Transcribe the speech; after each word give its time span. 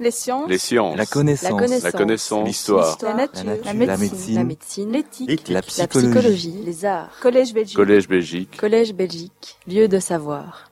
Les 0.00 0.10
sciences. 0.10 0.48
Les 0.48 0.56
sciences. 0.56 0.96
La 0.96 1.04
connaissance. 1.04 1.82
La 1.82 1.92
connaissance. 1.92 2.46
L'histoire. 2.46 2.96
La 3.02 3.12
nature. 3.14 3.44
La 3.44 3.72
La 3.74 3.74
nature. 3.74 3.98
médecine. 3.98 4.34
La 4.34 4.44
médecine. 4.44 4.92
L'éthique. 4.92 5.48
La 5.48 5.54
La 5.56 5.62
psychologie. 5.62 6.62
Les 6.64 6.86
arts. 6.86 7.10
Collège 7.20 7.52
Belgique. 7.52 7.76
Collège 7.76 8.08
Belgique. 8.08 8.56
Collège 8.56 8.94
Belgique. 8.94 9.58
Lieu 9.68 9.88
de 9.88 9.98
savoir. 9.98 10.70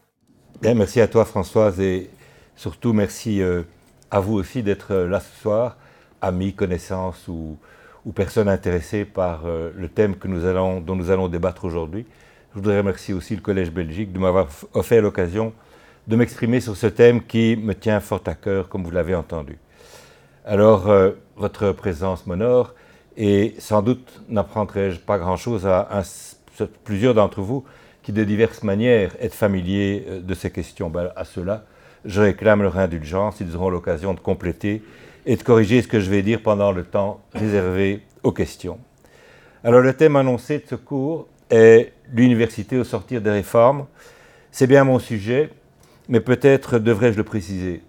Bien, 0.63 0.73
merci 0.73 1.03
à 1.03 1.09
toi 1.09 1.27
Françoise 1.27 1.79
et 1.79 2.09
surtout 2.57 2.95
merci 2.95 3.43
euh, 3.43 3.63
à 4.11 4.19
vous 4.21 4.35
aussi 4.35 4.63
d'être 4.63 4.93
euh, 4.93 5.07
là 5.07 5.21
ce 5.21 5.43
soir, 5.43 5.77
amis, 6.23 6.55
connaissances 6.55 7.29
ou, 7.29 7.59
ou 8.07 8.13
personnes 8.13 8.49
intéressées 8.49 9.05
par 9.05 9.43
euh, 9.45 9.71
le 9.77 9.89
thème 9.89 10.17
que 10.17 10.27
nous 10.27 10.47
allons, 10.47 10.81
dont 10.81 10.97
nous 10.97 11.11
allons 11.11 11.29
débattre 11.29 11.67
aujourd'hui. 11.67 12.07
Je 12.53 12.55
voudrais 12.61 12.79
remercier 12.79 13.13
aussi 13.13 13.37
le 13.37 13.43
Collège 13.43 13.71
Belgique 13.71 14.11
de 14.11 14.19
m'avoir 14.19 14.49
offert 14.73 15.03
l'occasion 15.03 15.53
de 16.09 16.17
m'exprimer 16.17 16.61
sur 16.61 16.75
ce 16.75 16.87
thème 16.87 17.23
qui 17.23 17.55
me 17.57 17.75
tient 17.75 18.01
fort 18.01 18.23
à 18.27 18.35
cœur, 18.35 18.71
comme 18.71 18.83
vous 18.83 18.91
l'avez 18.91 19.15
entendu. 19.15 19.59
Alors, 20.47 20.89
euh, 20.89 21.11
votre 21.37 21.73
présence 21.73 22.27
m'honore 22.27 22.75
et 23.19 23.55
sans 23.59 23.83
doute 23.83 24.23
n'apprendrai-je 24.31 25.01
pas 25.01 25.19
grand-chose 25.19 25.67
à, 25.67 26.03
plusieurs 26.83 27.13
d'entre 27.13 27.43
vous 27.43 27.65
qui, 28.03 28.13
de 28.13 28.25
diverses 28.25 28.63
manières, 28.63 29.15
êtes 29.21 29.35
familiers 29.35 30.07
euh, 30.09 30.21
de 30.21 30.33
ces 30.33 30.51
questions. 30.51 30.89
Ben, 30.89 31.13
à 31.15 31.27
cela, 31.27 31.67
je 32.07 32.23
réclame 32.23 32.63
leur 32.63 32.79
indulgence. 32.79 33.41
Ils 33.41 33.55
auront 33.55 33.69
l'occasion 33.69 34.15
de 34.15 34.21
compléter 34.21 34.83
et 35.27 35.37
de 35.37 35.43
corriger 35.43 35.83
ce 35.83 35.89
que 35.89 36.01
je 36.01 36.09
vais 36.09 36.23
dire 36.23 36.43
pendant 36.43 36.73
le 36.73 36.85
temps 36.85 37.21
réservé 37.35 38.01
aux 38.23 38.33
questions. 38.33 38.79
Alors, 39.63 39.83
le 39.83 39.93
thème 39.93 40.17
annoncé 40.17 40.61
de 40.61 40.65
ce 40.67 40.75
cours 40.75 41.29
est 41.51 41.93
l'université 42.15 42.79
au 42.79 42.85
sortir 42.85 43.21
des 43.21 43.31
réformes. 43.31 43.85
C'est 44.51 44.67
bien 44.67 44.85
mon 44.85 44.99
sujet, 44.99 45.51
mais 46.09 46.21
peut-être 46.21 46.79
devrais-je 46.79 47.17
le 47.17 47.25
préciser. 47.25 47.83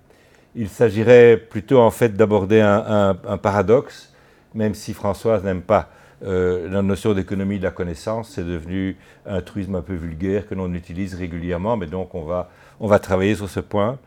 Il 0.55 0.70
s'agirait 0.70 1.38
plutôt 1.38 1.80
en 1.80 1.91
fait 1.91 2.16
d'aborder 2.16 2.60
un, 2.62 3.38
paradoxe, 3.38 4.14
même 4.54 4.73
si 4.73 4.94
Françoise 4.94 5.43
n'aime 5.43 5.62
pas 5.62 5.90
euh, 6.24 6.70
la 6.70 6.82
notion 6.82 7.13
d'économie 7.13 7.60
de 7.60 7.63
la 7.63 7.71
connaissance, 7.71 8.32
c'est 8.32 8.43
devenu 8.43 8.98
un 9.26 9.41
truisme 9.41 9.76
un 9.76 9.82
peu 9.82 9.93
vulgaire 9.93 10.48
que 10.48 10.55
l'on 10.55 10.74
utilise 10.74 11.16
régulièrement, 11.16 11.77
mais 11.77 11.85
donc 11.85 12.13
on 12.13 12.24
va, 12.24 12.49
on 12.80 12.88
va 12.88 12.99
travailler 12.99 13.35
sur 13.35 13.49
ce 13.49 13.62
point. 13.62 13.98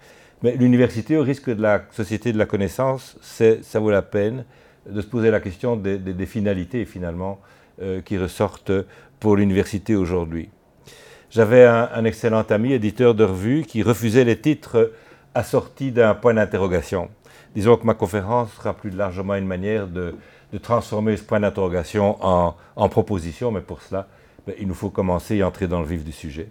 Mais 0.43 0.57
l'université 0.57 1.17
au 1.17 1.23
risque 1.23 1.49
de 1.49 1.63
la 1.63 1.85
société 1.93 2.33
de 2.33 2.39
la 2.39 2.47
connaissance, 2.47 3.17
ça 3.23 3.81
vaut 3.81 3.91
la 3.91 4.03
peine 4.03 4.45
de 4.91 5.01
se 5.01 5.07
poser 5.07 5.31
la 5.31 5.41
question 5.41 5.77
des 5.77 6.27
finalités 6.27 6.85
finalement 6.85 7.41
euh, 7.81 8.03
qui 8.03 8.19
ressortent 8.19 8.73
pour 9.21 9.37
l'université 9.37 9.95
aujourd'hui. 9.95 10.51
J'avais 11.33 11.65
un, 11.65 12.05
excellent 12.05 12.43
ami, 12.43 12.75
éditeur 12.75 13.15
de 13.15 13.25
revue, 13.25 13.63
qui 13.63 13.83
refusait 13.83 14.25
les 14.25 14.39
titres 14.39 14.93
assortis 15.35 15.91
d'un 15.91 16.15
point 16.15 16.35
d'interrogation. 16.35 17.09
Disons 17.55 17.79
que 17.79 17.87
ma 17.87 17.95
conférence 17.95 18.53
sera 18.53 18.75
plus 18.75 18.91
largement 18.91 19.35
une 19.37 19.47
manière 19.47 19.87
de, 19.87 20.15
transformer 20.61 21.17
ce 21.17 21.23
point 21.23 21.41
d'interrogation 21.41 22.19
en, 22.23 22.89
proposition, 22.91 23.51
mais 23.51 23.63
pour 23.63 23.81
cela, 23.81 24.09
ben, 24.47 24.55
il 24.61 24.69
nous 24.69 24.75
faut 24.75 24.91
commencer 24.91 25.37
et 25.37 25.43
entrer 25.43 25.69
dans 25.69 25.81
le 25.81 25.87
vif 25.87 26.05
du 26.05 26.13
sujet. 26.13 26.49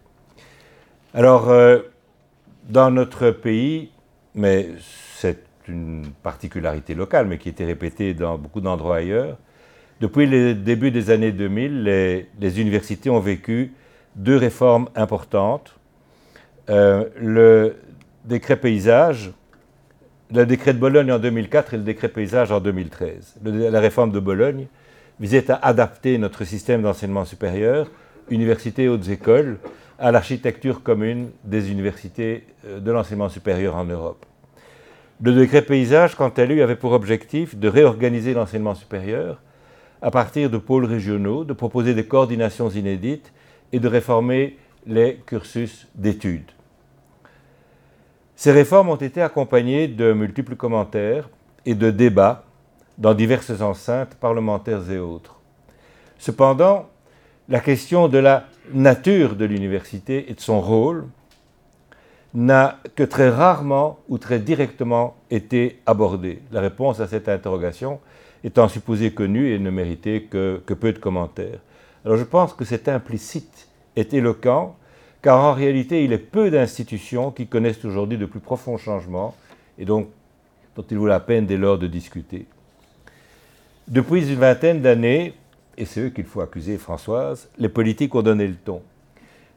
Alors, 1.14 1.50
euh, 1.50 1.82
dans 2.68 2.90
notre 2.90 3.30
pays, 3.30 3.92
mais 4.34 4.70
c'est 5.16 5.44
une 5.68 6.08
particularité 6.24 6.96
locale, 6.96 7.28
mais 7.28 7.38
qui 7.38 7.50
était 7.50 7.66
répétée 7.66 8.16
dans 8.16 8.40
beaucoup 8.40 8.62
d'endroits 8.62 8.96
ailleurs, 8.96 9.38
depuis 10.00 10.26
le 10.26 10.56
début 10.56 10.90
des 10.90 11.12
années 11.12 11.32
2000, 11.32 11.84
les, 11.84 12.26
les 12.40 12.60
universités 12.60 13.12
ont 13.12 13.20
vécu 13.20 13.74
deux 14.16 14.38
réformes 14.38 14.90
importantes. 14.96 15.76
Euh, 16.70 17.06
le 17.20 17.76
décret 18.26 18.56
paysage, 18.58 19.32
le 20.34 20.46
décret 20.46 20.74
de 20.74 20.80
Bologne 20.80 21.12
en 21.12 21.20
2004 21.20 21.74
et 21.74 21.78
le 21.78 21.84
décret 21.84 22.08
paysage 22.10 22.52
en 22.52 22.60
2013. 22.60 23.36
Le- 23.44 23.70
la 23.70 23.80
réforme 23.80 24.12
de 24.12 24.20
Bologne 24.20 24.68
visait 25.20 25.50
à 25.52 25.56
adapter 25.56 26.18
notre 26.18 26.44
système 26.46 26.82
d'enseignement 26.82 27.26
supérieur, 27.26 27.90
universités 28.30 28.84
et 28.84 28.88
hautes 28.90 29.10
écoles, 29.10 29.58
à 30.00 30.12
l'architecture 30.12 30.82
commune 30.82 31.30
des 31.44 31.72
universités 31.72 32.46
euh, 32.66 32.80
de 32.80 32.92
l'enseignement 32.92 33.30
supérieur 33.30 33.76
en 33.76 33.84
Europe. 33.86 34.26
Le 35.24 35.34
décret 35.34 35.62
paysage, 35.62 36.16
quant 36.16 36.30
à 36.30 36.46
lui, 36.46 36.62
avait 36.64 36.76
pour 36.76 36.94
objectif 36.94 37.56
de 37.56 37.68
réorganiser 37.68 38.34
l'enseignement 38.34 38.74
supérieur 38.74 39.40
à 40.02 40.10
partir 40.10 40.50
de 40.50 40.58
pôles 40.58 40.86
régionaux, 40.86 41.44
de 41.44 41.54
proposer 41.54 41.94
des 41.94 42.06
coordinations 42.06 42.70
inédites 42.70 43.32
et 43.74 43.80
de 43.80 43.88
réformer 43.88 44.58
les 44.86 45.22
cursus 45.26 45.88
d'études. 45.96 46.52
Ces 48.36 48.52
réformes 48.52 48.90
ont 48.90 48.96
été 48.96 49.22
accompagnées 49.22 49.88
de 49.88 50.14
multiples 50.14 50.56
commentaires 50.56 51.30
et 51.66 51.76
de 51.76 51.92
débats 51.92 52.44
dans 52.98 53.14
diverses 53.14 53.62
enceintes 53.62 54.16
parlementaires 54.16 54.90
et 54.90 54.98
autres. 54.98 55.40
Cependant, 56.18 56.90
la 57.50 57.60
question 57.60 58.08
de 58.08 58.18
la 58.18 58.46
nature 58.74 59.36
de 59.36 59.46
l'université 59.46 60.32
et 60.32 60.34
de 60.34 60.40
son 60.40 60.62
rôle 60.62 61.06
n'a 62.34 62.80
que 62.96 63.04
très 63.04 63.30
rarement 63.30 64.00
ou 64.08 64.18
très 64.18 64.40
directement 64.40 65.16
été 65.30 65.80
abordée. 65.86 66.42
La 66.52 66.62
réponse 66.62 67.00
à 67.00 67.08
cette 67.08 67.28
interrogation 67.28 68.00
étant 68.44 68.68
supposée 68.68 69.12
connue 69.12 69.54
et 69.54 69.60
ne 69.60 69.70
méritait 69.70 70.24
que, 70.30 70.62
que 70.66 70.74
peu 70.74 70.94
de 70.94 71.00
commentaires. 71.00 71.60
Alors 72.06 72.18
je 72.18 72.24
pense 72.24 72.54
que 72.54 72.66
cet 72.66 72.88
implicite 72.88 73.68
est 73.96 74.14
éloquent, 74.14 74.76
car 75.22 75.44
en 75.44 75.54
réalité, 75.54 76.04
il 76.04 76.14
est 76.14 76.18
peu 76.18 76.50
d'institutions 76.50 77.32
qui 77.32 77.48
connaissent 77.48 77.86
aujourd'hui 77.86 78.18
de 78.18 78.26
plus 78.26 78.40
profonds 78.40 78.78
changements, 78.78 79.36
et 79.78 79.86
donc 79.86 80.08
dont 80.76 80.86
il 80.90 80.98
vaut 80.98 81.08
la 81.08 81.20
peine 81.20 81.46
dès 81.46 81.58
lors 81.58 81.78
de 81.78 81.88
discuter. 81.88 82.48
Depuis 83.88 84.28
une 84.28 84.40
vingtaine 84.40 84.82
d'années, 84.82 85.34
et 85.78 85.86
c'est 85.86 86.02
eux 86.02 86.10
qu'il 86.10 86.26
faut 86.26 86.42
accuser, 86.42 86.78
Françoise, 86.78 87.50
les 87.58 87.70
politiques 87.70 88.16
ont 88.16 88.22
donné 88.22 88.48
le 88.48 88.56
ton. 88.56 88.82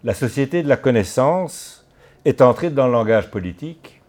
La 0.02 0.12
société 0.12 0.62
de 0.62 0.68
la 0.68 0.76
connaissance 0.76 1.86
est 2.24 2.42
entrée 2.42 2.70
dans 2.70 2.86
le 2.86 2.92
langage 2.92 3.30
politique 3.30 4.00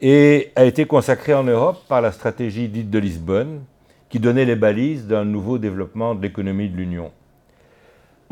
et 0.00 0.52
a 0.56 0.64
été 0.64 0.84
consacrée 0.84 1.32
en 1.32 1.44
Europe 1.44 1.78
par 1.88 2.00
la 2.00 2.12
stratégie 2.12 2.68
dite 2.68 2.90
de 2.90 2.98
Lisbonne, 2.98 3.62
qui 4.10 4.18
donnait 4.18 4.44
les 4.44 4.56
balises 4.56 5.06
d'un 5.06 5.24
nouveau 5.24 5.56
développement 5.56 6.14
de 6.14 6.22
l'économie 6.22 6.68
de 6.68 6.76
l'Union. 6.76 7.12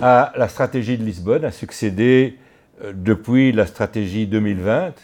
À 0.02 0.32
la 0.34 0.48
stratégie 0.48 0.96
de 0.96 1.04
Lisbonne 1.04 1.44
a 1.44 1.50
succédé 1.50 2.38
euh, 2.82 2.94
depuis 2.94 3.52
la 3.52 3.66
stratégie 3.66 4.26
2020, 4.26 4.94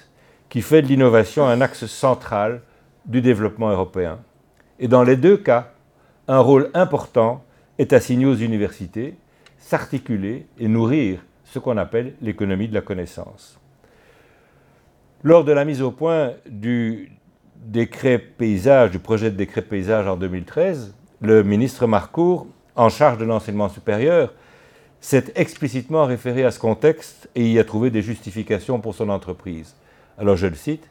qui 0.49 0.63
fait 0.63 0.81
de 0.81 0.87
l'innovation 0.87 1.47
un 1.47 1.61
axe 1.61 1.85
central 1.85 2.63
du 3.05 3.21
développement 3.21 3.69
européen. 3.69 4.21
Et 4.79 4.89
dans 4.89 5.03
les 5.03 5.17
deux 5.17 5.37
cas, 5.37 5.73
un 6.29 6.39
rôle 6.39 6.71
important 6.73 7.45
est 7.79 7.93
assigné 7.93 8.25
aux 8.25 8.37
universités, 8.37 9.19
s'articuler 9.59 10.47
et 10.59 10.67
nourrir 10.67 11.19
ce 11.45 11.59
qu'on 11.59 11.77
appelle 11.77 12.15
l'économie 12.23 12.69
de 12.69 12.75
la 12.75 12.81
connaissance. 12.81 13.61
Lors 15.23 15.45
de 15.45 15.53
la 15.53 15.67
mise 15.67 15.83
au 15.83 15.91
point 15.91 16.33
du 16.49 17.13
décret 17.55 18.19
paysage, 18.19 18.93
du 18.93 18.99
projet 18.99 19.31
de 19.31 19.37
décret 19.37 19.61
paysage 19.61 20.07
en 20.09 20.17
2013, 20.17 20.95
le 21.21 21.43
ministre 21.43 21.87
Marcourt, 21.87 22.47
en 22.75 22.89
charge 22.89 23.19
de 23.19 23.27
l'enseignement 23.27 23.69
supérieur, 23.69 24.33
s'est 25.07 25.33
explicitement 25.37 26.05
référé 26.05 26.43
à 26.43 26.51
ce 26.51 26.59
contexte 26.59 27.29
et 27.37 27.49
y 27.49 27.61
a 27.61 27.65
trouvé 27.65 27.91
des 27.91 28.03
justifications 28.03 28.81
pour 28.81 28.93
son 28.93 29.09
entreprise. 29.09 29.77
Alors 30.19 30.35
je 30.35 30.49
le 30.49 30.57
cite, 30.57 30.91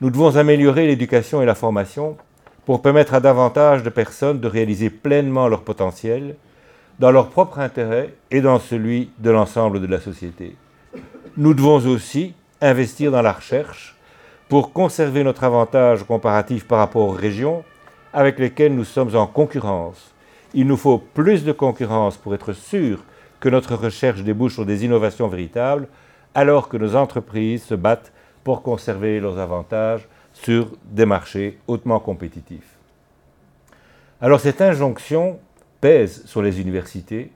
Nous 0.00 0.10
devons 0.10 0.36
améliorer 0.36 0.86
l'éducation 0.86 1.42
et 1.42 1.44
la 1.44 1.56
formation 1.56 2.16
pour 2.66 2.82
permettre 2.82 3.14
à 3.14 3.20
davantage 3.20 3.82
de 3.82 3.90
personnes 3.90 4.38
de 4.38 4.46
réaliser 4.46 4.90
pleinement 4.90 5.48
leur 5.48 5.62
potentiel 5.62 6.36
dans 7.00 7.10
leur 7.10 7.30
propre 7.30 7.58
intérêt 7.58 8.14
et 8.30 8.40
dans 8.40 8.60
celui 8.60 9.10
de 9.18 9.30
l'ensemble 9.30 9.80
de 9.80 9.88
la 9.88 9.98
société. 9.98 10.54
Nous 11.36 11.52
devons 11.52 11.84
aussi 11.84 12.34
investir 12.60 13.10
dans 13.10 13.22
la 13.22 13.32
recherche 13.32 13.96
pour 14.48 14.72
conserver 14.72 15.24
notre 15.24 15.42
avantage 15.42 16.04
comparatif 16.04 16.64
par 16.64 16.78
rapport 16.78 17.08
aux 17.08 17.10
régions 17.26 17.64
avec 18.12 18.38
lesquelles 18.38 18.76
nous 18.76 18.84
sommes 18.84 19.16
en 19.16 19.26
concurrence. 19.26 20.14
Il 20.54 20.68
nous 20.68 20.76
faut 20.76 20.98
plus 20.98 21.42
de 21.42 21.50
concurrence 21.50 22.16
pour 22.16 22.36
être 22.36 22.52
sûr 22.52 23.02
que 23.40 23.48
notre 23.48 23.74
recherche 23.74 24.22
débouche 24.22 24.54
sur 24.54 24.66
des 24.66 24.84
innovations 24.84 25.28
véritables, 25.28 25.88
alors 26.34 26.68
que 26.68 26.76
nos 26.76 26.96
entreprises 26.96 27.64
se 27.64 27.74
battent 27.74 28.12
pour 28.44 28.62
conserver 28.62 29.20
leurs 29.20 29.38
avantages 29.38 30.08
sur 30.32 30.70
des 30.84 31.06
marchés 31.06 31.58
hautement 31.66 32.00
compétitifs. 32.00 32.76
Alors 34.20 34.40
cette 34.40 34.60
injonction 34.60 35.38
pèse 35.80 36.24
sur 36.26 36.42
les 36.42 36.60
universités 36.60 37.30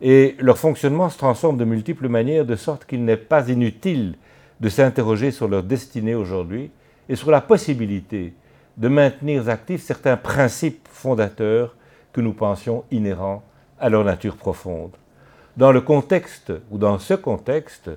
et 0.00 0.36
leur 0.38 0.58
fonctionnement 0.58 1.08
se 1.08 1.18
transforme 1.18 1.56
de 1.56 1.64
multiples 1.64 2.08
manières 2.08 2.44
de 2.44 2.56
sorte 2.56 2.84
qu'il 2.84 3.04
n'est 3.04 3.16
pas 3.16 3.48
inutile 3.48 4.16
de 4.60 4.68
s'interroger 4.68 5.30
sur 5.30 5.48
leur 5.48 5.62
destinée 5.62 6.14
aujourd'hui 6.14 6.70
et 7.08 7.16
sur 7.16 7.30
la 7.30 7.40
possibilité 7.40 8.34
de 8.76 8.88
maintenir 8.88 9.48
actifs 9.48 9.82
certains 9.82 10.16
principes 10.16 10.88
fondateurs 10.90 11.76
que 12.12 12.20
nous 12.20 12.32
pensions 12.32 12.84
inhérents 12.90 13.42
à 13.78 13.88
leur 13.88 14.04
nature 14.04 14.36
profonde. 14.36 14.92
Dans 15.56 15.72
le 15.72 15.82
contexte, 15.82 16.52
ou 16.70 16.78
dans 16.78 16.98
ce 16.98 17.14
contexte, 17.14 17.90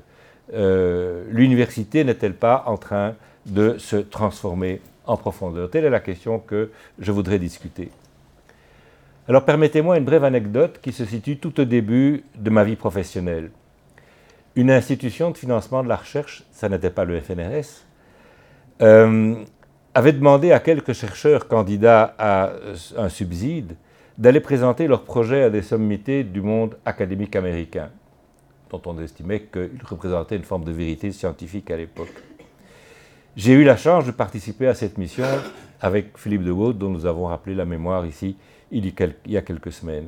euh, 0.54 1.24
l'université 1.30 2.04
n'est-elle 2.04 2.36
pas 2.36 2.63
en 2.68 2.78
train 2.78 3.16
de 3.46 3.78
se 3.78 3.96
transformer 3.96 4.81
en 5.06 5.16
profondeur? 5.16 5.69
Telle 5.69 5.86
est 5.86 5.90
la 5.90 6.02
question 6.02 6.40
que 6.40 6.72
je 7.00 7.12
voudrais 7.12 7.40
discuter. 7.40 7.92
Alors 9.28 9.46
permettez-moi 9.46 9.98
une 9.98 10.06
brève 10.06 10.24
anecdote 10.24 10.80
qui 10.81 10.92
se 10.92 11.06
situe 11.06 11.38
tout 11.38 11.60
au 11.60 11.66
début 11.66 12.24
de 12.36 12.50
ma 12.50 12.63
vie 12.63 12.75
professionnelle. 12.75 13.50
Une 14.56 14.69
institution 14.69 15.31
de 15.31 15.38
financement 15.38 15.84
de 15.84 15.90
la 15.90 15.96
recherche, 15.96 16.44
ça 16.51 16.69
n'était 16.69 16.90
pas 16.90 17.06
le 17.06 17.19
FNRS, 17.19 17.86
euh, 18.81 19.36
avait 19.94 20.13
demandé 20.13 20.51
à 20.51 20.60
quelques 20.60 20.94
chercheurs 20.94 21.48
candidats 21.48 22.13
à 22.19 22.51
un 22.98 23.10
subside 23.10 23.75
d'aller 24.18 24.40
présenter 24.40 24.88
leurs 24.88 25.04
projets 25.04 25.44
à 25.44 25.50
des 25.50 25.62
sommités 25.62 26.24
du 26.24 26.42
monde 26.42 26.78
académique 26.86 27.36
américain, 27.36 27.90
dont 28.70 28.82
on 28.86 29.00
estimait 29.00 29.42
qu'ils 29.52 29.82
représentaient 29.84 30.38
une 30.38 30.44
forme 30.44 30.64
de 30.64 30.72
vérité 30.72 31.12
scientifique 31.12 31.70
à 31.72 31.78
l'époque. 31.78 32.14
J'ai 33.36 33.54
eu 33.54 33.64
la 33.64 33.76
chance 33.76 34.06
de 34.06 34.12
participer 34.12 34.68
à 34.68 34.74
cette 34.74 34.98
mission 34.98 35.26
avec 35.82 36.18
Philippe 36.18 36.44
de 36.44 36.54
Gaulle, 36.54 36.78
dont 36.78 36.90
nous 36.90 37.06
avons 37.06 37.26
rappelé 37.26 37.56
la 37.56 37.66
mémoire 37.66 38.06
ici 38.06 38.38
il 38.72 38.86
y 39.28 39.38
a 39.38 39.42
quelques 39.42 39.72
semaines. 39.72 40.08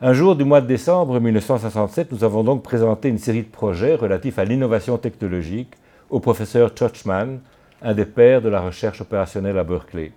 Un 0.00 0.12
jour 0.12 0.36
du 0.36 0.44
mois 0.44 0.60
de 0.60 0.66
décembre 0.66 1.18
1967, 1.18 2.12
nous 2.12 2.22
avons 2.22 2.44
donc 2.44 2.62
présenté 2.62 3.08
une 3.08 3.18
série 3.18 3.42
de 3.42 3.48
projets 3.48 3.96
relatifs 3.96 4.38
à 4.38 4.44
l'innovation 4.44 4.96
technologique 4.96 5.74
au 6.10 6.20
professeur 6.20 6.70
Churchman, 6.76 7.40
un 7.82 7.94
des 7.94 8.04
pères 8.04 8.42
de 8.42 8.48
la 8.48 8.60
recherche 8.60 9.00
opérationnelle 9.00 9.58
à 9.58 9.64
Berkeley. 9.64 10.12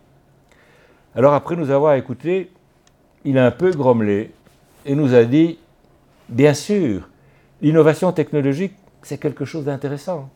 Alors 1.16 1.34
après 1.34 1.56
nous 1.56 1.72
avoir 1.72 1.96
écoutés, 1.96 2.52
il 3.26 3.38
a 3.38 3.46
un 3.46 3.52
peu 3.52 3.72
grommelé 3.72 4.32
et 4.86 4.96
nous 4.96 5.14
a 5.14 5.24
dit, 5.24 5.60
bien 6.30 6.54
sûr, 6.54 7.10
l'innovation 7.62 8.12
technologique, 8.12 8.74
c'est 9.02 9.18
quelque 9.18 9.46
chose 9.46 9.66
d'intéressant. 9.66 10.30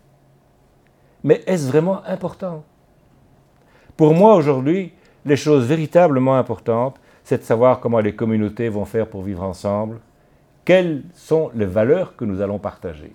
Mais 1.24 1.42
est-ce 1.48 1.68
vraiment 1.68 2.04
important? 2.06 2.64
Pour 3.98 4.14
moi 4.14 4.36
aujourd'hui, 4.36 4.92
les 5.26 5.38
choses 5.38 5.66
véritablement 5.66 6.38
importantes, 6.38 7.00
c'est 7.24 7.40
de 7.40 7.44
savoir 7.44 7.80
comment 7.80 8.00
les 8.00 8.16
communautés 8.16 8.70
vont 8.70 8.86
faire 8.86 9.08
pour 9.08 9.24
vivre 9.24 9.44
ensemble, 9.44 10.00
quelles 10.64 11.04
sont 11.14 11.50
les 11.56 11.66
valeurs 11.66 12.16
que 12.16 12.26
nous 12.26 12.42
allons 12.42 12.60
partager. 12.60 13.14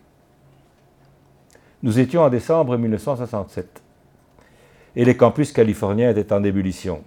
Nous 1.82 1.98
étions 1.98 2.22
en 2.22 2.28
décembre 2.28 2.76
1967 2.76 3.82
et 4.96 5.04
les 5.04 5.16
campus 5.16 5.52
californiens 5.52 6.10
étaient 6.10 6.32
en 6.32 6.42
ébullition. 6.42 7.02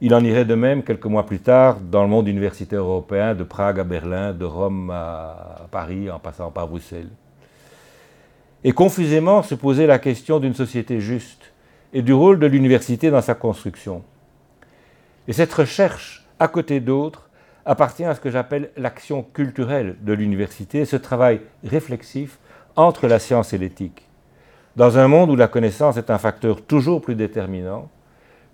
Il 0.00 0.14
en 0.14 0.22
irait 0.22 0.44
de 0.44 0.54
même 0.54 0.82
quelques 0.82 1.06
mois 1.06 1.24
plus 1.24 1.38
tard 1.38 1.78
dans 1.80 2.02
le 2.02 2.08
monde 2.08 2.28
universitaire 2.28 2.80
européen, 2.80 3.34
de 3.34 3.44
Prague 3.44 3.80
à 3.80 3.84
Berlin, 3.84 4.34
de 4.34 4.44
Rome 4.44 4.90
à 4.90 5.66
Paris, 5.70 6.10
en 6.10 6.18
passant 6.18 6.50
par 6.50 6.68
Bruxelles. 6.68 7.08
Et 8.62 8.72
confusément 8.72 9.42
se 9.42 9.54
posait 9.54 9.86
la 9.86 9.98
question 9.98 10.38
d'une 10.38 10.54
société 10.54 11.00
juste 11.00 11.52
et 11.94 12.02
du 12.02 12.12
rôle 12.12 12.38
de 12.38 12.46
l'université 12.46 13.10
dans 13.10 13.22
sa 13.22 13.34
construction. 13.34 14.02
Et 15.28 15.32
cette 15.32 15.54
recherche, 15.54 16.26
à 16.38 16.48
côté 16.48 16.80
d'autres, 16.80 17.30
appartient 17.64 18.04
à 18.04 18.14
ce 18.14 18.20
que 18.20 18.30
j'appelle 18.30 18.70
l'action 18.76 19.22
culturelle 19.22 19.96
de 20.02 20.12
l'université, 20.12 20.84
ce 20.84 20.96
travail 20.96 21.40
réflexif 21.64 22.38
entre 22.76 23.06
la 23.06 23.18
science 23.18 23.54
et 23.54 23.58
l'éthique. 23.58 24.06
Dans 24.76 24.98
un 24.98 25.08
monde 25.08 25.30
où 25.30 25.36
la 25.36 25.48
connaissance 25.48 25.96
est 25.96 26.10
un 26.10 26.18
facteur 26.18 26.60
toujours 26.60 27.00
plus 27.00 27.14
déterminant, 27.14 27.88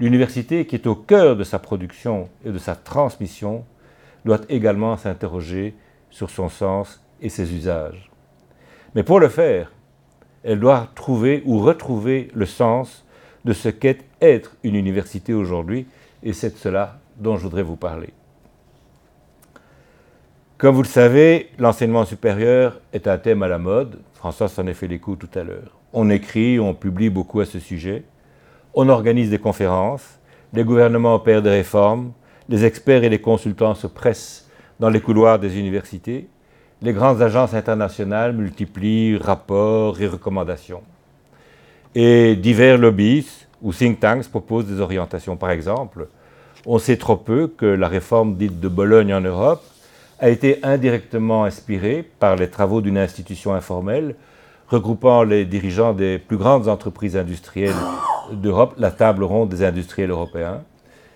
l'université, 0.02 0.66
qui 0.66 0.74
est 0.74 0.86
au 0.86 0.94
cœur 0.94 1.36
de 1.36 1.44
sa 1.44 1.58
production 1.58 2.28
et 2.44 2.50
de 2.50 2.58
sa 2.58 2.74
transmission, 2.74 3.64
doit 4.24 4.40
également 4.48 4.96
s'interroger 4.96 5.74
sur 6.10 6.28
son 6.30 6.48
sens 6.48 7.00
et 7.20 7.28
ses 7.28 7.54
usages. 7.54 8.10
Mais 8.94 9.04
pour 9.04 9.20
le 9.20 9.28
faire, 9.28 9.72
elle 10.42 10.60
doit 10.60 10.88
trouver 10.94 11.42
ou 11.46 11.60
retrouver 11.60 12.28
le 12.34 12.46
sens 12.46 13.04
de 13.44 13.52
ce 13.52 13.68
qu'est 13.68 14.04
être 14.20 14.56
une 14.62 14.74
université 14.74 15.34
aujourd'hui, 15.34 15.86
et 16.22 16.32
c'est 16.32 16.54
de 16.54 16.58
cela 16.58 16.98
dont 17.16 17.36
je 17.36 17.42
voudrais 17.42 17.62
vous 17.62 17.76
parler. 17.76 18.10
Comme 20.58 20.74
vous 20.74 20.82
le 20.82 20.88
savez, 20.88 21.50
l'enseignement 21.58 22.04
supérieur 22.04 22.80
est 22.92 23.08
un 23.08 23.18
thème 23.18 23.42
à 23.42 23.48
la 23.48 23.58
mode. 23.58 24.00
François 24.14 24.48
s'en 24.48 24.66
est 24.66 24.74
fait 24.74 24.98
coups 24.98 25.18
tout 25.18 25.38
à 25.38 25.42
l'heure. 25.42 25.76
On 25.92 26.08
écrit, 26.08 26.60
on 26.60 26.74
publie 26.74 27.10
beaucoup 27.10 27.40
à 27.40 27.46
ce 27.46 27.58
sujet. 27.58 28.04
On 28.74 28.88
organise 28.88 29.28
des 29.28 29.38
conférences. 29.38 30.18
Les 30.54 30.64
gouvernements 30.64 31.14
opèrent 31.16 31.42
des 31.42 31.50
réformes. 31.50 32.12
Les 32.48 32.64
experts 32.64 33.04
et 33.04 33.10
les 33.10 33.20
consultants 33.20 33.74
se 33.74 33.86
pressent 33.86 34.48
dans 34.80 34.88
les 34.88 35.00
couloirs 35.00 35.38
des 35.38 35.58
universités. 35.58 36.28
Les 36.80 36.92
grandes 36.92 37.20
agences 37.20 37.54
internationales 37.54 38.32
multiplient 38.32 39.18
rapports 39.18 40.00
et 40.00 40.06
recommandations. 40.06 40.82
Et 41.94 42.34
divers 42.34 42.78
lobbies 42.78 43.46
ou 43.60 43.72
think 43.72 44.00
tanks 44.00 44.28
proposent 44.28 44.66
des 44.66 44.80
orientations. 44.80 45.36
Par 45.36 45.50
exemple, 45.50 46.08
on 46.64 46.78
sait 46.78 46.96
trop 46.96 47.16
peu 47.16 47.48
que 47.48 47.66
la 47.66 47.88
réforme 47.88 48.36
dite 48.36 48.58
de 48.58 48.68
Bologne 48.68 49.12
en 49.12 49.20
Europe 49.20 49.62
a 50.18 50.30
été 50.30 50.58
indirectement 50.62 51.44
inspirée 51.44 52.08
par 52.18 52.36
les 52.36 52.48
travaux 52.48 52.80
d'une 52.80 52.98
institution 52.98 53.52
informelle 53.52 54.16
regroupant 54.68 55.22
les 55.22 55.44
dirigeants 55.44 55.92
des 55.92 56.18
plus 56.18 56.38
grandes 56.38 56.68
entreprises 56.68 57.16
industrielles 57.16 57.74
d'Europe, 58.30 58.74
la 58.78 58.90
table 58.90 59.24
ronde 59.24 59.48
des 59.48 59.64
industriels 59.64 60.10
européens. 60.10 60.62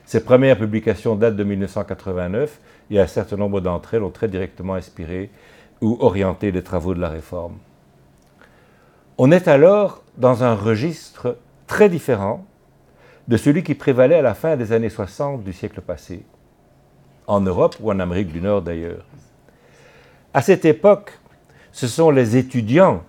Ces 0.04 0.24
premières 0.24 0.58
publications 0.58 1.16
datent 1.16 1.36
de 1.36 1.44
1989 1.44 2.60
et 2.90 3.00
un 3.00 3.06
certain 3.06 3.36
nombre 3.36 3.60
d'entre 3.60 3.94
elles 3.94 4.02
ont 4.02 4.10
très 4.10 4.28
directement 4.28 4.74
inspiré 4.74 5.30
ou 5.80 5.96
orienté 6.00 6.52
les 6.52 6.62
travaux 6.62 6.94
de 6.94 7.00
la 7.00 7.08
réforme. 7.08 7.58
On 9.18 9.30
est 9.30 9.48
alors 9.48 10.02
dans 10.16 10.44
un 10.44 10.54
registre 10.54 11.38
très 11.66 11.88
différent 11.88 12.44
de 13.28 13.36
celui 13.36 13.62
qui 13.62 13.74
prévalait 13.74 14.16
à 14.16 14.22
la 14.22 14.34
fin 14.34 14.56
des 14.56 14.72
années 14.72 14.90
60 14.90 15.42
du 15.42 15.52
siècle 15.52 15.80
passé, 15.80 16.24
en 17.26 17.40
Europe 17.40 17.76
ou 17.80 17.90
en 17.90 17.98
Amérique 17.98 18.32
du 18.32 18.40
Nord 18.40 18.62
d'ailleurs. 18.62 19.04
À 20.32 20.42
cette 20.42 20.64
époque, 20.64 21.18
ce 21.72 21.88
sont 21.88 22.10
les 22.10 22.36
étudiants, 22.36 23.02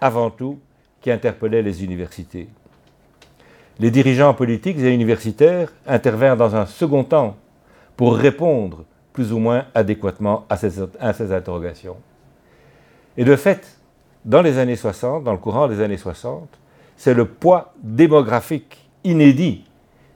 avant 0.00 0.30
tout, 0.30 0.58
qui 1.00 1.10
interpellaient 1.10 1.62
les 1.62 1.82
universités. 1.84 2.48
Les 3.82 3.90
dirigeants 3.90 4.32
politiques 4.32 4.78
et 4.78 4.94
universitaires 4.94 5.72
intervinrent 5.88 6.36
dans 6.36 6.54
un 6.54 6.66
second 6.66 7.02
temps 7.02 7.36
pour 7.96 8.14
répondre 8.14 8.84
plus 9.12 9.32
ou 9.32 9.40
moins 9.40 9.64
adéquatement 9.74 10.46
à 10.48 10.56
ces, 10.56 10.74
à 11.00 11.12
ces 11.12 11.32
interrogations. 11.32 11.96
Et 13.16 13.24
de 13.24 13.34
fait, 13.34 13.76
dans 14.24 14.40
les 14.40 14.58
années 14.58 14.76
60, 14.76 15.24
dans 15.24 15.32
le 15.32 15.38
courant 15.38 15.66
des 15.66 15.80
années 15.80 15.96
60, 15.96 16.48
c'est 16.96 17.12
le 17.12 17.24
poids 17.24 17.74
démographique 17.82 18.88
inédit 19.02 19.64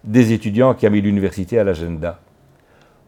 des 0.05 0.33
étudiants 0.33 0.75
qui 0.75 0.87
a 0.87 0.91
mis 0.91 1.01
l'université 1.01 1.59
à 1.59 1.65
l'agenda. 1.65 2.21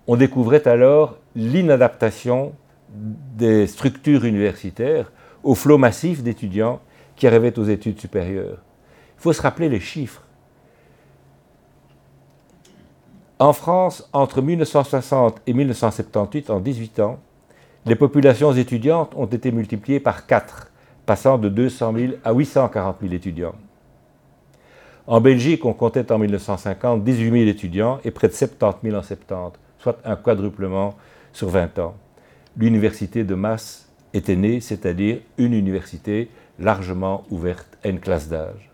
On 0.08 0.16
découvrait 0.16 0.66
alors 0.66 1.18
l'inadaptation 1.36 2.52
des 2.90 3.68
structures 3.68 4.24
universitaires 4.24 5.12
au 5.44 5.54
flot 5.54 5.78
massif 5.78 6.24
d'étudiants 6.24 6.80
qui 7.14 7.28
arrivaient 7.28 7.56
aux 7.60 7.64
études 7.64 8.00
supérieures. 8.00 8.58
Il 9.18 9.22
faut 9.22 9.32
se 9.32 9.40
rappeler 9.40 9.68
les 9.68 9.78
chiffres. 9.78 10.24
En 13.40 13.52
France, 13.52 14.08
entre 14.12 14.42
1960 14.42 15.42
et 15.46 15.52
1978, 15.52 16.50
en 16.50 16.58
18 16.58 16.98
ans, 17.00 17.20
les 17.86 17.94
populations 17.94 18.52
étudiantes 18.52 19.12
ont 19.14 19.26
été 19.26 19.52
multipliées 19.52 20.00
par 20.00 20.26
4, 20.26 20.72
passant 21.06 21.38
de 21.38 21.48
200 21.48 21.94
000 21.96 22.12
à 22.24 22.32
840 22.32 22.96
000 23.00 23.14
étudiants. 23.14 23.54
En 25.06 25.20
Belgique, 25.20 25.64
on 25.64 25.72
comptait 25.72 26.10
en 26.10 26.18
1950 26.18 27.04
18 27.04 27.30
000 27.30 27.36
étudiants 27.48 28.00
et 28.04 28.10
près 28.10 28.26
de 28.26 28.32
70 28.32 28.90
000 28.90 28.96
en 28.96 29.02
70, 29.02 29.58
soit 29.78 29.98
un 30.04 30.16
quadruplement 30.16 30.96
sur 31.32 31.48
20 31.48 31.78
ans. 31.78 31.94
L'université 32.56 33.22
de 33.22 33.36
masse 33.36 33.88
était 34.14 34.36
née, 34.36 34.60
c'est-à-dire 34.60 35.20
une 35.38 35.54
université 35.54 36.28
largement 36.58 37.24
ouverte 37.30 37.78
à 37.84 37.88
une 37.88 38.00
classe 38.00 38.28
d'âge. 38.28 38.70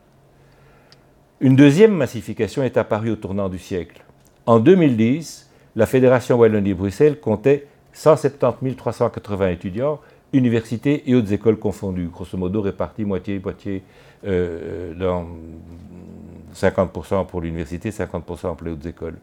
Une 1.41 1.55
deuxième 1.55 1.93
massification 1.93 2.63
est 2.63 2.79
apparue 2.79 3.11
au 3.11 3.17
tournant 3.17 3.51
du 3.51 3.59
siècle. 3.59 4.04
En 4.47 4.59
2010, 4.59 5.49
la 5.75 5.87
Fédération 5.87 6.37
Wallonie-Bruxelles 6.39 7.19
comptait 7.19 7.67
170 7.95 8.77
380 8.77 9.49
étudiants, 9.49 10.01
universités 10.35 11.09
et 11.09 11.15
hautes 11.15 11.31
écoles 11.33 11.59
confondues, 11.59 12.09
grosso 12.09 12.37
modo 12.37 12.61
répartis 12.61 13.05
moitié-moitié 13.05 13.83
euh, 14.27 14.93
dans 14.95 15.27
50% 16.55 17.27
pour 17.27 17.41
l'université, 17.41 17.91
50% 17.91 18.23
pour 18.57 18.67
les 18.67 18.73
hautes 18.73 18.85
écoles. 18.85 19.17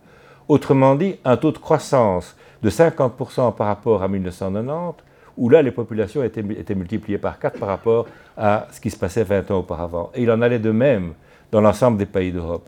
Autrement 0.48 0.96
dit, 0.96 1.18
un 1.24 1.38
taux 1.38 1.52
de 1.52 1.60
croissance 1.60 2.36
de 2.64 2.70
50% 2.70 3.56
par 3.56 3.68
rapport 3.68 4.02
à 4.02 4.08
1990, 4.08 5.04
où 5.38 5.50
là 5.50 5.62
les 5.62 5.72
populations 5.72 6.24
étaient, 6.24 6.44
étaient, 6.58 6.76
multipliées 6.76 7.20
par 7.20 7.38
4 7.38 7.60
par 7.60 7.70
rapport 7.70 8.08
à 8.36 8.68
ce 8.72 8.82
qui 8.82 8.90
se 8.90 8.98
passait 8.98 9.24
20 9.24 9.52
ans 9.52 9.60
auparavant. 9.60 10.12
Et 10.16 10.24
il 10.24 10.32
en 10.32 10.42
allait 10.42 10.60
de 10.60 10.72
même 10.72 11.14
dans 11.52 11.62
l'ensemble 11.62 11.98
des 11.98 12.06
pays 12.08 12.32
d'Europe. 12.32 12.68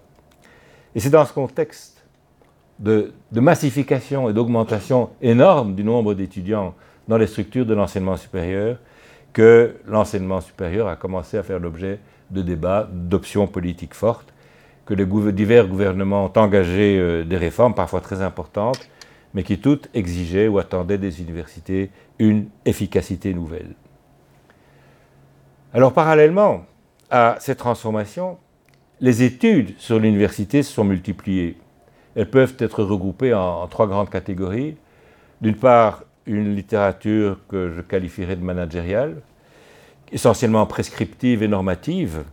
Et 0.94 1.00
c'est 1.00 1.10
dans 1.10 1.26
ce 1.26 1.34
contexte 1.34 1.93
de, 2.84 3.14
massification 3.32 4.30
et 4.30 4.34
d'augmentation 4.34 5.10
énorme 5.22 5.74
du 5.74 5.84
nombre 5.84 6.14
d'étudiants 6.14 6.76
dans 7.08 7.18
les 7.18 7.28
structures 7.28 7.66
de 7.66 7.74
l'enseignement 7.74 8.18
supérieur 8.18 8.78
que 9.32 9.76
l'enseignement 9.88 10.42
supérieur 10.42 10.88
a 10.88 10.96
commencé 10.96 11.38
à 11.38 11.44
faire 11.44 11.60
l'objet 11.60 12.00
de 12.30 12.42
débat, 12.42 12.88
d'options 12.92 13.48
politiques 13.48 13.96
fortes, 13.96 14.34
que 14.86 14.94
divers 15.32 15.68
gouvernements 15.68 16.26
ont 16.26 16.40
engagé 16.40 17.00
euh, 17.00 17.24
des 17.24 17.38
réformes 17.38 17.74
parfois 17.74 18.02
très 18.02 18.22
importantes, 18.22 18.90
mais 19.34 19.44
qui 19.44 19.58
toutes 19.58 19.90
exigeaient 19.94 20.48
ou 20.48 20.60
attendaient 20.60 20.98
des 20.98 21.22
universités 21.22 21.90
une 22.20 22.48
efficacité 22.66 23.34
nouvelle. 23.34 23.76
Alors 25.74 25.94
parallèlement 25.94 26.66
à 27.10 27.38
cette 27.40 27.60
transformation, 27.60 28.38
les 29.00 29.24
études 29.24 29.74
sur 29.80 30.00
l'université 30.00 30.64
se 30.64 30.72
sont 30.74 30.84
multipliées. 30.84 31.58
Elles 32.16 32.30
peuvent 32.30 32.56
être 32.60 32.84
regroupées 32.84 33.34
en, 33.34 33.68
trois 33.68 33.88
grandes 33.88 34.10
catégories. 34.10 34.76
D'une 35.42 35.56
part, 35.56 36.04
une 36.26 36.56
littérature 36.56 37.40
que 37.50 37.72
je 37.76 37.82
qualifierais 37.82 38.36
de 38.36 38.44
managériale, 38.44 39.16
essentiellement 40.12 40.66
prescriptive 40.66 41.44
et 41.44 41.48
normative, 41.48 42.24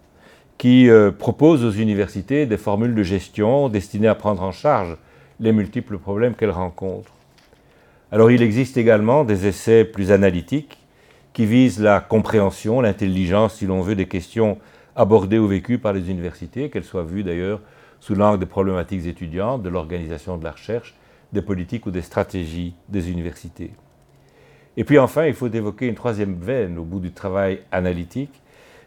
qui 0.59 0.91
euh, 0.91 1.11
propose 1.11 1.65
aux 1.65 1.71
universités 1.71 2.45
des 2.45 2.59
formules 2.59 2.95
de 2.95 3.03
gestion 3.03 3.71
destinées 3.71 4.09
à 4.09 4.15
prendre 4.15 4.43
en 4.43 4.53
charge 4.53 4.97
les 5.41 5.53
multiples 5.53 5.99
problèmes 5.99 6.35
qu'elles 6.35 6.51
rencontrent. 6.51 7.15
Alors 8.13 8.31
il 8.31 8.43
existe 8.43 8.77
également 8.77 9.25
des 9.25 9.47
essais 9.47 9.85
plus 9.85 10.13
analytiques 10.13 10.77
qui 11.33 11.47
visent 11.47 11.81
la 11.81 12.01
compréhension, 12.01 12.81
l'intelligence, 12.81 13.55
si 13.55 13.67
l'on 13.67 13.81
veut, 13.81 13.95
des 13.95 14.07
questions 14.07 14.59
abordées 14.97 15.39
ou 15.39 15.47
vécues 15.47 15.79
par 15.79 15.93
les 15.93 16.11
universités, 16.11 16.69
qu'elles 16.69 16.85
soient 16.85 17.05
vues 17.05 17.23
d'ailleurs 17.23 17.61
sous 18.01 18.15
l'angle 18.15 18.41
des 18.41 18.47
problématiques 18.47 19.07
étudiantes, 19.07 19.63
de 19.63 19.69
l'organisation 19.69 20.37
de 20.39 20.45
la 20.45 20.53
recherche, 20.53 20.95
des 21.33 21.43
politiques 21.43 21.87
ou 21.87 21.91
des 21.91 22.03
stratégies 22.03 22.75
des 22.89 23.11
universités. 23.11 23.71
Et 24.77 24.85
puis 24.85 24.99
enfin, 24.99 25.27
il 25.27 25.35
faut 25.35 25.49
évoquer 25.49 25.87
une 25.87 25.95
troisième 25.95 26.35
veine 26.35 26.79
au 26.79 26.85
bout 26.85 27.01
du 27.01 27.13
travail 27.13 27.61
analytique, 27.71 28.43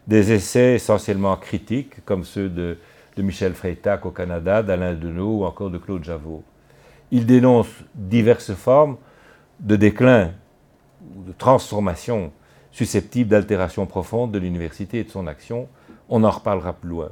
des 0.06 0.32
essais 0.32 0.74
essentiellement 0.74 1.36
critiques, 1.36 2.04
comme 2.04 2.24
ceux 2.24 2.48
de, 2.48 2.76
Michel 3.16 3.54
Freytag 3.54 4.04
au 4.04 4.10
Canada, 4.10 4.62
d'Alain 4.62 4.94
Deneau 4.94 5.38
ou 5.38 5.44
encore 5.44 5.70
de 5.70 5.78
Claude 5.78 6.02
Javot. 6.02 6.42
Il 7.12 7.26
dénonce 7.26 7.68
diverses 7.94 8.54
formes 8.54 8.96
de 9.60 9.76
déclin 9.76 10.32
ou 11.16 11.22
de 11.22 11.32
transformation 11.32 12.32
susceptibles 12.72 13.30
d'altération 13.30 13.86
profonde 13.86 14.32
de 14.32 14.38
l'université 14.40 14.98
et 14.98 15.04
de 15.04 15.10
son 15.10 15.28
action. 15.28 15.68
On 16.08 16.24
en 16.24 16.30
reparlera 16.30 16.72
plus 16.72 16.90
loin. 16.90 17.10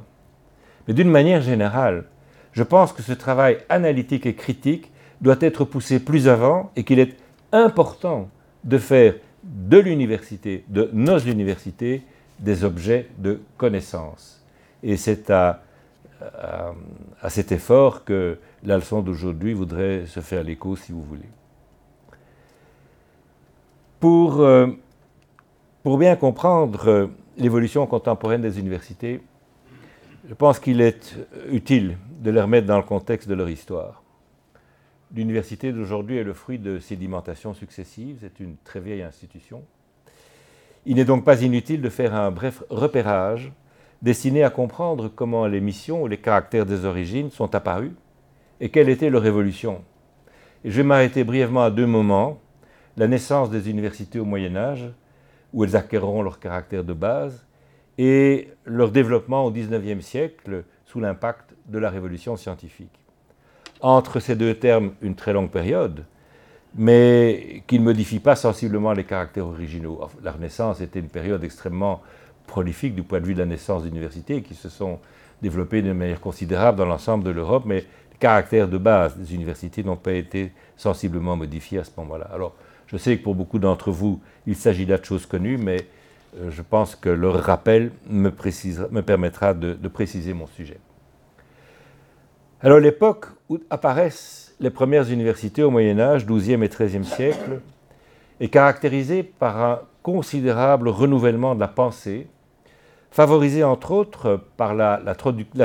Mais 0.87 0.93
d'une 0.93 1.09
manière 1.09 1.41
générale, 1.41 2.05
je 2.51 2.63
pense 2.63 2.93
que 2.93 3.01
ce 3.01 3.13
travail 3.13 3.57
analytique 3.69 4.25
et 4.25 4.35
critique 4.35 4.91
doit 5.21 5.37
être 5.39 5.65
poussé 5.65 5.99
plus 5.99 6.27
avant 6.27 6.71
et 6.75 6.83
qu'il 6.83 6.99
est 6.99 7.15
important 7.51 8.29
de 8.63 8.77
faire 8.77 9.15
de 9.43 9.77
l'université, 9.77 10.63
de 10.67 10.89
nos 10.93 11.19
universités, 11.19 12.03
des 12.39 12.63
objets 12.63 13.07
de 13.17 13.41
connaissance. 13.57 14.43
Et 14.83 14.97
c'est 14.97 15.29
à, 15.29 15.61
à, 17.21 17.29
cet 17.29 17.51
effort 17.51 18.03
que 18.03 18.37
la 18.63 18.77
leçon 18.77 19.01
d'aujourd'hui 19.01 19.53
voudrait 19.53 20.05
se 20.05 20.19
faire 20.19 20.43
l'écho, 20.43 20.75
si 20.75 20.91
vous 20.91 21.03
voulez. 21.03 21.29
Pour, 23.99 24.41
euh, 24.41 24.67
pour 25.81 25.97
bien 25.97 26.15
comprendre 26.15 26.87
euh, 26.87 27.07
l'évolution 27.37 27.85
contemporaine 27.87 28.41
des 28.41 28.59
universités, 28.59 29.21
je 30.25 30.33
pense 30.33 30.59
qu'il 30.59 30.79
est 30.79 31.15
utile 31.49 31.97
de 32.21 32.31
les 32.31 32.41
remettre 32.41 32.67
dans 32.67 32.77
le 32.77 32.83
contexte 32.83 33.27
de 33.27 33.33
leur 33.33 33.49
histoire. 33.49 34.03
L'université 35.13 35.71
d'aujourd'hui 35.71 36.17
est 36.17 36.23
le 36.23 36.33
fruit 36.33 36.57
de 36.57 36.79
sédimentations 36.79 37.53
successives, 37.53 38.17
c'est 38.21 38.39
une 38.39 38.55
très 38.63 38.79
vieille 38.79 39.03
institution. 39.03 39.63
Il 40.85 40.95
n'est 40.95 41.05
donc 41.05 41.25
pas 41.25 41.41
inutile 41.41 41.81
de 41.81 41.89
faire 41.89 42.15
un 42.15 42.31
bref 42.31 42.63
repérage 42.69 43.51
destiné 44.01 44.43
à 44.43 44.49
comprendre 44.49 45.09
comment 45.09 45.45
les 45.45 45.61
missions 45.61 46.03
ou 46.03 46.07
les 46.07 46.17
caractères 46.17 46.65
des 46.65 46.85
origines 46.85 47.29
sont 47.29 47.53
apparus 47.53 47.91
et 48.59 48.69
quelle 48.69 48.89
était 48.89 49.09
leur 49.09 49.25
évolution. 49.25 49.83
Je 50.63 50.71
vais 50.71 50.83
m'arrêter 50.83 51.23
brièvement 51.23 51.63
à 51.63 51.71
deux 51.71 51.85
moments. 51.85 52.39
La 52.95 53.07
naissance 53.07 53.49
des 53.49 53.69
universités 53.69 54.19
au 54.19 54.25
Moyen 54.25 54.55
Âge, 54.55 54.89
où 55.51 55.63
elles 55.63 55.75
acquerront 55.75 56.21
leur 56.21 56.39
caractère 56.39 56.83
de 56.83 56.93
base, 56.93 57.45
et 57.97 58.49
leur 58.65 58.91
développement 58.91 59.45
au 59.45 59.51
XIXe 59.51 60.03
siècle 60.03 60.63
sous 60.85 60.99
l'impact 60.99 61.55
de 61.67 61.79
la 61.79 61.89
révolution 61.89 62.35
scientifique 62.35 63.03
entre 63.83 64.21
ces 64.21 64.35
deux 64.35 64.55
termes 64.55 64.93
une 65.01 65.13
très 65.13 65.33
longue 65.33 65.51
période, 65.51 66.05
mais 66.73 67.63
qui 67.67 67.77
ne 67.77 67.83
modifie 67.83 68.19
pas 68.19 68.35
sensiblement 68.35 68.93
les 68.93 69.03
caractères 69.03 69.45
originaux. 69.45 69.99
La 70.23 70.31
Renaissance 70.31 70.81
était 70.81 70.99
une 70.99 71.09
période 71.09 71.43
extrêmement 71.43 72.01
prolifique 72.47 72.95
du 72.95 73.03
point 73.03 73.19
de 73.19 73.25
vue 73.25 73.33
de 73.33 73.39
la 73.39 73.45
naissance 73.45 73.83
d'universités 73.83 74.41
qui 74.41 74.55
se 74.55 74.69
sont 74.69 74.99
développées 75.41 75.81
d'une 75.81 75.93
manière 75.93 76.21
considérable 76.21 76.77
dans 76.77 76.85
l'ensemble 76.85 77.25
de 77.25 77.29
l'Europe, 77.29 77.63
mais 77.65 77.81
les 78.11 78.17
caractères 78.17 78.69
de 78.69 78.77
base 78.77 79.17
des 79.17 79.35
universités 79.35 79.83
n'ont 79.83 79.97
pas 79.97 80.13
été 80.13 80.53
sensiblement 80.77 81.35
modifiés 81.35 81.79
à 81.79 81.83
ce 81.83 81.91
moment-là. 81.97 82.29
Alors, 82.33 82.55
je 82.87 82.95
sais 82.95 83.17
que 83.17 83.23
pour 83.23 83.35
beaucoup 83.35 83.59
d'entre 83.59 83.91
vous, 83.91 84.21
il 84.47 84.55
s'agit 84.55 84.85
là 84.85 84.97
de 84.97 85.03
choses 85.03 85.25
connues, 85.25 85.57
mais 85.57 85.87
je 86.49 86.61
pense 86.61 86.95
que 86.95 87.09
leur 87.09 87.41
rappel 87.43 87.91
me, 88.09 88.31
me 88.91 89.01
permettra 89.01 89.53
de 89.53 89.87
préciser 89.87 90.33
mon 90.33 90.47
sujet. 90.47 90.79
Alors 92.65 92.79
l'époque 92.79 93.25
où 93.49 93.59
apparaissent 93.69 94.55
les 94.61 94.69
premières 94.69 95.11
universités 95.11 95.63
au 95.63 95.69
Moyen 95.69 95.99
Âge, 95.99 96.25
12e 96.25 96.63
et 96.63 96.69
13e 96.69 97.03
siècle, 97.03 97.59
est 98.39 98.47
caractérisée 98.47 99.21
par 99.21 99.61
un 99.61 99.79
considérable 100.01 100.87
renouvellement 100.87 101.55
de 101.55 101.59
la 101.59 101.67
pensée, 101.67 102.27
favorisé 103.11 103.65
entre 103.65 103.91
autres 103.91 104.39
par 104.55 104.73
la, 104.75 104.97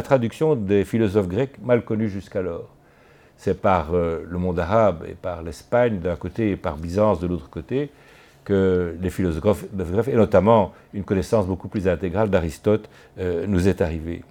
traduction 0.02 0.56
des 0.56 0.84
philosophes 0.84 1.28
grecs 1.28 1.62
mal 1.62 1.84
connus 1.84 2.08
jusqu'alors. 2.08 2.74
C'est 3.36 3.62
par 3.62 3.94
euh, 3.94 4.24
le 4.28 4.38
monde 4.38 4.58
arabe 4.58 5.04
et 5.08 5.14
par 5.14 5.42
l'Espagne 5.42 6.00
d'un 6.00 6.16
côté 6.16 6.50
et 6.50 6.56
par 6.56 6.76
Byzance 6.76 7.20
de 7.20 7.28
l'autre 7.28 7.48
côté 7.48 7.92
que 8.48 8.96
les 9.02 9.10
philosophes, 9.10 9.66
et 10.06 10.14
notamment 10.14 10.72
une 10.94 11.04
connaissance 11.04 11.46
beaucoup 11.46 11.68
plus 11.68 11.86
intégrale 11.86 12.30
d'Aristote, 12.30 12.88
euh, 13.18 13.46
nous 13.46 13.68
est 13.68 13.82
arrivée. 13.82 14.22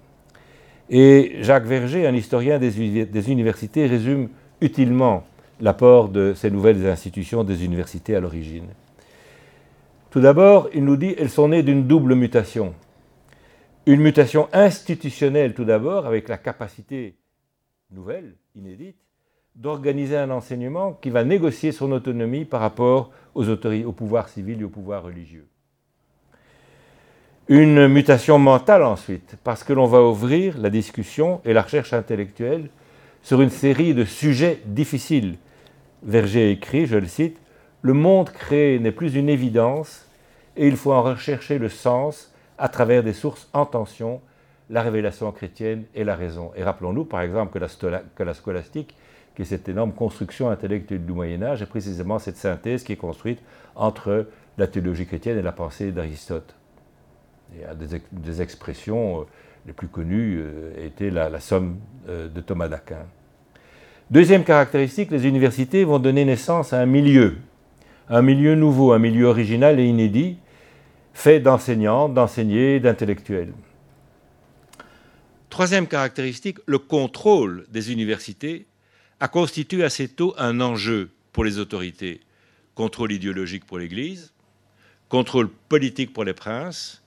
Et 0.90 1.36
Jacques 1.40 1.66
Verger, 1.66 2.04
un 2.04 2.16
historien 2.16 2.58
des, 2.58 3.30
universités, 3.30 3.86
résume 3.86 4.28
utilement 4.60 5.24
l'apport 5.60 6.08
de 6.08 6.34
ces 6.34 6.50
nouvelles 6.50 6.84
institutions 6.88 7.44
des 7.44 7.64
universités 7.64 8.16
à 8.16 8.20
l'origine. 8.20 8.66
Tout 10.10 10.20
d'abord, 10.20 10.68
il 10.74 10.84
nous 10.84 10.96
dit 10.96 11.14
qu'elles 11.14 11.30
sont 11.30 11.50
nées 11.50 11.62
d'une 11.62 11.86
double 11.86 12.16
mutation. 12.16 12.74
Une 13.86 14.00
mutation 14.00 14.48
institutionnelle 14.52 15.54
tout 15.54 15.64
d'abord, 15.64 16.06
avec 16.06 16.28
la 16.28 16.38
capacité 16.38 17.14
nouvelle, 17.92 18.34
inédite, 18.56 18.98
d'organiser 19.58 20.16
un 20.16 20.30
enseignement 20.30 20.92
qui 20.92 21.10
va 21.10 21.24
négocier 21.24 21.72
son 21.72 21.90
autonomie 21.90 22.44
par 22.44 22.60
rapport 22.60 23.10
aux 23.34 23.48
au 23.48 23.92
pouvoir 23.92 24.28
civil 24.28 24.60
et 24.60 24.64
au 24.64 24.68
pouvoir 24.68 25.02
religieux. 25.02 25.46
Une 27.48 27.88
mutation 27.88 28.38
mentale 28.38 28.84
ensuite, 28.84 29.36
parce 29.42 29.64
que 29.64 29.72
l'on 29.72 29.86
va 29.86 30.02
ouvrir 30.02 30.58
la 30.58 30.70
discussion 30.70 31.40
et 31.44 31.52
la 31.52 31.62
recherche 31.62 31.92
intellectuelle 31.92 32.70
sur 33.22 33.40
une 33.40 33.50
série 33.50 33.94
de 33.94 34.04
sujets 34.04 34.60
difficiles. 34.66 35.38
Verger 36.04 36.52
écrit, 36.52 36.86
je 36.86 36.96
le 36.96 37.06
cite, 37.06 37.38
Le 37.82 37.94
monde 37.94 38.30
créé 38.30 38.78
n'est 38.78 38.92
plus 38.92 39.16
une 39.16 39.28
évidence 39.28 40.06
et 40.56 40.68
il 40.68 40.76
faut 40.76 40.92
en 40.92 41.02
rechercher 41.02 41.58
le 41.58 41.68
sens 41.68 42.32
à 42.58 42.68
travers 42.68 43.02
des 43.02 43.12
sources 43.12 43.48
en 43.52 43.66
tension, 43.66 44.20
la 44.70 44.82
révélation 44.82 45.32
chrétienne 45.32 45.84
et 45.94 46.04
la 46.04 46.14
raison. 46.14 46.52
Et 46.54 46.62
rappelons-nous 46.62 47.04
par 47.04 47.22
exemple 47.22 47.52
que 47.52 47.58
la, 47.88 48.02
que 48.14 48.22
la 48.22 48.34
scolastique, 48.34 48.94
qui 49.38 49.42
est 49.42 49.44
cette 49.44 49.68
énorme 49.68 49.92
construction 49.92 50.50
intellectuelle 50.50 51.06
du 51.06 51.12
Moyen 51.12 51.44
Âge, 51.44 51.62
est 51.62 51.66
précisément 51.66 52.18
cette 52.18 52.36
synthèse 52.36 52.82
qui 52.82 52.92
est 52.92 52.96
construite 52.96 53.38
entre 53.76 54.26
la 54.58 54.66
théologie 54.66 55.06
chrétienne 55.06 55.38
et 55.38 55.42
la 55.42 55.52
pensée 55.52 55.92
d'Aristote. 55.92 56.56
Et 57.56 57.62
des, 58.10 58.42
expressions 58.42 59.20
euh, 59.20 59.24
les 59.64 59.72
plus 59.72 59.86
connues 59.86 60.40
euh, 60.40 60.84
étaient 60.84 61.10
la, 61.10 61.38
somme 61.38 61.76
euh, 62.08 62.26
de 62.26 62.40
Thomas 62.40 62.66
d'Aquin. 62.66 63.06
Deuxième 64.10 64.42
caractéristique, 64.42 65.12
les 65.12 65.24
universités 65.24 65.84
vont 65.84 66.00
donner 66.00 66.24
naissance 66.24 66.72
à 66.72 66.80
un 66.80 66.86
milieu, 66.86 67.36
un 68.08 68.22
milieu 68.22 68.56
nouveau, 68.56 68.90
un 68.90 68.98
milieu 68.98 69.26
original 69.26 69.78
et 69.78 69.84
inédit, 69.84 70.38
fait 71.14 71.38
d'enseignants, 71.38 72.08
d'enseignés, 72.08 72.80
d'intellectuels. 72.80 73.52
Troisième 75.48 75.86
caractéristique, 75.86 76.58
le 76.66 76.78
contrôle 76.78 77.66
des 77.70 77.92
universités 77.92 78.66
a 79.20 79.28
constitué 79.28 79.84
assez 79.84 80.08
tôt 80.08 80.34
un 80.38 80.60
enjeu 80.60 81.10
pour 81.32 81.44
les 81.44 81.58
autorités. 81.58 82.20
Contrôle 82.74 83.12
idéologique 83.12 83.64
pour 83.64 83.78
l'Église, 83.78 84.32
contrôle 85.08 85.48
politique 85.68 86.12
pour 86.12 86.24
les 86.24 86.34
princes, 86.34 87.02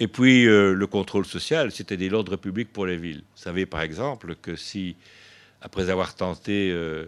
et 0.00 0.06
puis 0.06 0.46
euh, 0.46 0.74
le 0.74 0.86
contrôle 0.86 1.26
social, 1.26 1.72
c'était 1.72 1.96
l'ordre 2.08 2.36
public 2.36 2.72
pour 2.72 2.86
les 2.86 2.96
villes. 2.96 3.22
Vous 3.34 3.42
savez 3.42 3.66
par 3.66 3.80
exemple 3.80 4.36
que 4.40 4.54
si, 4.54 4.94
après 5.60 5.90
avoir 5.90 6.14
tenté 6.14 6.70
euh, 6.70 7.06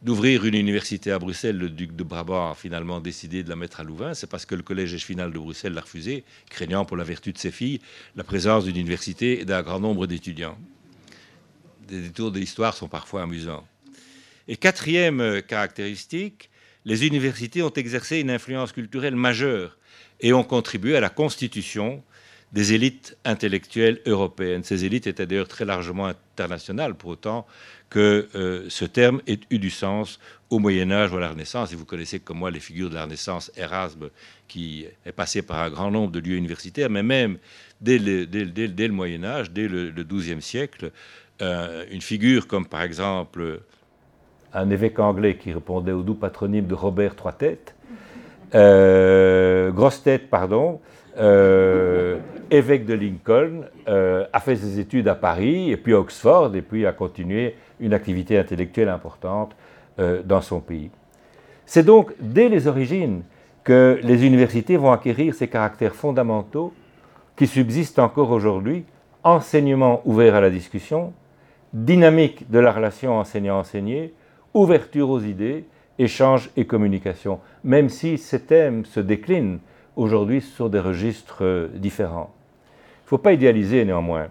d'ouvrir 0.00 0.46
une 0.46 0.54
université 0.54 1.10
à 1.10 1.18
Bruxelles, 1.18 1.58
le 1.58 1.68
duc 1.68 1.94
de 1.94 2.02
Brabant 2.04 2.52
a 2.52 2.54
finalement 2.54 3.00
décidé 3.00 3.42
de 3.42 3.50
la 3.50 3.56
mettre 3.56 3.80
à 3.80 3.84
Louvain, 3.84 4.14
c'est 4.14 4.28
parce 4.28 4.46
que 4.46 4.54
le 4.54 4.62
collège 4.62 4.96
final 4.96 5.30
de 5.30 5.38
Bruxelles 5.38 5.74
l'a 5.74 5.82
refusé, 5.82 6.24
craignant 6.48 6.86
pour 6.86 6.96
la 6.96 7.04
vertu 7.04 7.32
de 7.34 7.38
ses 7.38 7.50
filles 7.50 7.80
la 8.16 8.24
présence 8.24 8.64
d'une 8.64 8.76
université 8.76 9.40
et 9.40 9.44
d'un 9.44 9.62
grand 9.62 9.80
nombre 9.80 10.06
d'étudiants. 10.06 10.56
Des 11.88 12.02
détours 12.02 12.30
de 12.30 12.38
l'histoire 12.38 12.74
sont 12.74 12.86
parfois 12.86 13.22
amusants. 13.22 13.66
Et 14.46 14.56
quatrième 14.56 15.40
caractéristique, 15.40 16.50
les 16.84 17.06
universités 17.06 17.62
ont 17.62 17.72
exercé 17.72 18.18
une 18.18 18.30
influence 18.30 18.72
culturelle 18.72 19.16
majeure 19.16 19.78
et 20.20 20.34
ont 20.34 20.44
contribué 20.44 20.96
à 20.96 21.00
la 21.00 21.08
constitution 21.08 22.02
des 22.52 22.74
élites 22.74 23.16
intellectuelles 23.24 24.00
européennes. 24.04 24.64
Ces 24.64 24.84
élites 24.84 25.06
étaient 25.06 25.26
d'ailleurs 25.26 25.48
très 25.48 25.64
largement 25.64 26.06
internationales, 26.06 26.94
pour 26.94 27.10
autant 27.10 27.46
que 27.88 28.28
euh, 28.34 28.66
ce 28.68 28.84
terme 28.84 29.22
ait 29.26 29.40
eu 29.50 29.58
du 29.58 29.70
sens 29.70 30.18
au 30.50 30.58
Moyen 30.58 30.90
Âge 30.90 31.12
ou 31.12 31.16
à 31.16 31.20
la 31.20 31.30
Renaissance. 31.30 31.72
Et 31.72 31.76
vous 31.76 31.84
connaissez 31.86 32.20
comme 32.20 32.38
moi 32.38 32.50
les 32.50 32.60
figures 32.60 32.90
de 32.90 32.94
la 32.94 33.04
Renaissance, 33.04 33.50
Erasme, 33.56 34.10
qui 34.46 34.86
est 35.06 35.12
passé 35.12 35.40
par 35.40 35.58
un 35.60 35.70
grand 35.70 35.90
nombre 35.90 36.12
de 36.12 36.20
lieux 36.20 36.36
universitaires, 36.36 36.90
mais 36.90 37.02
même 37.02 37.38
dès 37.80 37.98
le, 37.98 38.88
Moyen 38.88 39.24
Âge, 39.24 39.50
dès 39.50 39.68
le 39.68 39.90
XIIe 40.04 40.40
siècle, 40.40 40.90
euh, 41.40 41.84
une 41.90 42.00
figure 42.00 42.48
comme 42.48 42.66
par 42.66 42.82
exemple 42.82 43.60
un 44.52 44.70
évêque 44.70 44.98
anglais 44.98 45.36
qui 45.36 45.52
répondait 45.52 45.92
au 45.92 46.02
doux 46.02 46.14
patronyme 46.14 46.66
de 46.66 46.74
Robert 46.74 47.14
Trois 47.14 47.32
Têtes, 47.32 47.74
euh, 48.54 49.70
Tête, 50.02 50.30
pardon, 50.30 50.80
euh, 51.18 52.18
évêque 52.50 52.86
de 52.86 52.94
Lincoln, 52.94 53.66
a 54.32 54.40
fait 54.40 54.56
ses 54.56 54.80
études 54.80 55.06
à 55.06 55.14
Paris 55.14 55.70
et 55.70 55.76
puis 55.76 55.94
à 55.94 56.00
Oxford 56.00 56.54
et 56.56 56.62
puis 56.62 56.86
a 56.86 56.92
continué 56.92 57.56
une 57.78 57.92
activité 57.92 58.38
intellectuelle 58.38 58.88
importante 58.88 59.54
dans 60.24 60.40
son 60.40 60.60
pays. 60.60 60.90
C'est 61.66 61.84
donc 61.84 62.12
dès 62.18 62.48
les 62.48 62.66
origines 62.66 63.22
que 63.62 64.00
les 64.02 64.24
universités 64.24 64.76
vont 64.76 64.92
acquérir 64.92 65.34
ces 65.34 65.46
caractères 65.46 65.94
fondamentaux 65.94 66.72
qui 67.36 67.46
subsistent 67.46 67.98
encore 67.98 68.30
aujourd'hui, 68.30 68.84
enseignement 69.22 70.00
ouvert 70.04 70.34
à 70.34 70.40
la 70.40 70.50
discussion, 70.50 71.12
dynamique 71.72 72.50
de 72.50 72.58
la 72.58 72.72
relation 72.72 73.18
enseignant-enseigné, 73.18 74.14
ouverture 74.54 75.10
aux 75.10 75.20
idées, 75.20 75.64
échange 75.98 76.50
et 76.56 76.66
communication, 76.66 77.40
même 77.64 77.88
si 77.88 78.18
ces 78.18 78.40
thèmes 78.40 78.84
se 78.84 79.00
déclinent 79.00 79.58
aujourd'hui 79.96 80.40
sur 80.40 80.70
des 80.70 80.80
registres 80.80 81.44
euh, 81.44 81.68
différents. 81.74 82.32
Il 83.02 83.06
ne 83.06 83.08
faut 83.08 83.18
pas 83.18 83.32
idéaliser 83.32 83.84
néanmoins. 83.84 84.28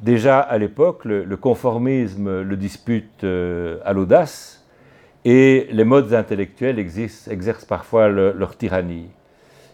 Déjà 0.00 0.40
à 0.40 0.58
l'époque, 0.58 1.04
le, 1.04 1.36
conformisme 1.36 2.42
le 2.42 2.56
dispute 2.56 3.24
euh, 3.24 3.78
à 3.84 3.92
l'audace 3.92 4.64
et 5.24 5.66
les 5.70 5.84
modes 5.84 6.12
intellectuels 6.14 6.78
exercent 6.78 7.64
parfois 7.64 8.08
leur 8.08 8.56
tyrannie. 8.56 9.08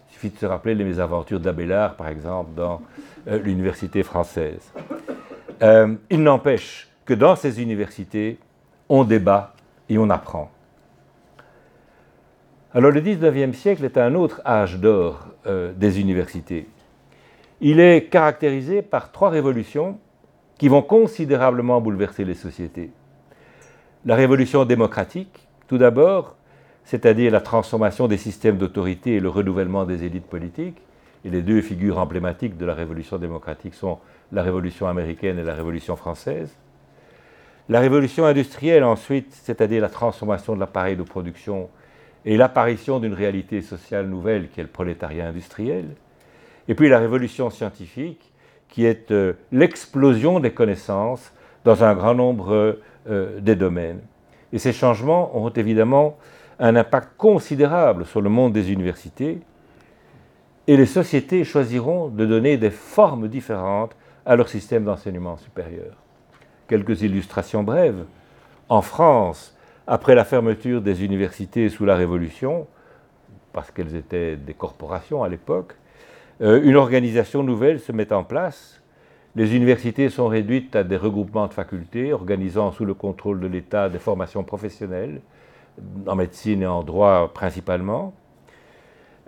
Il 0.08 0.14
suffit 0.14 0.30
de 0.30 0.38
se 0.38 0.46
rappeler 0.46 0.74
les 0.74 0.84
mésaventures 0.84 1.40
d'Abélard, 1.40 1.96
par 1.96 2.08
exemple, 2.08 2.52
dans 2.54 2.80
euh, 3.28 3.38
l'université 3.38 4.02
française. 4.02 4.72
Il 5.62 6.22
n'empêche 6.22 6.88
que 7.04 7.14
dans 7.14 7.36
ces 7.36 7.62
universités, 7.62 8.38
on 8.88 9.04
débat 9.04 9.54
et 9.88 9.96
on 9.96 10.10
apprend. 10.10 10.50
Alors 12.74 12.90
le 12.90 13.00
19e 13.00 13.52
siècle 13.52 13.84
est 13.84 13.98
un 13.98 14.14
autre 14.14 14.40
âge 14.46 14.78
d'or 14.78 15.26
euh, 15.46 15.72
des 15.74 16.00
universités. 16.00 16.66
Il 17.60 17.80
est 17.80 18.04
caractérisé 18.10 18.80
par 18.80 19.12
trois 19.12 19.28
révolutions 19.28 19.98
qui 20.58 20.68
vont 20.68 20.82
considérablement 20.82 21.80
bouleverser 21.80 22.24
les 22.24 22.34
sociétés. 22.34 22.90
La 24.04 24.16
révolution 24.16 24.64
démocratique, 24.64 25.46
tout 25.68 25.78
d'abord, 25.78 26.36
c'est-à-dire 26.84 27.30
la 27.30 27.40
transformation 27.40 28.08
des 28.08 28.16
systèmes 28.16 28.56
d'autorité 28.56 29.16
et 29.16 29.20
le 29.20 29.28
renouvellement 29.28 29.84
des 29.84 30.04
élites 30.04 30.26
politiques. 30.26 30.80
Et 31.24 31.30
les 31.30 31.42
deux 31.42 31.60
figures 31.60 31.98
emblématiques 31.98 32.56
de 32.56 32.64
la 32.64 32.74
révolution 32.74 33.18
démocratique 33.18 33.74
sont 33.74 33.98
la 34.32 34.42
révolution 34.42 34.88
américaine 34.88 35.38
et 35.38 35.44
la 35.44 35.54
révolution 35.54 35.96
française. 35.96 36.56
La 37.68 37.80
révolution 37.80 38.26
industrielle 38.26 38.82
ensuite, 38.82 39.32
c'est-à-dire 39.32 39.80
la 39.80 39.88
transformation 39.88 40.54
de 40.54 40.60
l'appareil 40.60 40.96
de 40.96 41.02
production 41.02 41.68
et 42.24 42.36
l'apparition 42.36 42.98
d'une 42.98 43.14
réalité 43.14 43.62
sociale 43.62 44.06
nouvelle 44.06 44.48
qui 44.48 44.60
est 44.60 44.64
le 44.64 44.68
prolétariat 44.68 45.28
industriel, 45.28 45.86
et 46.68 46.74
puis 46.74 46.88
la 46.88 46.98
révolution 46.98 47.50
scientifique 47.50 48.32
qui 48.68 48.84
est 48.84 49.10
euh, 49.10 49.34
l'explosion 49.50 50.40
des 50.40 50.52
connaissances 50.52 51.32
dans 51.64 51.84
un 51.84 51.94
grand 51.94 52.14
nombre 52.14 52.78
euh, 53.08 53.40
des 53.40 53.54
domaines. 53.54 54.00
Et 54.52 54.58
ces 54.58 54.72
changements 54.72 55.36
ont 55.36 55.50
évidemment 55.50 56.16
un 56.58 56.76
impact 56.76 57.10
considérable 57.16 58.06
sur 58.06 58.20
le 58.20 58.30
monde 58.30 58.52
des 58.52 58.72
universités, 58.72 59.40
et 60.66 60.76
les 60.76 60.86
sociétés 60.86 61.44
choisiront 61.44 62.08
de 62.08 62.24
donner 62.24 62.56
des 62.56 62.70
formes 62.70 63.28
différentes 63.28 63.96
à 64.24 64.36
leur 64.36 64.48
système 64.48 64.84
d'enseignement 64.84 65.36
supérieur. 65.36 65.94
Quelques 66.68 67.02
illustrations 67.02 67.62
brèves. 67.62 68.04
En 68.68 68.82
France, 68.82 69.56
après 69.86 70.14
la 70.14 70.24
fermeture 70.24 70.80
des 70.80 71.04
universités 71.04 71.68
sous 71.68 71.84
la 71.84 71.96
Révolution, 71.96 72.66
parce 73.52 73.70
qu'elles 73.70 73.96
étaient 73.96 74.36
des 74.36 74.54
corporations 74.54 75.24
à 75.24 75.28
l'époque, 75.28 75.74
euh, 76.40 76.62
une 76.62 76.76
organisation 76.76 77.42
nouvelle 77.42 77.80
se 77.80 77.92
met 77.92 78.12
en 78.12 78.24
place. 78.24 78.80
Les 79.34 79.56
universités 79.56 80.08
sont 80.08 80.28
réduites 80.28 80.76
à 80.76 80.84
des 80.84 80.96
regroupements 80.96 81.48
de 81.48 81.54
facultés, 81.54 82.12
organisant 82.12 82.70
sous 82.70 82.84
le 82.84 82.94
contrôle 82.94 83.40
de 83.40 83.46
l'État 83.46 83.88
des 83.88 83.98
formations 83.98 84.44
professionnelles, 84.44 85.20
en 86.06 86.14
médecine 86.14 86.62
et 86.62 86.66
en 86.66 86.82
droit 86.82 87.32
principalement. 87.32 88.14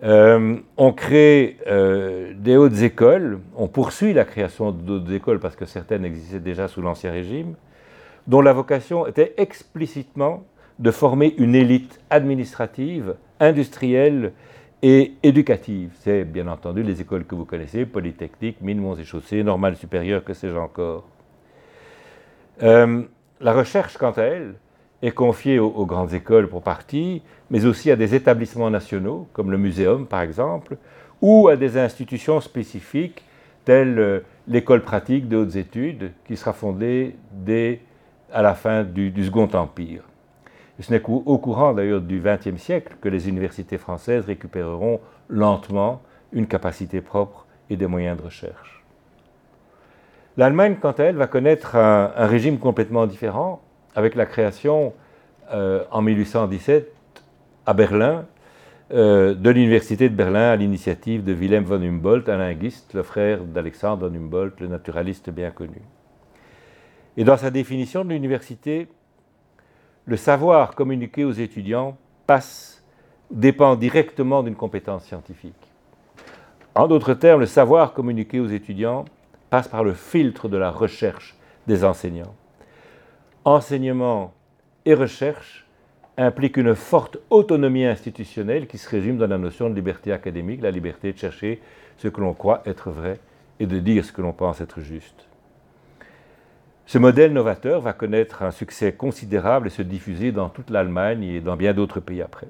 Euh, 0.04 0.56
on 0.76 0.92
crée 0.92 1.56
euh, 1.66 2.34
des 2.36 2.56
hautes 2.56 2.82
écoles, 2.82 3.40
on 3.56 3.68
poursuit 3.68 4.12
la 4.12 4.26
création 4.26 4.70
d'autres 4.70 5.12
écoles 5.12 5.40
parce 5.40 5.56
que 5.56 5.64
certaines 5.64 6.04
existaient 6.04 6.40
déjà 6.40 6.68
sous 6.68 6.82
l'Ancien 6.82 7.10
Régime 7.10 7.54
dont 8.26 8.40
la 8.40 8.52
vocation 8.52 9.06
était 9.06 9.34
explicitement 9.38 10.44
de 10.78 10.90
former 10.90 11.34
une 11.38 11.54
élite 11.54 12.00
administrative, 12.10 13.16
industrielle 13.40 14.32
et 14.82 15.14
éducative. 15.22 15.92
C'est 16.00 16.24
bien 16.24 16.48
entendu 16.48 16.82
les 16.82 17.00
écoles 17.00 17.24
que 17.24 17.34
vous 17.34 17.44
connaissez, 17.44 17.86
Polytechnique, 17.86 18.60
Mines, 18.60 18.80
Monts 18.80 18.96
et 18.96 19.04
Chaussées, 19.04 19.42
Normale 19.42 19.76
Supérieure, 19.76 20.24
que 20.24 20.34
sais-je 20.34 20.56
encore. 20.56 21.06
Euh, 22.62 23.02
la 23.40 23.52
recherche, 23.52 23.96
quant 23.96 24.12
à 24.12 24.22
elle, 24.22 24.54
est 25.02 25.10
confiée 25.10 25.58
aux, 25.58 25.86
grandes 25.86 26.14
écoles 26.14 26.48
pour 26.48 26.62
partie, 26.62 27.22
mais 27.50 27.66
aussi 27.66 27.90
à 27.90 27.96
des 27.96 28.14
établissements 28.14 28.70
nationaux, 28.70 29.28
comme 29.32 29.50
le 29.50 29.58
Muséum 29.58 30.06
par 30.06 30.22
exemple, 30.22 30.76
ou 31.20 31.48
à 31.48 31.56
des 31.56 31.76
institutions 31.78 32.40
spécifiques, 32.40 33.24
telles 33.64 33.98
euh, 33.98 34.20
l'école 34.48 34.82
pratique 34.82 35.28
de 35.28 35.36
hautes 35.36 35.56
études, 35.56 36.12
qui 36.26 36.36
sera 36.36 36.52
fondée 36.52 37.16
dès 37.32 37.80
à 38.32 38.42
la 38.42 38.54
fin 38.54 38.82
du, 38.82 39.12
Second 39.24 39.48
Empire. 39.54 40.02
ce 40.80 40.92
n'est 40.92 41.00
qu'au 41.00 41.38
courant 41.38 41.72
d'ailleurs 41.72 42.00
du 42.00 42.20
XXe 42.20 42.60
siècle 42.60 42.96
que 43.00 43.08
les 43.08 43.28
universités 43.28 43.78
françaises 43.78 44.26
récupéreront 44.26 45.00
lentement 45.28 46.02
une 46.32 46.46
capacité 46.46 47.00
propre 47.00 47.46
et 47.70 47.76
des 47.76 47.86
moyens 47.86 48.18
de 48.18 48.22
recherche. 48.22 48.84
L'Allemagne, 50.36 50.76
quant 50.80 50.90
à 50.90 51.04
elle, 51.04 51.16
va 51.16 51.28
connaître 51.28 51.76
un, 51.76 52.08
régime 52.26 52.58
complètement 52.58 53.06
différent 53.06 53.62
avec 53.94 54.14
la 54.14 54.26
création 54.26 54.92
euh, 55.52 55.84
en 55.90 56.02
1817 56.02 56.92
à 57.66 57.74
Berlin 57.74 58.26
euh, 58.92 59.34
de 59.34 59.50
l'université 59.50 60.08
de 60.08 60.14
Berlin 60.14 60.50
à 60.50 60.56
l'initiative 60.56 61.24
de 61.24 61.32
Wilhelm 61.32 61.64
von 61.64 61.80
Humboldt, 61.82 62.30
un 62.30 62.36
linguiste, 62.36 62.92
le 62.92 63.02
frère 63.02 63.42
d'Alexandre 63.42 64.08
von 64.08 64.14
Humboldt, 64.14 64.60
le 64.60 64.68
naturaliste 64.68 65.30
bien 65.30 65.50
connu. 65.50 65.80
Et 67.16 67.24
dans 67.24 67.36
sa 67.36 67.50
définition 67.50 68.04
de 68.04 68.10
l'université, 68.10 68.88
le 70.04 70.16
savoir 70.16 70.74
communiqué 70.74 71.24
aux 71.24 71.32
étudiants 71.32 71.96
passe, 72.26 72.84
dépend 73.30 73.74
directement 73.74 74.42
d'une 74.42 74.56
compétence 74.56 75.04
scientifique. 75.04 75.54
En 76.74 76.86
d'autres 76.86 77.14
termes, 77.14 77.40
le 77.40 77.46
savoir 77.46 77.94
communiqué 77.94 78.38
aux 78.38 78.48
étudiants 78.48 79.06
passe 79.48 79.68
par 79.68 79.82
le 79.82 79.94
filtre 79.94 80.48
de 80.48 80.56
la 80.56 80.70
recherche 80.70 81.36
des 81.66 81.84
enseignants. 81.84 82.34
Enseignement 83.44 84.32
et 84.86 84.94
recherche 84.94 85.66
impliquent 86.16 86.56
une 86.56 86.74
forte 86.74 87.18
autonomie 87.28 87.84
institutionnelle 87.84 88.66
qui 88.66 88.78
se 88.78 88.88
résume 88.88 89.18
dans 89.18 89.26
la 89.26 89.36
notion 89.36 89.68
de 89.68 89.74
liberté 89.74 90.12
académique, 90.12 90.62
la 90.62 90.70
liberté 90.70 91.12
de 91.12 91.18
chercher 91.18 91.60
ce 91.98 92.08
que 92.08 92.22
l'on 92.22 92.32
croit 92.32 92.62
être 92.64 92.90
vrai 92.90 93.18
et 93.60 93.66
de 93.66 93.78
dire 93.80 94.02
ce 94.04 94.12
que 94.12 94.22
l'on 94.22 94.32
pense 94.32 94.62
être 94.62 94.80
juste. 94.80 95.26
Ce 96.86 96.96
modèle 96.96 97.34
novateur 97.34 97.82
va 97.82 97.92
connaître 97.92 98.42
un 98.42 98.50
succès 98.50 98.92
considérable 98.92 99.66
et 99.66 99.70
se 99.70 99.82
diffuser 99.82 100.32
dans 100.32 100.48
toute 100.48 100.70
l'Allemagne 100.70 101.24
et 101.24 101.40
dans 101.40 101.56
bien 101.56 101.74
d'autres 101.74 102.00
pays 102.00 102.22
après. 102.22 102.48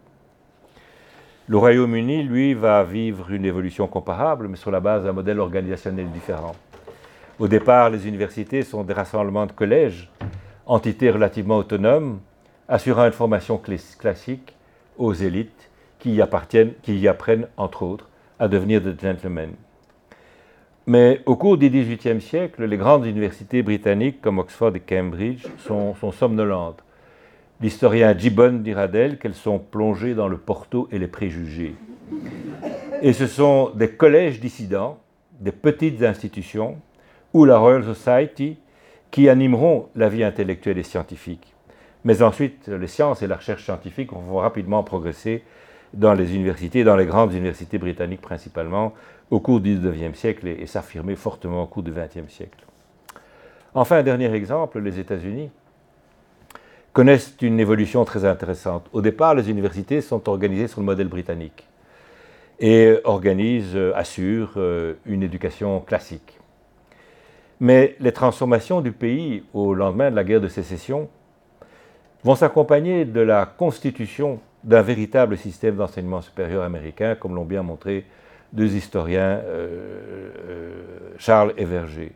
Le 1.49 1.57
Royaume-Uni, 1.57 2.23
lui, 2.23 2.55
va 2.55 2.85
vivre 2.85 3.33
une 3.33 3.45
évolution 3.45 3.87
comparable, 3.87 4.47
mais 4.49 4.57
sur 4.57 4.71
la 4.71 4.81
base 4.81 5.05
d'un 5.05 5.13
modèle 5.13 5.41
organisationnel 5.41 6.11
différent. 6.11 6.55
Au 7.39 7.49
départ, 7.49 7.91
les 7.91 8.07
universités 8.09 8.63
sont 8.63 8.83
des 8.83 8.95
rassemblements 8.95 9.47
de 9.47 9.53
collèges, 9.53 10.11
entités 10.66 11.11
relativement 11.11 11.59
autonomes, 11.59 12.20
assurant 12.68 13.07
une 13.07 13.12
formation 13.12 13.59
classique 13.59 14.57
aux 14.96 15.12
élites 15.12 15.70
qui 15.98 16.14
y, 16.14 16.22
appartiennent, 16.22 16.72
qui 16.83 16.98
y 16.98 17.09
apprennent, 17.09 17.46
entre 17.57 17.83
autres, 17.83 18.09
à 18.38 18.48
devenir 18.48 18.81
des 18.81 18.94
gentlemen. 19.00 19.50
Mais 20.87 21.22
au 21.24 21.37
cours 21.37 21.57
du 21.57 21.70
XVIIIe 21.70 22.20
siècle, 22.20 22.64
les 22.64 22.77
grandes 22.77 23.07
universités 23.07 23.62
britanniques 23.62 24.20
comme 24.20 24.38
Oxford 24.38 24.77
et 24.77 24.81
Cambridge 24.81 25.46
sont, 25.59 25.94
sont 25.94 26.12
somnolentes. 26.12 26.85
L'historien 27.61 28.16
Gibbon 28.16 28.61
dira 28.62 28.88
d'elles 28.88 29.18
qu'elles 29.18 29.35
sont 29.35 29.59
plongées 29.59 30.14
dans 30.14 30.29
le 30.29 30.37
porto 30.37 30.88
et 30.92 30.98
les 30.98 31.07
préjugés. 31.07 31.74
Et 33.00 33.14
ce 33.14 33.27
sont 33.27 33.70
des 33.74 33.92
collèges 33.92 34.40
dissidents, 34.40 34.98
des 35.40 35.53
petites 35.53 36.03
institutions, 36.03 36.77
ou 37.33 37.46
la 37.46 37.57
Royal 37.57 37.85
Society, 37.85 38.59
qui 39.14 39.29
animeront 39.29 39.90
la 39.94 40.09
vie 40.09 40.24
intellectuelle 40.24 40.77
et 40.77 40.83
scientifique. 40.83 41.55
Mais 42.03 42.20
ensuite, 42.20 42.66
les 42.66 42.88
sciences 42.88 43.22
et 43.22 43.29
la 43.29 43.37
recherche 43.37 43.62
scientifique 43.62 44.12
vont 44.12 44.38
rapidement 44.38 44.83
progresser 44.83 45.44
dans 45.92 46.14
les 46.14 46.35
universités, 46.35 46.83
dans 46.83 46.96
les 46.96 47.07
grandes 47.07 47.33
universités 47.33 47.79
britanniques 47.79 48.22
principalement, 48.22 48.92
au 49.31 49.38
cours 49.38 49.61
du 49.61 49.79
XIXe 49.79 50.18
siècle 50.18 50.48
et, 50.48 50.66
s'affirmer 50.66 51.14
fortement 51.14 51.62
au 51.62 51.66
cours 51.68 51.85
du 51.85 51.92
XXe 51.92 52.29
siècle. 52.29 52.64
Enfin, 53.72 53.98
un 53.98 54.03
dernier 54.03 54.35
exemple, 54.35 54.81
les 54.81 54.98
États-Unis 54.98 55.48
connaissent 56.92 57.37
une 57.40 57.61
évolution 57.61 58.05
très 58.05 58.24
intéressante. 58.24 58.88
Au 58.92 59.00
départ, 59.00 59.37
les 59.37 59.48
universités 59.48 60.00
sont 60.00 60.29
organisées 60.29 60.66
sur 60.66 60.81
le 60.81 60.87
modèle 60.87 61.07
britannique 61.07 61.68
et 62.59 62.98
organisent, 63.05 63.79
assurent 63.94 64.55
euh, 64.57 64.94
une 65.07 65.22
éducation 65.22 65.79
classique. 65.79 66.40
Mais 67.61 67.97
les 68.01 68.12
transformations 68.12 68.81
du 68.81 68.93
pays 68.93 69.45
au 69.53 69.75
lendemain 69.75 70.11
de 70.11 70.17
la 70.17 70.25
guerre 70.25 70.40
de 70.40 70.49
sécession 70.49 71.09
vont 72.25 72.35
s'accompagner 72.35 73.05
de 73.05 73.21
la 73.21 73.47
constitution 73.47 74.40
d'un 74.64 74.83
véritable 74.83 75.37
système 75.37 75.77
d'enseignement 75.77 76.23
supérieur 76.23 76.62
américain, 76.62 77.14
comme 77.14 77.35
l'ont 77.35 77.45
bien 77.45 77.62
montré 77.62 78.07
deux 78.53 78.75
historiens, 78.75 79.40
euh, 79.45 80.31
euh, 80.49 80.73
Charles 81.19 81.53
et 81.57 81.64
Verger. 81.64 82.12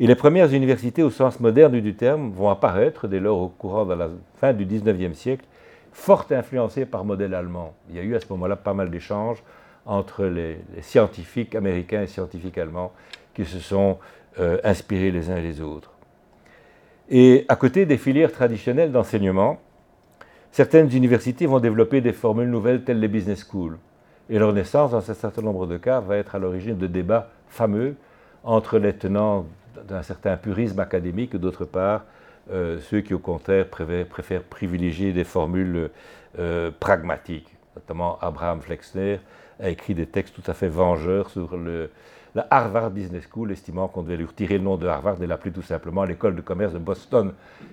Et 0.00 0.06
les 0.06 0.14
premières 0.14 0.52
universités 0.52 1.02
au 1.02 1.10
sens 1.10 1.40
moderne 1.40 1.80
du 1.80 1.94
terme 1.94 2.30
vont 2.30 2.50
apparaître 2.50 3.08
dès 3.08 3.18
lors 3.18 3.40
au 3.40 3.48
courant 3.48 3.84
de 3.84 3.94
la 3.94 4.08
fin 4.36 4.52
du 4.52 4.64
XIXe 4.64 5.16
siècle, 5.16 5.44
fort 5.92 6.26
influencées 6.30 6.86
par 6.86 7.04
modèle 7.04 7.34
allemand. 7.34 7.74
Il 7.90 7.96
y 7.96 7.98
a 7.98 8.02
eu 8.02 8.14
à 8.14 8.20
ce 8.20 8.26
moment-là 8.30 8.54
pas 8.54 8.74
mal 8.74 8.90
d'échanges 8.90 9.42
entre 9.84 10.26
les, 10.26 10.60
scientifiques 10.82 11.56
américains 11.56 12.02
et 12.02 12.06
scientifiques 12.06 12.58
allemands 12.58 12.92
qui 13.34 13.44
se 13.44 13.58
sont 13.58 13.98
euh, 14.40 14.58
inspirés 14.64 15.10
les 15.10 15.30
uns 15.30 15.40
les 15.40 15.60
autres. 15.60 15.92
Et 17.10 17.44
à 17.48 17.56
côté 17.56 17.86
des 17.86 17.96
filières 17.96 18.32
traditionnelles 18.32 18.92
d'enseignement, 18.92 19.58
certaines 20.52 20.94
universités 20.94 21.46
vont 21.46 21.60
développer 21.60 22.00
des 22.00 22.12
formules 22.12 22.50
nouvelles 22.50 22.84
telles 22.84 23.00
les 23.00 23.08
business 23.08 23.44
schools. 23.44 23.78
Et 24.30 24.38
leur 24.38 24.52
naissance, 24.52 24.90
dans 24.90 25.10
un 25.10 25.14
certain 25.14 25.42
nombre 25.42 25.66
de 25.66 25.78
cas, 25.78 26.00
va 26.00 26.16
être 26.16 26.34
à 26.34 26.38
l'origine 26.38 26.76
de 26.76 26.86
débats 26.86 27.30
fameux 27.48 27.96
entre 28.44 28.78
les 28.78 28.92
tenants 28.92 29.46
d'un 29.86 30.02
certain 30.02 30.36
purisme 30.36 30.80
académique 30.80 31.34
et 31.34 31.38
d'autre 31.38 31.64
part 31.64 32.04
euh, 32.50 32.78
ceux 32.80 33.00
qui, 33.00 33.14
au 33.14 33.18
contraire, 33.18 33.66
préfèrent, 33.68 34.42
privilégier 34.42 35.12
des 35.12 35.24
formules 35.24 35.90
euh, 36.38 36.70
pragmatiques. 36.78 37.48
Notamment, 37.76 38.18
Abraham 38.20 38.60
Flexner 38.60 39.20
a 39.60 39.68
écrit 39.68 39.94
des 39.94 40.06
textes 40.06 40.34
tout 40.34 40.50
à 40.50 40.54
fait 40.54 40.68
vengeurs 40.68 41.30
sur 41.30 41.56
le, 41.56 41.90
la 42.38 42.46
Harvard 42.50 42.90
Business 42.90 43.24
School, 43.32 43.50
estimant 43.50 43.88
qu'on 43.88 44.02
devait 44.02 44.16
lui 44.16 44.24
retirer 44.24 44.58
le 44.58 44.64
nom 44.64 44.76
de 44.76 44.86
Harvard 44.86 45.20
et 45.20 45.26
l'appeler 45.26 45.50
tout 45.50 45.62
simplement 45.62 46.04
l'école 46.04 46.36
de 46.36 46.40
commerce 46.40 46.72
de 46.72 46.78
Boston, 46.78 47.32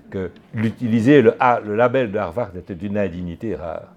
que 0.10 0.32
l'utiliser 0.56 1.22
le, 1.22 1.36
le 1.64 1.76
label 1.76 2.12
de 2.12 2.18
Harvard 2.18 2.50
était 2.58 2.74
d'une 2.74 2.98
indignité 2.98 3.56
rare. 3.56 3.94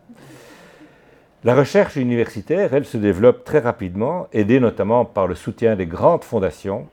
La 1.45 1.55
recherche 1.55 1.97
universitaire, 1.97 2.75
elle, 2.75 2.85
se 2.85 2.99
développe 2.99 3.45
très 3.45 3.61
rapidement, 3.61 4.29
aidée 4.33 4.61
notamment 4.61 5.07
par 5.07 5.27
le 5.27 5.35
soutien 5.35 5.75
des 5.75 5.87
grandes 5.87 6.25
fondations 6.25 6.87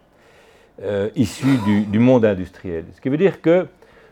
euh, 0.81 1.09
issues 1.15 1.57
du, 1.89 1.99
monde 1.99 2.23
industriel. 2.23 2.85
Ce 2.95 3.01
qui 3.01 3.09
veut 3.09 3.17
dire 3.17 3.41
que 3.41 3.67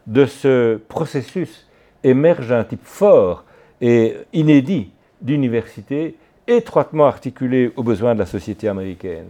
de 0.08 0.26
ce 0.26 0.76
processus 0.90 1.70
émerge 2.04 2.52
un 2.52 2.66
type 2.66 2.84
fort 2.84 3.46
et 3.80 4.18
inédit 4.34 4.92
d'université 5.22 6.16
étroitement 6.48 7.06
articulé 7.06 7.72
aux 7.78 7.84
besoins 7.84 8.14
de 8.14 8.20
la 8.20 8.26
société 8.26 8.68
américaine. 8.68 9.28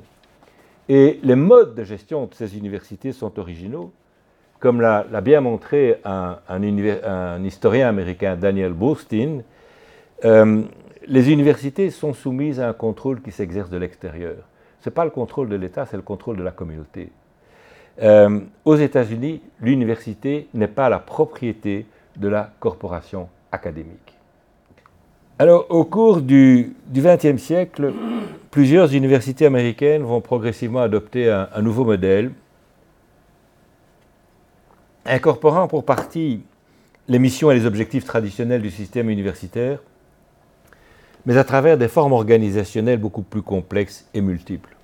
Et 0.96 1.20
les 1.24 1.36
modes 1.36 1.74
de 1.74 1.84
gestion 1.84 2.28
de 2.28 2.36
ces 2.36 2.56
universités 2.56 3.14
sont 3.14 3.40
originaux, 3.40 3.92
comme 4.60 4.80
l'a 4.80 5.22
bien 5.22 5.42
montré 5.42 6.00
un, 6.06 6.38
historien 7.44 7.90
américain, 7.90 8.36
Daniel 8.36 8.74
Boostein. 8.74 9.42
Euh, 10.24 10.62
les 11.08 11.32
universités 11.32 11.90
sont 11.90 12.14
soumises 12.14 12.60
à 12.60 12.70
un 12.70 12.74
contrôle 12.74 13.24
qui 13.24 13.32
s'exerce 13.32 13.72
de 13.72 13.78
l'extérieur. 13.78 14.36
Ce 14.82 14.90
n'est 14.90 14.94
pas 14.94 15.04
le 15.04 15.10
contrôle 15.10 15.50
de 15.50 15.56
l'État, 15.56 15.88
c'est 15.88 15.98
le 15.98 16.04
contrôle 16.04 16.38
de 16.38 16.44
la 16.44 16.52
communauté. 16.52 17.10
Euh, 18.04 18.42
aux 18.64 18.76
États-Unis, 18.76 19.42
l'université 19.62 20.48
n'est 20.54 20.68
pas 20.68 20.90
la 20.90 21.00
propriété 21.00 21.88
de 22.18 22.28
la 22.28 22.52
corporation 22.60 23.30
académique. 23.52 24.03
Alors, 25.40 25.66
au 25.70 25.84
cours 25.84 26.22
du 26.22 26.76
XXe 26.94 27.42
siècle, 27.42 27.92
plusieurs 28.52 28.94
universités 28.94 29.48
américaines 29.48 30.04
vont 30.04 30.22
progressivement 30.22 30.82
adopter 30.82 31.30
un 31.30 31.62
nouveau 31.62 31.86
modèle, 31.86 32.32
incorporant 35.06 35.68
pour 35.68 35.86
partie 35.86 36.44
les 37.08 37.20
missions 37.20 37.50
et 37.50 37.56
les 37.56 37.66
objectifs 37.66 38.06
traditionnels 38.06 38.62
du 38.62 38.70
système 38.70 39.10
universitaire, 39.10 39.80
mais 41.26 41.38
à 41.38 41.44
travers 41.44 41.78
des 41.80 41.88
formes 41.88 42.14
organisationnelles 42.14 43.00
beaucoup 43.00 43.24
plus 43.24 43.42
complexes 43.42 44.08
et 44.14 44.22
multiples. 44.22 44.76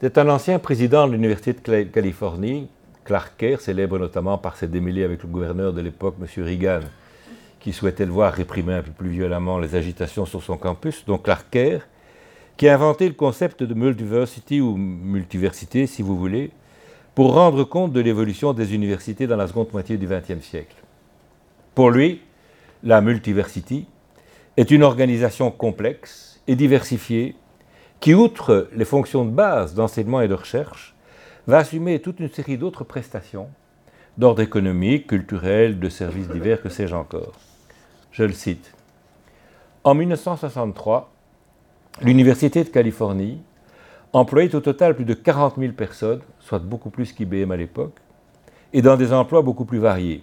C'est 0.00 0.16
un 0.16 0.28
ancien 0.28 0.58
président 0.60 1.08
de 1.08 1.12
l'Université 1.12 1.54
de 1.54 1.82
Californie, 1.84 2.68
Clark 3.04 3.32
Kerr, 3.36 3.60
célèbre 3.60 3.98
notamment 3.98 4.38
par 4.38 4.56
ses 4.56 4.68
démêlés 4.68 5.02
avec 5.02 5.22
le 5.22 5.28
gouverneur 5.28 5.72
de 5.72 5.80
l'époque, 5.80 6.14
M. 6.20 6.44
Reagan, 6.44 6.80
qui 7.64 7.72
souhaitait 7.72 8.04
le 8.04 8.12
voir 8.12 8.34
réprimer 8.34 8.74
un 8.74 8.82
peu 8.82 8.90
plus 8.90 9.08
violemment 9.08 9.58
les 9.58 9.74
agitations 9.74 10.26
sur 10.26 10.42
son 10.42 10.58
campus, 10.58 11.06
donc 11.06 11.22
Clark 11.22 11.46
Kerr, 11.50 11.78
qui 12.58 12.68
a 12.68 12.74
inventé 12.74 13.08
le 13.08 13.14
concept 13.14 13.62
de 13.62 13.72
multiversity 13.72 14.60
ou 14.60 14.76
multiversité, 14.76 15.86
si 15.86 16.02
vous 16.02 16.18
voulez, 16.18 16.50
pour 17.14 17.32
rendre 17.32 17.64
compte 17.64 17.94
de 17.94 18.00
l'évolution 18.00 18.52
des 18.52 18.74
universités 18.74 19.26
dans 19.26 19.38
la 19.38 19.48
seconde 19.48 19.72
moitié 19.72 19.96
du 19.96 20.06
XXe 20.06 20.44
siècle. 20.44 20.76
Pour 21.74 21.90
lui, 21.90 22.20
la 22.82 23.00
multiversité 23.00 23.86
est 24.58 24.70
une 24.70 24.82
organisation 24.82 25.50
complexe 25.50 26.42
et 26.46 26.56
diversifiée 26.56 27.34
qui, 27.98 28.12
outre 28.12 28.68
les 28.76 28.84
fonctions 28.84 29.24
de 29.24 29.30
base 29.30 29.72
d'enseignement 29.72 30.20
et 30.20 30.28
de 30.28 30.34
recherche, 30.34 30.94
va 31.46 31.56
assumer 31.60 31.98
toute 32.00 32.20
une 32.20 32.28
série 32.28 32.58
d'autres 32.58 32.84
prestations 32.84 33.48
d'ordre 34.18 34.42
économique, 34.42 35.06
culturel, 35.06 35.80
de 35.80 35.88
services 35.88 36.28
divers, 36.28 36.60
que 36.60 36.68
sais-je 36.68 36.94
encore. 36.94 37.32
Je 38.14 38.22
le 38.22 38.32
cite. 38.32 38.72
En 39.82 39.92
1963, 39.94 41.10
l'Université 42.00 42.62
de 42.62 42.68
Californie 42.68 43.42
employait 44.12 44.54
au 44.54 44.60
total 44.60 44.94
plus 44.94 45.04
de 45.04 45.14
40 45.14 45.56
000 45.58 45.72
personnes, 45.72 46.20
soit 46.38 46.60
beaucoup 46.60 46.90
plus 46.90 47.12
qu'IBM 47.12 47.50
à 47.50 47.56
l'époque, 47.56 47.96
et 48.72 48.82
dans 48.82 48.96
des 48.96 49.12
emplois 49.12 49.42
beaucoup 49.42 49.64
plus 49.64 49.80
variés. 49.80 50.22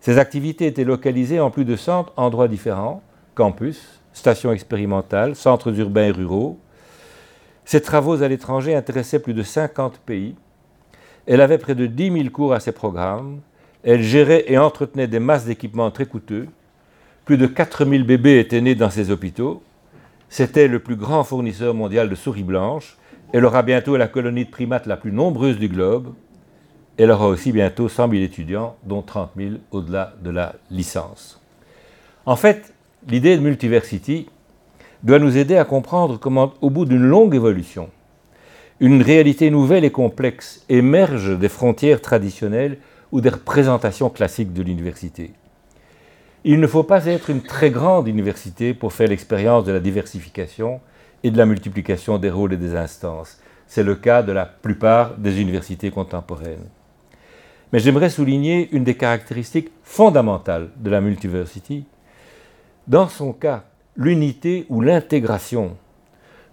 Ces 0.00 0.18
activités 0.18 0.66
étaient 0.66 0.82
localisées 0.82 1.38
en 1.38 1.52
plus 1.52 1.64
de 1.64 1.76
100 1.76 2.06
endroits 2.16 2.48
différents, 2.48 3.00
campus, 3.36 4.00
stations 4.12 4.50
expérimentales, 4.50 5.36
centres 5.36 5.78
urbains 5.78 6.06
et 6.06 6.10
ruraux. 6.10 6.58
Ses 7.64 7.80
travaux 7.80 8.24
à 8.24 8.28
l'étranger 8.28 8.74
intéressaient 8.74 9.22
plus 9.22 9.34
de 9.34 9.44
50 9.44 9.98
pays. 9.98 10.34
Elle 11.28 11.42
avait 11.42 11.58
près 11.58 11.76
de 11.76 11.86
10 11.86 12.10
000 12.10 12.30
cours 12.30 12.54
à 12.54 12.58
ses 12.58 12.72
programmes. 12.72 13.40
Elle 13.84 14.02
gérait 14.02 14.46
et 14.48 14.58
entretenait 14.58 15.06
des 15.06 15.20
masses 15.20 15.44
d'équipements 15.44 15.92
très 15.92 16.06
coûteux. 16.06 16.48
Plus 17.28 17.36
de 17.36 17.46
4 17.46 17.84
000 17.84 18.04
bébés 18.04 18.38
étaient 18.38 18.62
nés 18.62 18.74
dans 18.74 18.88
ses 18.88 19.10
hôpitaux. 19.10 19.62
C'était 20.30 20.66
le 20.66 20.78
plus 20.78 20.96
grand 20.96 21.24
fournisseur 21.24 21.74
mondial 21.74 22.08
de 22.08 22.14
souris 22.14 22.42
blanches. 22.42 22.96
Elle 23.34 23.44
aura 23.44 23.62
bientôt 23.62 23.98
la 23.98 24.08
colonie 24.08 24.46
de 24.46 24.50
primates 24.50 24.86
la 24.86 24.96
plus 24.96 25.12
nombreuse 25.12 25.58
du 25.58 25.68
globe. 25.68 26.14
Elle 26.96 27.10
aura 27.10 27.28
aussi 27.28 27.52
bientôt 27.52 27.90
100 27.90 28.08
000 28.08 28.22
étudiants, 28.22 28.76
dont 28.84 29.02
30 29.02 29.32
000 29.36 29.50
au-delà 29.72 30.14
de 30.22 30.30
la 30.30 30.54
licence. 30.70 31.38
En 32.24 32.34
fait, 32.34 32.72
l'idée 33.06 33.36
de 33.36 33.42
multiversity 33.42 34.30
doit 35.02 35.18
nous 35.18 35.36
aider 35.36 35.58
à 35.58 35.66
comprendre 35.66 36.18
comment, 36.18 36.54
au 36.62 36.70
bout 36.70 36.86
d'une 36.86 37.04
longue 37.04 37.34
évolution, 37.34 37.90
une 38.80 39.02
réalité 39.02 39.50
nouvelle 39.50 39.84
et 39.84 39.92
complexe 39.92 40.64
émerge 40.70 41.38
des 41.38 41.50
frontières 41.50 42.00
traditionnelles 42.00 42.78
ou 43.12 43.20
des 43.20 43.28
représentations 43.28 44.08
classiques 44.08 44.54
de 44.54 44.62
l'université. 44.62 45.32
Il 46.44 46.60
ne 46.60 46.66
faut 46.68 46.84
pas 46.84 47.06
être 47.06 47.30
une 47.30 47.42
très 47.42 47.70
grande 47.70 48.06
université 48.06 48.72
pour 48.72 48.92
faire 48.92 49.08
l'expérience 49.08 49.64
de 49.64 49.72
la 49.72 49.80
diversification 49.80 50.80
et 51.24 51.32
de 51.32 51.38
la 51.38 51.46
multiplication 51.46 52.18
des 52.18 52.30
rôles 52.30 52.52
et 52.52 52.56
des 52.56 52.76
instances. 52.76 53.40
C'est 53.66 53.82
le 53.82 53.96
cas 53.96 54.22
de 54.22 54.32
la 54.32 54.46
plupart 54.46 55.16
des 55.16 55.40
universités 55.40 55.90
contemporaines. 55.90 56.68
Mais 57.72 57.80
j'aimerais 57.80 58.08
souligner 58.08 58.68
une 58.72 58.84
des 58.84 58.96
caractéristiques 58.96 59.70
fondamentales 59.82 60.70
de 60.76 60.90
la 60.90 61.00
multiversity. 61.00 61.84
Dans 62.86 63.08
son 63.08 63.32
cas, 63.32 63.64
l'unité 63.96 64.64
ou 64.68 64.80
l'intégration 64.80 65.76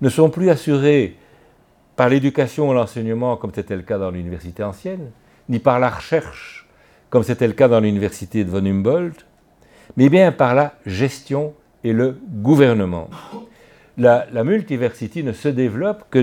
ne 0.02 0.10
sont 0.10 0.30
plus 0.30 0.50
assurées 0.50 1.16
par 1.96 2.10
l'éducation 2.10 2.70
ou 2.70 2.74
l'enseignement, 2.74 3.38
comme 3.38 3.54
c'était 3.54 3.78
le 3.78 3.84
cas 3.84 4.00
dans 4.00 4.12
l'université 4.12 4.64
ancienne, 4.64 5.12
ni 5.48 5.60
par 5.60 5.80
la 5.80 5.90
recherche, 5.90 6.68
comme 7.10 7.24
c'était 7.24 7.48
le 7.48 7.54
cas 7.54 7.70
dans 7.70 7.80
l'université 7.80 8.44
de 8.44 8.50
von 8.50 8.66
Humboldt, 8.66 9.26
mais 9.98 10.10
bien 10.10 10.32
par 10.32 10.56
la 10.56 10.74
gestion 10.86 11.54
et 11.84 11.94
le 11.94 12.18
gouvernement. 12.30 13.10
La, 13.98 14.44
multiversité 14.44 15.24
ne 15.24 15.32
se 15.32 15.48
développe 15.48 16.06
que, 16.10 16.22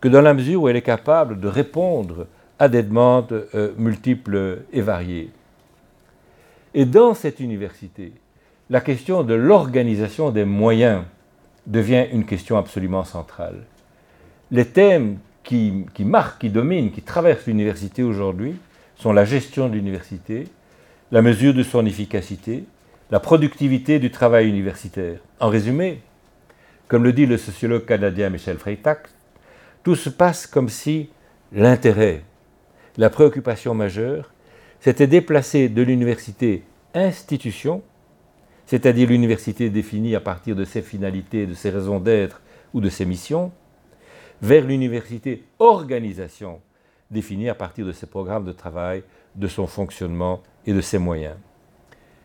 que, 0.00 0.08
dans 0.08 0.20
la 0.20 0.34
mesure 0.34 0.62
où 0.62 0.68
elle 0.68 0.76
est 0.76 0.82
capable 0.82 1.40
de 1.40 1.48
répondre 1.48 2.26
à 2.58 2.68
des 2.68 2.82
demandes 2.82 3.46
euh, 3.54 3.72
multiples 3.78 4.60
et 4.72 4.80
variées. 4.80 5.30
Et 6.74 6.84
dans 6.84 7.14
cette 7.14 7.40
université, 7.40 8.12
la 8.68 8.80
question 8.80 9.22
de 9.22 9.34
l'organisation 9.34 10.30
des 10.30 10.44
moyens 10.44 11.04
devient 11.66 12.06
une 12.12 12.26
question 12.26 12.58
absolument 12.58 13.04
centrale. 13.04 13.64
Les 14.50 14.66
thèmes 14.66 15.18
qui, 15.42 15.86
qui 15.94 16.04
marquent, 16.04 16.40
qui 16.40 16.50
dominent, 16.50 16.90
qui 16.90 17.02
traversent 17.02 17.46
l'université 17.46 18.02
aujourd'hui 18.02 18.56
sont 18.96 19.12
la 19.12 19.24
gestion 19.24 19.68
de 19.68 19.74
l'université, 19.74 20.48
la 21.12 21.22
mesure 21.22 21.54
de 21.54 21.62
son 21.62 21.86
efficacité, 21.86 22.64
la 23.10 23.20
productivité 23.20 23.98
du 23.98 24.10
travail 24.10 24.48
universitaire. 24.48 25.20
En 25.38 25.48
résumé, 25.48 26.00
comme 26.88 27.04
le 27.04 27.12
dit 27.12 27.26
le 27.26 27.36
sociologue 27.36 27.84
canadien 27.84 28.30
Michel 28.30 28.58
Freytag, 28.58 28.98
tout 29.82 29.94
se 29.94 30.08
passe 30.08 30.46
comme 30.46 30.68
si 30.68 31.10
l'intérêt, 31.52 32.22
la 32.96 33.10
préoccupation 33.10 33.74
majeure, 33.74 34.32
s'était 34.80 35.06
déplacé 35.06 35.68
de 35.68 35.82
l'université 35.82 36.64
institution, 36.94 37.82
c'est-à-dire 38.66 39.08
l'université 39.08 39.70
définie 39.70 40.16
à 40.16 40.20
partir 40.20 40.56
de 40.56 40.64
ses 40.64 40.82
finalités, 40.82 41.46
de 41.46 41.54
ses 41.54 41.70
raisons 41.70 42.00
d'être 42.00 42.40
ou 42.74 42.80
de 42.80 42.88
ses 42.88 43.04
missions, 43.04 43.52
vers 44.42 44.64
l'université 44.64 45.44
organisation, 45.58 46.60
définie 47.10 47.48
à 47.48 47.54
partir 47.54 47.86
de 47.86 47.92
ses 47.92 48.06
programmes 48.06 48.44
de 48.44 48.52
travail, 48.52 49.04
de 49.36 49.46
son 49.46 49.66
fonctionnement 49.66 50.42
et 50.66 50.72
de 50.72 50.80
ses 50.80 50.98
moyens. 50.98 51.36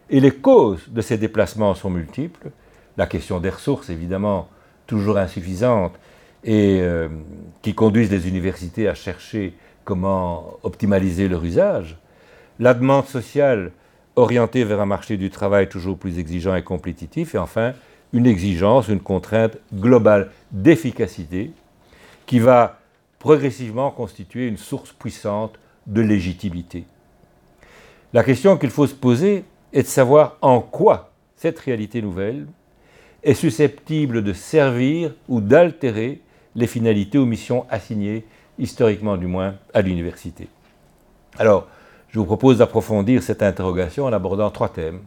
Et 0.09 0.19
les 0.19 0.31
causes 0.31 0.87
de 0.89 1.01
ces 1.01 1.17
déplacements 1.17 1.73
sont 1.73 1.89
multiples. 1.89 2.51
La 2.97 3.05
question 3.05 3.39
des 3.39 3.49
ressources, 3.49 3.89
évidemment, 3.89 4.49
toujours 4.87 5.17
insuffisante, 5.17 5.93
et 6.43 6.79
euh, 6.81 7.07
qui 7.61 7.73
conduisent 7.73 8.11
les 8.11 8.27
universités 8.27 8.87
à 8.87 8.95
chercher 8.95 9.53
comment 9.85 10.57
optimaliser 10.63 11.27
leur 11.27 11.43
usage. 11.43 11.97
La 12.59 12.73
demande 12.73 13.05
sociale 13.05 13.71
orientée 14.15 14.63
vers 14.63 14.81
un 14.81 14.85
marché 14.85 15.17
du 15.17 15.29
travail 15.29 15.69
toujours 15.69 15.97
plus 15.97 16.19
exigeant 16.19 16.55
et 16.55 16.63
compétitif. 16.63 17.35
Et 17.35 17.37
enfin, 17.37 17.73
une 18.13 18.25
exigence, 18.25 18.87
une 18.87 18.99
contrainte 18.99 19.57
globale 19.73 20.31
d'efficacité 20.51 21.51
qui 22.25 22.39
va 22.39 22.79
progressivement 23.19 23.91
constituer 23.91 24.47
une 24.47 24.57
source 24.57 24.91
puissante 24.93 25.57
de 25.87 26.01
légitimité. 26.01 26.85
La 28.13 28.23
question 28.23 28.57
qu'il 28.57 28.69
faut 28.69 28.87
se 28.87 28.95
poser, 28.95 29.45
et 29.73 29.83
de 29.83 29.87
savoir 29.87 30.37
en 30.41 30.59
quoi 30.59 31.11
cette 31.35 31.59
réalité 31.59 32.01
nouvelle 32.01 32.47
est 33.23 33.33
susceptible 33.33 34.23
de 34.23 34.33
servir 34.33 35.13
ou 35.29 35.39
d'altérer 35.39 36.21
les 36.55 36.67
finalités 36.67 37.17
ou 37.17 37.25
missions 37.25 37.65
assignées, 37.69 38.25
historiquement 38.59 39.15
du 39.15 39.27
moins, 39.27 39.55
à 39.73 39.81
l'université. 39.81 40.49
Alors, 41.37 41.67
je 42.09 42.19
vous 42.19 42.25
propose 42.25 42.57
d'approfondir 42.57 43.23
cette 43.23 43.41
interrogation 43.41 44.05
en 44.05 44.13
abordant 44.13 44.51
trois 44.51 44.69
thèmes. 44.69 45.01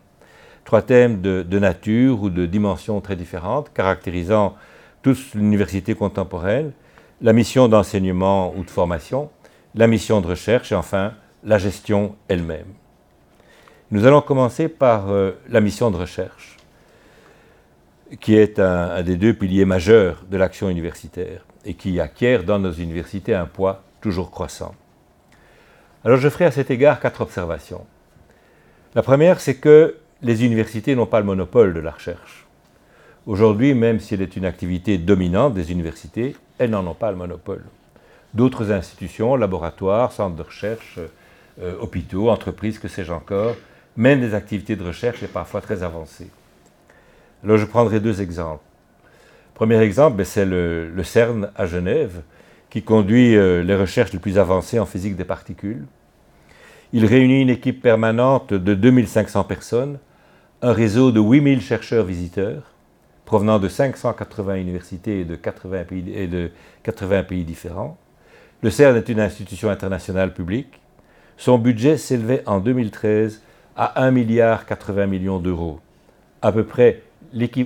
Trois 0.64 0.80
thèmes 0.80 1.20
de, 1.20 1.58
nature 1.58 2.22
ou 2.22 2.30
de 2.30 2.46
dimensions 2.46 3.02
très 3.02 3.16
différentes, 3.16 3.70
caractérisant 3.74 4.54
tous 5.02 5.34
l'université 5.34 5.94
contemporaine, 5.94 6.72
la 7.20 7.34
mission 7.34 7.68
d'enseignement 7.68 8.54
ou 8.56 8.64
de 8.64 8.70
formation, 8.70 9.28
la 9.74 9.86
mission 9.86 10.22
de 10.22 10.28
recherche 10.28 10.72
et 10.72 10.74
enfin 10.74 11.12
la 11.42 11.58
gestion 11.58 12.16
elle-même. 12.28 12.72
Nous 13.94 14.06
allons 14.06 14.22
commencer 14.22 14.66
par 14.66 15.12
euh, 15.12 15.38
la 15.48 15.60
mission 15.60 15.92
de 15.92 15.96
recherche, 15.96 16.56
qui 18.18 18.34
est 18.34 18.58
un, 18.58 19.00
des 19.04 19.14
deux 19.14 19.34
piliers 19.34 19.64
majeurs 19.64 20.24
de 20.28 20.36
l'action 20.36 20.68
universitaire 20.68 21.44
et 21.64 21.74
qui 21.74 22.00
acquiert 22.00 22.42
dans 22.42 22.58
nos 22.58 22.72
universités 22.72 23.36
un 23.36 23.46
poids 23.46 23.84
toujours 24.00 24.32
croissant. 24.32 24.74
Alors 26.04 26.18
je 26.18 26.28
ferai 26.28 26.46
à 26.46 26.50
cet 26.50 26.72
égard 26.72 26.98
quatre 26.98 27.20
observations. 27.20 27.86
La 28.96 29.04
première, 29.04 29.38
c'est 29.38 29.58
que 29.58 29.94
les 30.22 30.44
universités 30.44 30.96
n'ont 30.96 31.06
pas 31.06 31.20
le 31.20 31.26
monopole 31.26 31.72
de 31.72 31.78
la 31.78 31.92
recherche. 31.92 32.46
Aujourd'hui, 33.26 33.74
même 33.74 34.00
si 34.00 34.14
elle 34.14 34.22
est 34.22 34.34
une 34.34 34.44
activité 34.44 34.98
dominante 34.98 35.54
des 35.54 35.70
universités, 35.70 36.34
elles 36.58 36.70
n'en 36.70 36.84
ont 36.84 36.94
pas 36.94 37.12
le 37.12 37.16
monopole. 37.16 37.62
D'autres 38.34 38.72
institutions, 38.72 39.36
laboratoires, 39.36 40.10
centres 40.10 40.34
de 40.34 40.42
recherche, 40.42 40.98
euh, 41.62 41.76
hôpitaux, 41.80 42.28
entreprises, 42.28 42.80
que 42.80 42.88
sais-je 42.88 43.12
encore, 43.12 43.54
mènent 43.96 44.20
des 44.20 44.34
activités 44.34 44.76
de 44.76 44.84
recherche 44.84 45.22
et 45.22 45.28
parfois 45.28 45.60
très 45.60 45.82
avancées. 45.82 46.30
Alors 47.42 47.58
je 47.58 47.64
prendrai 47.64 48.00
deux 48.00 48.20
exemples. 48.20 48.62
Premier 49.54 49.78
exemple, 49.80 50.16
ben, 50.16 50.24
c'est 50.24 50.44
le, 50.44 50.92
CERN 51.04 51.50
à 51.54 51.66
Genève, 51.66 52.22
qui 52.70 52.82
conduit 52.82 53.36
euh, 53.36 53.62
les 53.62 53.76
recherches 53.76 54.12
les 54.12 54.18
plus 54.18 54.38
avancées 54.38 54.80
en 54.80 54.86
physique 54.86 55.14
des 55.14 55.24
particules. 55.24 55.84
Il 56.92 57.06
réunit 57.06 57.42
une 57.42 57.50
équipe 57.50 57.80
permanente 57.80 58.52
de 58.52 58.74
2500 58.74 59.44
personnes, 59.44 59.98
un 60.60 60.72
réseau 60.72 61.12
de 61.12 61.20
8000 61.20 61.60
chercheurs 61.60 62.04
visiteurs, 62.04 62.62
provenant 63.24 63.58
de 63.58 63.68
580 63.68 64.56
universités 64.56 65.20
et 65.20 65.24
de 65.24 65.36
80 65.36 65.84
pays, 65.84 66.12
et 66.14 66.26
de 66.26 66.50
80 66.82 67.22
pays 67.24 67.44
différents. 67.44 67.96
Le 68.62 68.70
CERN 68.70 68.96
est 68.96 69.08
une 69.08 69.20
institution 69.20 69.70
internationale 69.70 70.32
publique. 70.32 70.80
Son 71.36 71.58
budget 71.58 71.96
s'élevait 71.96 72.42
en 72.46 72.60
2013 72.60 73.42
à 73.76 74.04
1 74.04 74.10
milliard 74.10 74.66
80 74.66 75.06
millions 75.06 75.38
d'euros, 75.38 75.80
à 76.42 76.52
peu 76.52 76.64
près 76.64 77.02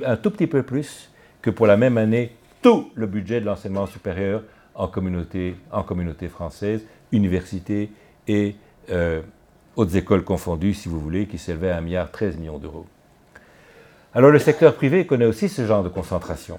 un 0.04 0.16
tout 0.16 0.30
petit 0.30 0.46
peu 0.46 0.62
plus 0.62 1.10
que 1.42 1.50
pour 1.50 1.66
la 1.66 1.76
même 1.76 1.98
année 1.98 2.32
tout 2.62 2.90
le 2.94 3.06
budget 3.06 3.40
de 3.40 3.46
l'enseignement 3.46 3.86
supérieur 3.86 4.42
en 4.74 4.88
communauté, 4.88 5.56
en 5.70 5.84
française, 6.28 6.84
université 7.12 7.90
et 8.26 8.56
euh, 8.90 9.20
hautes 9.76 9.94
écoles 9.94 10.24
confondues, 10.24 10.74
si 10.74 10.88
vous 10.88 11.00
voulez, 11.00 11.26
qui 11.26 11.38
s'élevait 11.38 11.70
à 11.70 11.78
1 11.78 11.80
milliard 11.80 12.10
13 12.10 12.36
millions 12.36 12.58
d'euros. 12.58 12.86
Alors 14.14 14.30
le 14.30 14.38
secteur 14.38 14.74
privé 14.74 15.06
connaît 15.06 15.26
aussi 15.26 15.48
ce 15.48 15.66
genre 15.66 15.82
de 15.82 15.88
concentration. 15.88 16.58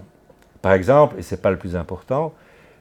Par 0.62 0.74
exemple, 0.74 1.16
et 1.18 1.22
ce 1.22 1.36
n'est 1.36 1.42
pas 1.42 1.52
le 1.52 1.58
plus 1.58 1.76
important, 1.76 2.34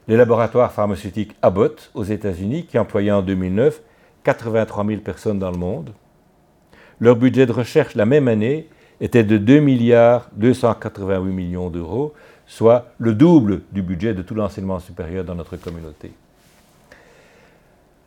les 0.09 0.17
laboratoires 0.17 0.73
pharmaceutiques 0.73 1.37
Abbott 1.43 1.91
aux 1.95 2.05
États-Unis, 2.05 2.67
qui 2.67 2.79
employaient 2.79 3.13
en 3.13 3.23
2009 3.23 3.81
83 4.25 4.87
000 4.87 5.01
personnes 5.01 5.39
dans 5.39 5.51
le 5.51 5.59
monde, 5.59 5.93
leur 7.01 7.17
budget 7.17 7.47
de 7.47 7.53
recherche 7.53 7.95
la 7.95 8.07
même 8.07 8.29
année 8.29 8.69
était 9.01 9.25
de 9.25 9.39
2 9.39 9.61
milliards 9.61 10.29
288 10.33 11.33
millions 11.33 11.71
d'euros, 11.71 12.15
soit 12.47 12.87
le 12.99 13.15
double 13.15 13.63
du 13.73 13.83
budget 13.83 14.15
de 14.15 14.23
tout 14.23 14.35
l'enseignement 14.35 14.81
supérieur 14.81 15.25
dans 15.25 15.35
notre 15.35 15.57
communauté. 15.57 16.13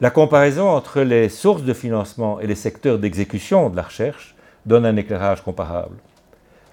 La 0.02 0.10
comparaison 0.10 0.68
entre 0.68 1.02
les 1.02 1.30
sources 1.30 1.62
de 1.62 1.74
financement 1.74 2.40
et 2.40 2.48
les 2.48 2.56
secteurs 2.56 2.98
d'exécution 2.98 3.70
de 3.70 3.76
la 3.76 3.84
recherche 3.84 4.36
donne 4.66 4.86
un 4.86 4.96
éclairage 4.96 5.44
comparable. 5.44 5.96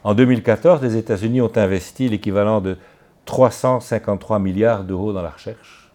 En 0.02 0.14
2014, 0.14 0.82
les 0.82 0.96
États-Unis 0.96 1.42
ont 1.42 1.52
investi 1.54 2.08
l'équivalent 2.08 2.60
de 2.60 2.78
353 3.26 4.38
milliards 4.38 4.84
d'euros 4.84 5.12
dans 5.12 5.20
la 5.20 5.30
recherche, 5.30 5.92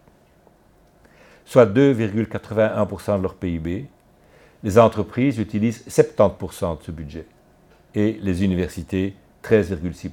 soit 1.44 1.66
2,81% 1.66 3.16
de 3.16 3.22
leur 3.22 3.34
PIB, 3.34 3.88
les 4.64 4.78
entreprises 4.78 5.38
utilisent 5.38 5.84
70% 5.88 6.78
de 6.78 6.82
ce 6.82 6.90
budget 6.90 7.26
et 7.94 8.18
les 8.20 8.42
universités 8.42 9.14
13,6%. 9.44 10.10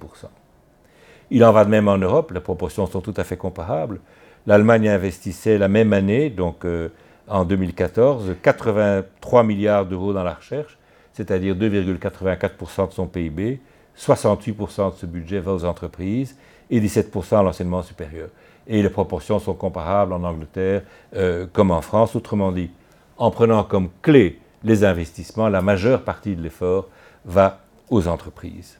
Il 1.32 1.46
en 1.46 1.54
va 1.54 1.64
de 1.64 1.70
même 1.70 1.88
en 1.88 1.98
Europe, 1.98 2.32
les 2.32 2.42
proportions 2.42 2.86
sont 2.86 3.00
tout 3.00 3.14
à 3.16 3.24
fait 3.24 3.38
comparables. 3.38 4.02
L'Allemagne 4.46 4.90
investissait 4.90 5.58
la 5.58 5.70
même 5.70 5.94
année, 5.94 6.30
donc 6.30 6.66
euh, 6.66 6.90
en 7.30 7.46
2014, 7.46 8.36
83 8.44 9.44
milliards 9.44 9.86
d'euros 9.86 10.12
dans 10.12 10.24
la 10.24 10.34
recherche, 10.34 10.78
c'est-à-dire 11.14 11.56
2,84% 11.56 12.90
de 12.90 12.94
son 12.94 13.08
PIB, 13.08 13.62
68% 13.98 14.92
de 14.92 14.98
ce 14.98 15.06
budget 15.06 15.40
va 15.40 15.54
aux 15.54 15.64
entreprises 15.64 16.36
et 16.70 16.82
17% 16.82 17.40
à 17.40 17.44
l'enseignement 17.44 17.84
supérieur. 17.84 18.28
Et 18.68 18.82
les 18.84 18.90
proportions 18.90 19.40
sont 19.40 19.54
comparables 19.54 20.12
en 20.12 20.24
Angleterre 20.24 20.82
euh, 21.16 21.48
comme 21.54 21.72
en 21.72 21.82
France, 21.82 22.16
autrement 22.18 22.52
dit, 22.52 22.70
en 23.18 23.32
prenant 23.32 23.64
comme 23.64 23.90
clé 24.02 24.40
les 24.64 24.84
investissements, 24.84 25.50
la 25.50 25.62
majeure 25.62 26.04
partie 26.04 26.36
de 26.36 26.42
l'effort 26.42 26.90
va 27.26 27.62
aux 27.90 28.08
entreprises. 28.08 28.78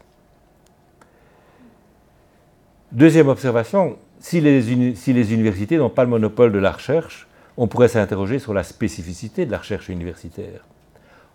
Deuxième 2.92 3.30
observation, 3.30 3.98
si 4.20 4.42
les, 4.42 4.96
si 4.96 5.14
les 5.14 5.34
universités 5.34 5.78
n'ont 5.78 5.90
pas 5.90 6.04
le 6.04 6.10
monopole 6.10 6.52
de 6.52 6.60
la 6.60 6.72
recherche, 6.72 7.28
on 7.58 7.68
pourrait 7.68 7.88
s'interroger 7.88 8.40
sur 8.40 8.54
la 8.54 8.64
spécificité 8.64 9.46
de 9.46 9.52
la 9.52 9.58
recherche 9.58 9.90
universitaire, 9.90 10.66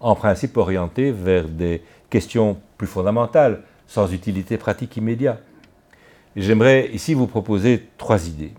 en 0.00 0.14
principe 0.14 0.56
orientée 0.56 1.10
vers 1.12 1.48
des 1.48 1.82
questions 2.10 2.58
plus 2.78 2.86
fondamentales, 2.86 3.62
sans 3.86 4.12
utilité 4.12 4.58
pratique 4.58 4.96
immédiate. 4.96 5.42
J'aimerais 6.34 6.90
ici 6.92 7.14
vous 7.14 7.26
proposer 7.26 7.88
trois 7.96 8.26
idées. 8.28 8.52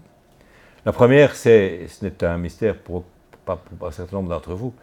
La 0.86 0.92
première, 0.92 1.36
c'est, 1.36 1.88
ce 1.88 2.06
n'est 2.06 2.24
un 2.24 2.38
mystère 2.38 2.78
pour, 2.78 3.04
pour 3.56 3.88
un 3.88 3.92
certain 3.92 4.18
nombre 4.18 4.30
d'entre 4.30 4.54
vous, 4.54 4.74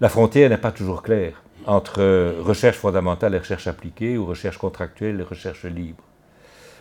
la 0.00 0.08
frontière 0.08 0.48
n'est 0.48 0.56
pas 0.56 0.72
toujours 0.72 1.02
claire 1.02 1.42
entre 1.66 2.40
recherche 2.40 2.78
fondamentale 2.78 3.34
et 3.34 3.38
recherche 3.38 3.66
appliquée, 3.66 4.16
ou 4.16 4.24
recherche 4.24 4.56
contractuelle 4.56 5.20
et 5.20 5.22
recherche 5.22 5.64
libre. 5.64 6.02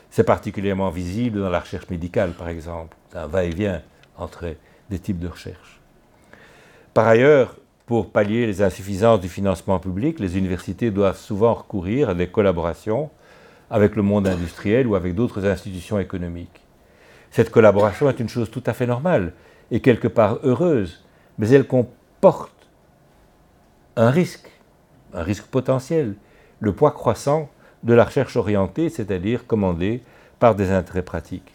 C'est 0.10 0.24
particulièrement 0.24 0.90
visible 0.90 1.42
dans 1.42 1.50
la 1.50 1.60
recherche 1.60 1.90
médicale, 1.90 2.32
par 2.32 2.50
exemple, 2.50 2.96
un 3.14 3.28
va-et-vient 3.28 3.82
entre 4.18 4.56
des 4.90 5.00
types 5.00 5.20
de 5.20 5.28
recherche. 5.28 5.80
Par 6.94 7.08
ailleurs, 7.08 7.58
pour 7.86 8.12
pallier 8.12 8.46
les 8.46 8.62
insuffisances 8.62 9.20
du 9.20 9.30
financement 9.30 9.80
public, 9.80 10.20
les 10.20 10.38
universités 10.38 10.92
doivent 10.92 11.18
souvent 11.18 11.54
recourir 11.54 12.10
à 12.10 12.14
des 12.16 12.28
collaborations 12.28 13.10
avec 13.70 13.96
le 13.96 14.02
monde 14.02 14.28
industriel 14.28 14.88
ou 14.88 14.96
avec 14.96 15.14
d'autres 15.14 15.46
institutions 15.46 16.00
économiques. 16.00 16.62
Cette 17.32 17.52
collaboration 17.52 18.10
est 18.10 18.20
une 18.20 18.30
chose 18.30 18.50
tout 18.50 18.64
à 18.66 18.74
fait 18.74 18.88
normale 18.88 19.34
et 19.72 19.82
quelque 19.82 20.08
part 20.08 20.40
heureuse, 20.44 21.04
mais 21.40 21.50
elle 21.50 21.66
comporte 21.66 22.52
un 23.96 24.12
risque, 24.12 24.52
un 25.14 25.24
risque 25.24 25.46
potentiel, 25.46 26.14
le 26.60 26.74
poids 26.74 26.92
croissant 26.92 27.50
de 27.84 27.94
la 27.94 28.04
recherche 28.04 28.36
orientée, 28.36 28.90
c'est-à-dire 28.90 29.48
commandée 29.48 30.04
par 30.38 30.54
des 30.54 30.70
intérêts 30.70 31.02
pratiques. 31.02 31.52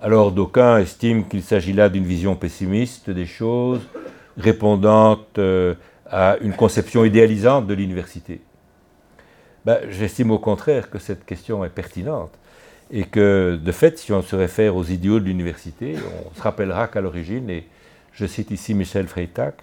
Alors 0.00 0.32
d'aucuns 0.32 0.78
estiment 0.78 1.22
qu'il 1.22 1.42
s'agit 1.42 1.72
là 1.72 1.88
d'une 1.88 2.04
vision 2.04 2.36
pessimiste 2.36 3.08
des 3.08 3.26
choses, 3.26 3.80
répondant 4.36 5.18
euh, 5.38 5.74
à 6.10 6.36
une 6.40 6.54
conception 6.54 7.04
idéalisante 7.04 7.66
de 7.66 7.74
l'université. 7.74 8.42
Ben, 9.64 9.78
j'estime 9.88 10.30
au 10.30 10.38
contraire 10.38 10.90
que 10.90 10.98
cette 10.98 11.24
question 11.24 11.64
est 11.64 11.70
pertinente 11.70 12.32
et 12.90 13.04
que, 13.04 13.58
de 13.62 13.72
fait, 13.72 13.98
si 13.98 14.12
on 14.12 14.20
se 14.20 14.36
réfère 14.36 14.76
aux 14.76 14.84
idéaux 14.84 15.20
de 15.20 15.24
l'université, 15.24 15.94
on 16.26 16.34
se 16.34 16.42
rappellera 16.42 16.88
qu'à 16.88 17.00
l'origine, 17.00 17.48
je 18.12 18.26
cite 18.26 18.50
ici 18.50 18.74
Michel 18.74 19.08
Freytag, 19.08 19.54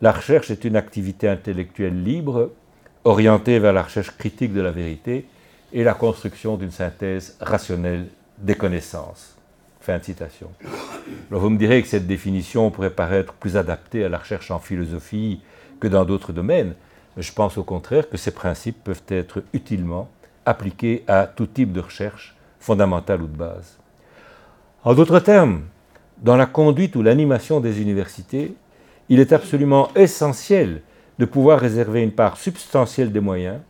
la 0.00 0.12
recherche 0.12 0.50
est 0.50 0.64
une 0.64 0.76
activité 0.76 1.28
intellectuelle 1.28 2.02
libre, 2.02 2.50
orientée 3.04 3.58
vers 3.58 3.72
la 3.72 3.82
recherche 3.82 4.10
critique 4.16 4.52
de 4.52 4.60
la 4.60 4.70
vérité 4.70 5.26
et 5.72 5.84
la 5.84 5.94
construction 5.94 6.56
d'une 6.56 6.70
synthèse 6.70 7.36
rationnelle 7.40 8.06
des 8.38 8.54
connaissances. 8.54 9.36
Fin 9.80 9.98
de 9.98 10.04
citation. 10.04 10.50
Vous 11.30 11.50
me 11.50 11.58
direz 11.58 11.82
que 11.82 11.88
cette 11.88 12.06
définition 12.06 12.70
pourrait 12.70 12.90
paraître 12.90 13.34
plus 13.34 13.56
adaptée 13.56 14.04
à 14.04 14.08
la 14.08 14.18
recherche 14.18 14.50
en 14.50 14.58
philosophie 14.58 15.40
que 15.78 15.88
dans 15.88 16.04
d'autres 16.04 16.32
domaines, 16.32 16.74
mais 17.16 17.22
je 17.22 17.32
pense 17.32 17.58
au 17.58 17.64
contraire 17.64 18.08
que 18.08 18.16
ces 18.16 18.30
principes 18.30 18.82
peuvent 18.82 19.02
être 19.08 19.42
utilement 19.52 20.08
appliqués 20.46 21.04
à 21.06 21.26
tout 21.26 21.46
type 21.46 21.72
de 21.72 21.80
recherche, 21.80 22.34
fondamentale 22.58 23.22
ou 23.22 23.26
de 23.26 23.36
base. 23.36 23.78
En 24.84 24.94
d'autres 24.94 25.20
termes, 25.20 25.64
dans 26.24 26.36
la 26.36 26.46
conduite 26.46 26.96
ou 26.96 27.02
l'animation 27.02 27.60
des 27.60 27.82
universités, 27.82 28.54
il 29.10 29.20
est 29.20 29.34
absolument 29.34 29.90
essentiel 29.94 30.80
de 31.18 31.26
pouvoir 31.26 31.60
réserver 31.60 32.02
une 32.02 32.12
part 32.12 32.38
substantielle 32.38 33.12
des 33.12 33.20
moyens 33.20 33.60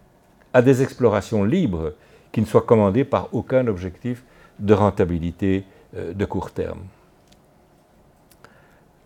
à 0.53 0.63
des 0.63 0.81
explorations 0.81 1.43
libres 1.43 1.95
qui 2.31 2.41
ne 2.41 2.47
soient 2.47 2.63
commandées 2.63 3.05
par 3.05 3.29
aucun 3.35 3.67
objectif 3.67 4.23
de 4.61 4.73
rentabilité 4.73 5.65
euh, 5.97 6.15
de 6.15 6.25
court 6.25 6.53
terme. 6.53 6.85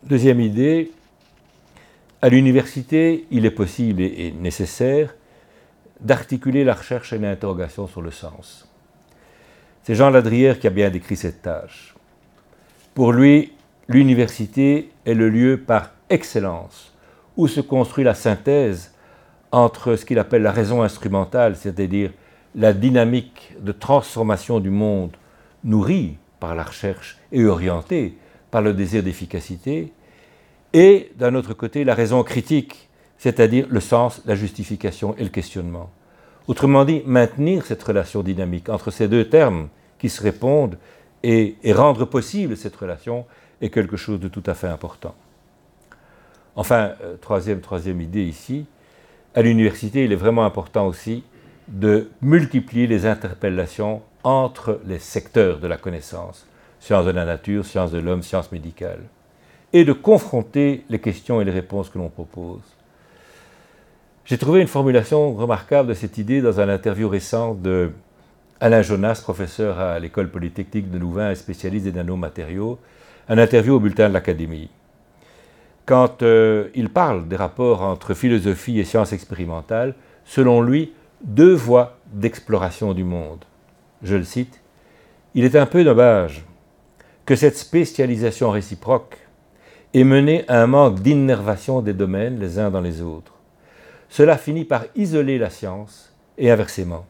Deuxième 0.03 0.41
idée, 0.41 0.93
à 2.21 2.29
l'université, 2.29 3.27
il 3.31 3.47
est 3.47 3.51
possible 3.51 4.03
et 4.03 4.31
nécessaire 4.39 5.15
d'articuler 6.01 6.65
la 6.65 6.75
recherche 6.75 7.15
et 7.15 7.19
l'interrogation 7.19 7.87
sur 7.87 8.03
le 8.03 8.11
sens. 8.11 8.69
C'est 9.85 9.95
Jean 9.95 10.11
Ladrière 10.11 10.59
qui 10.59 10.67
a 10.67 10.71
bien 10.71 10.91
décrit 10.91 11.17
cette 11.17 11.41
tâche. 11.41 11.95
Pour 12.99 13.13
lui, 13.13 13.53
l'université 13.87 14.91
est 15.07 15.15
le 15.15 15.31
lieu 15.31 15.57
par 15.57 15.93
excellence 16.11 16.93
où 17.37 17.47
se 17.47 17.61
construit 17.61 18.03
la 18.03 18.17
synthèse 18.17 18.93
entre 19.53 19.95
ce 19.95 20.05
qu'il 20.05 20.19
appelle 20.19 20.43
la 20.43 20.51
raison 20.51 20.83
instrumentale, 20.83 21.55
c'est-à-dire 21.55 22.11
la 22.57 22.73
dynamique 22.73 23.55
de 23.61 23.71
transformation 23.71 24.59
du 24.59 24.71
monde 24.71 25.13
nourrie 25.63 26.17
par 26.41 26.57
la 26.57 26.65
recherche 26.65 27.19
et 27.31 27.45
orientée 27.45 28.19
par 28.51 28.63
le 28.63 28.75
désir 28.75 29.05
d'efficacité, 29.05 29.93
et 30.73 31.13
d'un 31.15 31.37
autre 31.37 31.55
côté 31.55 31.85
la 31.85 31.95
raison 31.95 32.25
critique, 32.25 32.89
c'est-à-dire 33.17 33.69
le 33.71 33.79
sens, 33.79 34.23
la 34.27 34.35
justification 34.35 35.15
et 35.19 35.23
le 35.23 35.31
questionnement. 35.31 35.93
Autrement 36.49 36.85
dit, 36.85 37.05
maintenir 37.07 37.65
cette 37.65 37.85
relation 37.85 38.25
dynamique 38.25 38.69
entre 38.69 38.91
ces 38.91 39.07
deux 39.07 39.29
termes 39.29 39.69
qui 40.01 40.09
se 40.09 40.21
répondent 40.21 40.79
et, 41.23 41.57
rendre 41.73 42.05
possible 42.05 42.57
cette 42.57 42.77
relation 42.77 43.27
est 43.61 43.71
quelque 43.71 43.97
chose 43.97 44.21
de 44.21 44.29
tout 44.29 44.43
à 44.47 44.55
fait 44.55 44.69
important. 44.69 45.15
Enfin, 46.57 46.93
euh, 47.03 47.17
troisième, 47.21 47.61
troisième 47.61 48.01
idée 48.01 48.25
ici, 48.25 48.67
à 49.35 49.43
l'université, 49.43 50.05
il 50.05 50.13
est 50.13 50.17
vraiment 50.17 50.45
important 50.45 50.87
aussi 50.87 51.25
de 51.69 52.09
multiplier 52.23 52.87
les 52.87 53.07
interpellations 53.07 54.03
entre 54.25 54.81
les 54.87 54.99
secteurs 54.99 55.59
de 55.59 55.67
la 55.67 55.77
connaissance, 55.77 56.47
sciences 56.81 57.05
de 57.05 57.11
la 57.11 57.25
nature, 57.25 57.65
sciences 57.65 57.93
de 57.93 57.99
l'homme, 57.99 58.23
sciences 58.23 58.51
médicales, 58.53 59.03
et 59.73 59.85
de 59.85 59.93
confronter 59.93 60.85
les 60.89 60.99
questions 60.99 61.41
et 61.41 61.45
les 61.45 61.51
réponses 61.51 61.91
que 61.91 61.99
l'on 61.99 62.09
propose. 62.09 62.63
J'ai 64.25 64.39
trouvé 64.39 64.61
une 64.61 64.69
formulation 64.69 65.35
remarquable 65.35 65.89
de 65.89 65.95
cette 65.95 66.19
idée 66.19 66.41
dans 66.41 66.61
un 66.61 66.69
interview 66.69 67.09
récent 67.09 67.55
de 67.55 67.93
Alain 68.61 68.83
Jonas, 68.83 69.21
professeur 69.23 69.79
à 69.79 69.99
l'école 70.01 70.31
polytechnique 70.31 70.91
de 70.91 70.99
Louvain 70.99 71.31
et 71.31 71.37
spécialiste 71.37 71.85
des 71.85 71.93
nanomatériaux, 71.93 72.79
un 73.29 73.39
interview 73.39 73.75
au 73.75 73.81
bulletin 73.81 74.09
de 74.09 74.15
l'Académie. 74.15 74.71
Quand 75.87 76.23
euh, 76.23 76.69
il 76.75 76.89
parle 76.89 77.29
des 77.29 77.37
rapports 77.37 77.83
entre 77.83 78.15
philosophie 78.15 78.81
et 78.81 78.85
sciences 78.85 79.13
expérimentales, 79.13 79.95
selon 80.25 80.61
lui, 80.61 80.93
deux 81.23 81.55
voies 81.55 81.99
d'exploration 82.13 82.95
du 82.95 83.05
monde 83.05 83.45
je 84.03 84.17
le 84.17 84.25
cite, 84.25 84.61
Il 85.35 85.45
est 85.45 85.57
un 85.57 85.67
peu 85.67 85.85
dommage 85.85 86.45
que 87.27 87.37
cette 87.37 87.57
spécialisation 87.57 88.51
réciproque 88.51 89.19
ait 89.95 90.05
mené 90.05 90.45
à 90.49 90.63
un 90.63 90.67
manque 90.67 91.01
d'innervation 91.01 91.83
des 91.83 91.93
domaines 91.93 92.41
les 92.41 92.59
uns 92.59 92.71
dans 92.71 92.81
les 92.81 93.03
autres. 93.03 93.35
Cela 94.09 94.39
finit 94.39 94.65
par 94.65 94.85
isoler 94.97 95.39
la 95.39 95.51
science 95.51 96.13
et 96.39 96.51
inversement. 96.51 97.07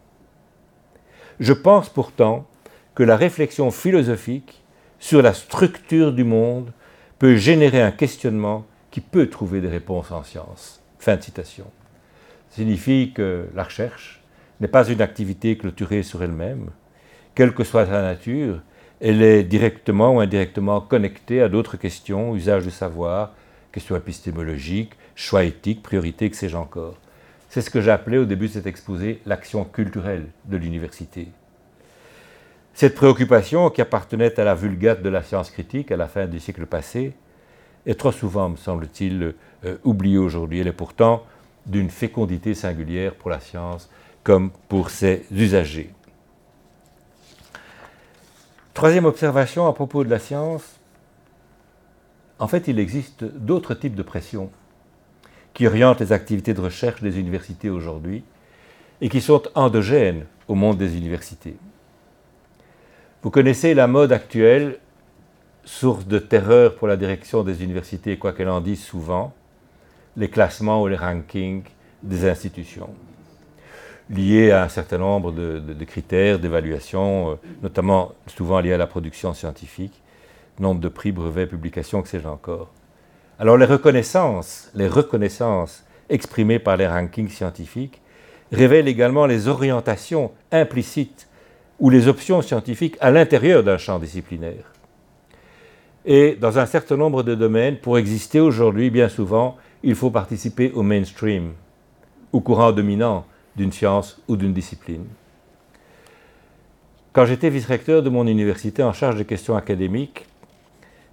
Je 1.40 1.52
pense 1.52 1.88
pourtant 1.88 2.46
que 2.94 3.04
la 3.04 3.16
réflexion 3.16 3.70
philosophique 3.70 4.62
sur 4.98 5.22
la 5.22 5.32
structure 5.32 6.12
du 6.12 6.24
monde 6.24 6.72
peut 7.18 7.36
générer 7.36 7.80
un 7.80 7.92
questionnement 7.92 8.66
qui 8.90 9.00
peut 9.00 9.28
trouver 9.28 9.60
des 9.60 9.68
réponses 9.68 10.10
en 10.10 10.24
science. 10.24 10.82
Fin 10.98 11.16
de 11.16 11.22
citation. 11.22 11.66
signifie 12.50 13.12
que 13.14 13.46
la 13.54 13.64
recherche 13.64 14.20
n'est 14.60 14.68
pas 14.68 14.88
une 14.88 15.00
activité 15.00 15.56
clôturée 15.56 16.02
sur 16.02 16.22
elle-même. 16.24 16.70
Quelle 17.36 17.54
que 17.54 17.62
soit 17.62 17.86
sa 17.86 18.02
nature, 18.02 18.60
elle 19.00 19.22
est 19.22 19.44
directement 19.44 20.16
ou 20.16 20.20
indirectement 20.20 20.80
connectée 20.80 21.40
à 21.40 21.48
d'autres 21.48 21.76
questions, 21.76 22.34
usage 22.34 22.64
du 22.64 22.72
savoir, 22.72 23.32
questions 23.70 23.94
épistémologiques, 23.94 24.94
choix 25.14 25.44
éthiques, 25.44 25.82
priorités, 25.82 26.30
que 26.30 26.36
sais-je 26.36 26.56
encore. 26.56 26.96
C'est 27.48 27.62
ce 27.62 27.70
que 27.70 27.88
appelé 27.88 28.18
au 28.18 28.24
début 28.24 28.48
de 28.48 28.52
cet 28.52 28.66
exposé 28.66 29.20
l'action 29.24 29.64
culturelle 29.64 30.26
de 30.44 30.56
l'université. 30.56 31.28
Cette 32.74 32.94
préoccupation, 32.94 33.70
qui 33.70 33.80
appartenait 33.80 34.38
à 34.38 34.44
la 34.44 34.54
vulgate 34.54 35.02
de 35.02 35.08
la 35.08 35.22
science 35.22 35.50
critique 35.50 35.90
à 35.90 35.96
la 35.96 36.06
fin 36.06 36.26
du 36.26 36.38
siècle 36.38 36.66
passé, 36.66 37.14
est 37.86 37.98
trop 37.98 38.12
souvent, 38.12 38.50
me 38.50 38.56
semble-t-il, 38.56 39.34
euh, 39.64 39.76
oubliée 39.82 40.18
aujourd'hui. 40.18 40.60
Elle 40.60 40.68
est 40.68 40.72
pourtant 40.72 41.24
d'une 41.66 41.90
fécondité 41.90 42.54
singulière 42.54 43.14
pour 43.14 43.30
la 43.30 43.40
science 43.40 43.90
comme 44.22 44.50
pour 44.68 44.90
ses 44.90 45.24
usagers. 45.30 45.92
Troisième 48.74 49.06
observation 49.06 49.66
à 49.66 49.72
propos 49.72 50.04
de 50.04 50.10
la 50.10 50.18
science, 50.18 50.62
en 52.38 52.46
fait 52.46 52.68
il 52.68 52.78
existe 52.78 53.24
d'autres 53.24 53.74
types 53.74 53.96
de 53.96 54.02
pressions 54.02 54.50
qui 55.54 55.66
orientent 55.66 56.00
les 56.00 56.12
activités 56.12 56.54
de 56.54 56.60
recherche 56.60 57.02
des 57.02 57.18
universités 57.18 57.70
aujourd'hui 57.70 58.22
et 59.00 59.08
qui 59.08 59.20
sont 59.20 59.42
endogènes 59.54 60.26
au 60.46 60.54
monde 60.54 60.78
des 60.78 60.96
universités. 60.96 61.56
Vous 63.22 63.30
connaissez 63.30 63.74
la 63.74 63.86
mode 63.86 64.12
actuelle, 64.12 64.78
source 65.64 66.06
de 66.06 66.18
terreur 66.18 66.76
pour 66.76 66.88
la 66.88 66.96
direction 66.96 67.42
des 67.42 67.62
universités, 67.62 68.16
quoi 68.16 68.32
qu'elle 68.32 68.48
en 68.48 68.60
dise 68.60 68.82
souvent, 68.82 69.34
les 70.16 70.28
classements 70.28 70.82
ou 70.82 70.88
les 70.88 70.96
rankings 70.96 71.64
des 72.02 72.28
institutions 72.28 72.90
liés 74.10 74.50
à 74.50 74.64
un 74.64 74.68
certain 74.68 74.98
nombre 74.98 75.32
de, 75.32 75.84
critères 75.84 76.38
d'évaluation, 76.38 77.32
euh, 77.32 77.34
notamment 77.62 78.12
souvent 78.26 78.60
liés 78.60 78.72
à 78.72 78.78
la 78.78 78.86
production 78.86 79.34
scientifique. 79.34 80.02
nombre 80.58 80.80
de 80.80 80.88
prix, 80.88 81.12
brevets, 81.12 81.46
publications, 81.46 82.02
que 82.02 82.08
sais-je 82.08 82.26
encore. 82.26 82.70
Alors 83.38 83.56
les 83.56 83.66
reconnaissances, 83.66 84.70
les 84.74 84.88
reconnaissances 84.88 85.84
exprimées 86.08 86.58
par 86.58 86.76
les 86.76 86.88
rankings 86.88 87.28
scientifiques 87.28 88.00
révèlent 88.50 88.88
également 88.88 89.26
les 89.26 89.46
orientations 89.46 90.32
implicites 90.50 91.28
ou 91.78 91.90
les 91.90 92.08
options 92.08 92.42
scientifiques 92.42 92.96
à 93.00 93.10
l'intérieur 93.10 93.62
d'un 93.62 93.78
champ 93.78 93.98
disciplinaire. 93.98 94.72
Et 96.04 96.36
dans 96.40 96.58
un 96.58 96.66
certain 96.66 96.96
nombre 96.96 97.22
de 97.22 97.34
domaines, 97.34 97.76
pour 97.76 97.98
exister 97.98 98.40
aujourd'hui, 98.40 98.90
bien 98.90 99.08
souvent, 99.08 99.56
il 99.82 99.94
faut 99.94 100.10
participer 100.10 100.72
au 100.72 100.82
mainstream, 100.82 101.52
au 102.32 102.40
courant 102.40 102.72
dominant 102.72 103.24
d'une 103.54 103.72
science 103.72 104.20
ou 104.26 104.36
d'une 104.36 104.52
discipline. 104.52 105.04
Quand 107.12 107.26
j'étais 107.26 107.50
vice-recteur 107.50 108.02
de 108.02 108.10
mon 108.10 108.26
université 108.26 108.82
en 108.82 108.92
charge 108.92 109.16
des 109.16 109.24
questions 109.24 109.56
académiques, 109.56 110.26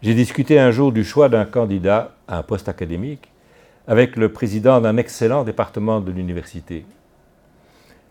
j'ai 0.05 0.13
discuté 0.13 0.59
un 0.59 0.69
jour 0.69 0.91
du 0.91 1.03
choix 1.03 1.29
d'un 1.29 1.45
candidat 1.45 2.11
à 2.27 2.37
un 2.37 2.43
poste 2.43 2.69
académique 2.69 3.31
avec 3.87 4.17
le 4.17 4.31
président 4.31 4.79
d'un 4.79 4.97
excellent 4.97 5.43
département 5.43 5.99
de 5.99 6.11
l'université. 6.11 6.85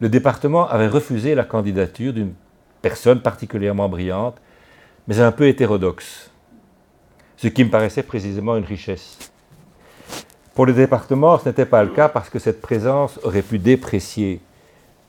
Le 0.01 0.09
département 0.09 0.69
avait 0.69 0.89
refusé 0.89 1.37
la 1.37 1.45
candidature 1.45 2.13
d'une 2.13 2.35
personne 2.83 3.21
particulièrement 3.21 3.89
brillante, 3.89 4.39
mais 5.07 5.21
un 5.21 5.31
peu 5.31 5.47
hétérodoxe, 5.47 6.33
ce 7.37 7.47
qui 7.47 7.63
me 7.63 7.71
paraissait 7.71 8.03
précisément 8.03 8.57
une 8.57 8.65
richesse. 8.65 9.31
Pour 10.57 10.67
le 10.67 10.73
département, 10.73 11.39
ce 11.39 11.49
n'était 11.49 11.65
pas 11.65 11.85
le 11.85 11.91
cas 11.91 12.09
parce 12.09 12.29
que 12.29 12.41
cette 12.41 12.61
présence 12.61 13.21
aurait 13.23 13.43
pu 13.43 13.61
déprécier 13.61 14.41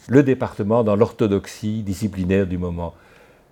le 0.07 0.21
département 0.21 0.83
dans 0.83 0.95
l'orthodoxie 0.95 1.81
disciplinaire 1.81 2.45
du 2.45 2.59
moment. 2.59 2.93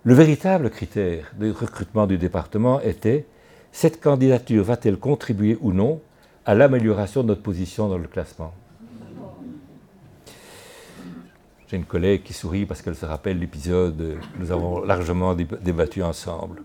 Le 0.06 0.12
véritable 0.12 0.68
critère 0.68 1.32
de 1.40 1.50
recrutement 1.50 2.06
du 2.06 2.18
département 2.18 2.78
était 2.82 3.24
cette 3.72 4.02
candidature 4.02 4.62
va-t-elle 4.62 4.98
contribuer 4.98 5.56
ou 5.62 5.72
non 5.72 6.02
à 6.44 6.54
l'amélioration 6.54 7.22
de 7.22 7.28
notre 7.28 7.40
position 7.40 7.88
dans 7.88 7.96
le 7.96 8.06
classement? 8.06 8.52
J'ai 11.68 11.78
une 11.78 11.86
collègue 11.86 12.22
qui 12.22 12.34
sourit 12.34 12.66
parce 12.66 12.82
qu'elle 12.82 12.96
se 12.96 13.06
rappelle 13.06 13.38
l'épisode 13.38 13.96
que 13.96 14.38
nous 14.38 14.52
avons 14.52 14.84
largement 14.84 15.34
débattu 15.34 16.02
ensemble. 16.02 16.60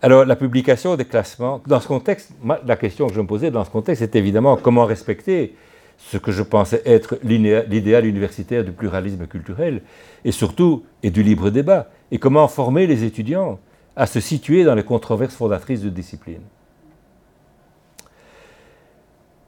Alors, 0.00 0.24
la 0.24 0.34
publication 0.34 0.96
des 0.96 1.04
classements, 1.04 1.60
dans 1.66 1.80
ce 1.80 1.86
contexte, 1.86 2.32
la 2.64 2.76
question 2.76 3.08
que 3.08 3.14
je 3.14 3.20
me 3.20 3.26
posais 3.26 3.50
dans 3.50 3.62
ce 3.62 3.70
contexte 3.70 4.00
est 4.00 4.16
évidemment 4.16 4.56
comment 4.56 4.86
respecter 4.86 5.54
ce 5.98 6.16
que 6.16 6.32
je 6.32 6.42
pensais 6.42 6.80
être 6.86 7.18
l'idéal 7.22 8.06
universitaire 8.06 8.64
du 8.64 8.72
pluralisme 8.72 9.26
culturel, 9.26 9.82
et 10.24 10.32
surtout, 10.32 10.84
et 11.02 11.10
du 11.10 11.22
libre 11.22 11.50
débat, 11.50 11.90
et 12.12 12.18
comment 12.18 12.46
former 12.46 12.86
les 12.86 13.04
étudiants 13.04 13.58
à 13.96 14.06
se 14.06 14.20
situer 14.20 14.64
dans 14.64 14.74
les 14.74 14.84
controverses 14.84 15.34
fondatrices 15.34 15.80
de 15.80 15.88
discipline. 15.88 16.42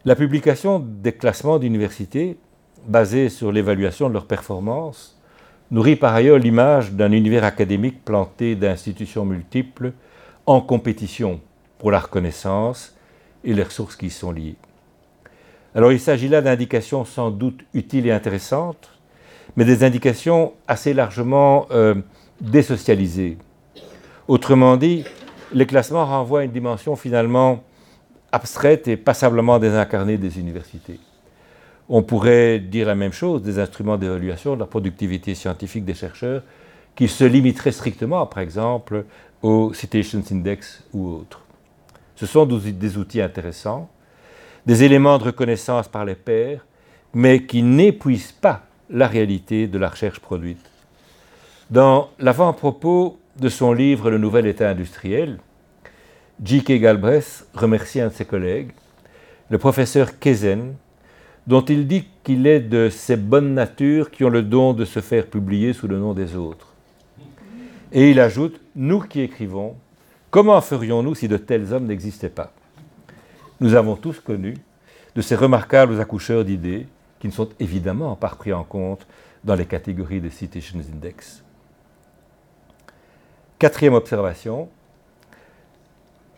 La 0.06 0.16
publication 0.16 0.80
des 0.80 1.12
classements 1.12 1.58
d'université, 1.58 2.38
basés 2.86 3.28
sur 3.28 3.52
l'évaluation 3.52 4.08
de 4.08 4.14
leurs 4.14 4.26
performances, 4.26 5.20
nourrit 5.70 5.96
par 5.96 6.14
ailleurs 6.14 6.38
l'image 6.38 6.92
d'un 6.92 7.12
univers 7.12 7.44
académique 7.44 8.02
planté 8.04 8.54
d'institutions 8.54 9.26
multiples, 9.26 9.92
en 10.46 10.60
compétition 10.60 11.40
pour 11.78 11.90
la 11.90 12.00
reconnaissance 12.00 12.94
et 13.44 13.52
les 13.52 13.62
ressources 13.62 13.96
qui 13.96 14.06
y 14.06 14.10
sont 14.10 14.32
liées. 14.32 14.56
Alors 15.74 15.92
il 15.92 16.00
s'agit 16.00 16.28
là 16.28 16.40
d'indications 16.40 17.04
sans 17.04 17.30
doute 17.30 17.60
utiles 17.74 18.06
et 18.06 18.12
intéressantes, 18.12 18.90
mais 19.56 19.64
des 19.66 19.84
indications 19.84 20.52
assez 20.66 20.94
largement 20.94 21.66
euh, 21.70 21.94
désocialisées. 22.40 23.38
Autrement 24.28 24.76
dit, 24.76 25.04
les 25.52 25.66
classements 25.66 26.06
renvoient 26.06 26.40
à 26.40 26.44
une 26.44 26.52
dimension 26.52 26.96
finalement 26.96 27.62
abstraite 28.32 28.88
et 28.88 28.96
passablement 28.96 29.58
désincarnée 29.58 30.16
des 30.16 30.38
universités. 30.38 30.98
On 31.88 32.02
pourrait 32.02 32.58
dire 32.58 32.86
la 32.86 32.94
même 32.94 33.12
chose 33.12 33.42
des 33.42 33.58
instruments 33.58 33.96
d'évaluation 33.96 34.54
de 34.54 34.60
la 34.60 34.66
productivité 34.66 35.34
scientifique 35.34 35.84
des 35.84 35.94
chercheurs 35.94 36.42
qui 36.96 37.08
se 37.08 37.24
limiteraient 37.24 37.72
strictement, 37.72 38.26
par 38.26 38.42
exemple, 38.42 39.04
au 39.42 39.72
Citations 39.74 40.22
Index 40.30 40.82
ou 40.92 41.08
autres. 41.08 41.42
Ce 42.16 42.26
sont 42.26 42.46
des 42.46 42.96
outils 42.96 43.20
intéressants, 43.20 43.90
des 44.64 44.82
éléments 44.82 45.18
de 45.18 45.24
reconnaissance 45.24 45.88
par 45.88 46.04
les 46.04 46.14
pairs, 46.14 46.64
mais 47.12 47.44
qui 47.44 47.62
n'épuisent 47.62 48.32
pas 48.32 48.62
la 48.88 49.06
réalité 49.06 49.66
de 49.66 49.78
la 49.78 49.88
recherche 49.88 50.20
produite. 50.20 50.64
Dans 51.70 52.10
l'avant-propos 52.18 53.18
de 53.40 53.48
son 53.48 53.72
livre 53.72 54.10
Le 54.10 54.18
Nouvel 54.18 54.46
État 54.46 54.68
industriel, 54.68 55.38
J.K. 56.44 56.72
Galbraith 56.72 57.46
remercie 57.54 58.02
un 58.02 58.08
de 58.08 58.12
ses 58.12 58.26
collègues, 58.26 58.72
le 59.48 59.56
professeur 59.56 60.18
Kezen, 60.18 60.74
dont 61.46 61.62
il 61.62 61.86
dit 61.86 62.04
qu'il 62.22 62.46
est 62.46 62.60
de 62.60 62.90
ces 62.90 63.16
bonnes 63.16 63.54
natures 63.54 64.10
qui 64.10 64.24
ont 64.24 64.28
le 64.28 64.42
don 64.42 64.74
de 64.74 64.84
se 64.84 65.00
faire 65.00 65.26
publier 65.26 65.72
sous 65.72 65.88
le 65.88 65.98
nom 65.98 66.12
des 66.12 66.36
autres. 66.36 66.74
Et 67.92 68.10
il 68.10 68.20
ajoute, 68.20 68.60
nous 68.76 69.00
qui 69.00 69.22
écrivons, 69.22 69.76
comment 70.30 70.60
ferions-nous 70.60 71.14
si 71.14 71.28
de 71.28 71.38
tels 71.38 71.72
hommes 71.72 71.86
n'existaient 71.86 72.28
pas? 72.28 72.52
Nous 73.60 73.74
avons 73.74 73.96
tous 73.96 74.20
connu 74.20 74.54
de 75.14 75.22
ces 75.22 75.34
remarquables 75.34 75.98
accoucheurs 75.98 76.44
d'idées 76.44 76.86
qui 77.20 77.28
ne 77.28 77.32
sont 77.32 77.48
évidemment 77.58 78.16
pas 78.16 78.28
pris 78.28 78.52
en 78.52 78.64
compte 78.64 79.06
dans 79.44 79.54
les 79.54 79.66
catégories 79.66 80.20
de 80.20 80.28
Citations 80.28 80.80
Index. 80.94 81.43
Quatrième 83.64 83.94
observation, 83.94 84.68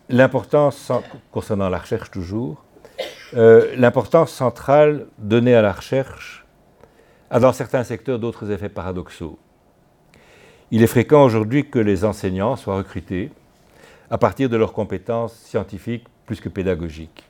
l'importance, 0.09 0.93
concernant 1.33 1.69
la 1.69 1.79
recherche 1.79 2.13
toujours, 2.13 2.63
euh, 3.35 3.75
l'importance 3.75 4.31
centrale 4.31 5.09
donnée 5.19 5.57
à 5.57 5.61
la 5.61 5.73
recherche 5.73 6.47
a 7.29 7.41
dans 7.41 7.53
certains 7.53 7.83
secteurs 7.83 8.21
d'autres 8.21 8.53
effets 8.53 8.69
paradoxaux. 8.69 9.41
Il 10.71 10.85
est 10.85 10.87
fréquent 10.87 11.25
aujourd'hui 11.25 11.69
que 11.69 11.81
les 11.81 12.05
enseignants 12.05 12.55
soient 12.55 12.77
recrutés 12.77 13.33
à 14.09 14.19
partir 14.19 14.49
de 14.49 14.57
leurs 14.57 14.73
compétences 14.73 15.35
scientifiques 15.35 16.07
plus 16.27 16.39
que 16.39 16.49
pédagogiques. 16.49 17.25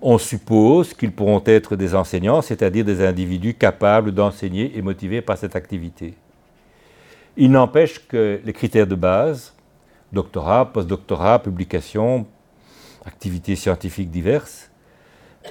On 0.00 0.16
suppose 0.16 0.94
qu'ils 0.94 1.12
pourront 1.12 1.42
être 1.44 1.76
des 1.76 1.94
enseignants, 1.94 2.40
c'est-à-dire 2.40 2.86
des 2.86 3.04
individus 3.04 3.52
capables 3.52 4.12
d'enseigner 4.12 4.78
et 4.78 4.80
motivés 4.80 5.20
par 5.20 5.36
cette 5.36 5.56
activité. 5.56 6.14
Il 7.40 7.52
n'empêche 7.52 8.04
que 8.08 8.40
les 8.44 8.52
critères 8.52 8.88
de 8.88 8.96
base, 8.96 9.54
doctorat, 10.12 10.72
postdoctorat, 10.72 11.38
publication, 11.38 12.26
activités 13.06 13.54
scientifiques 13.54 14.10
diverses, 14.10 14.72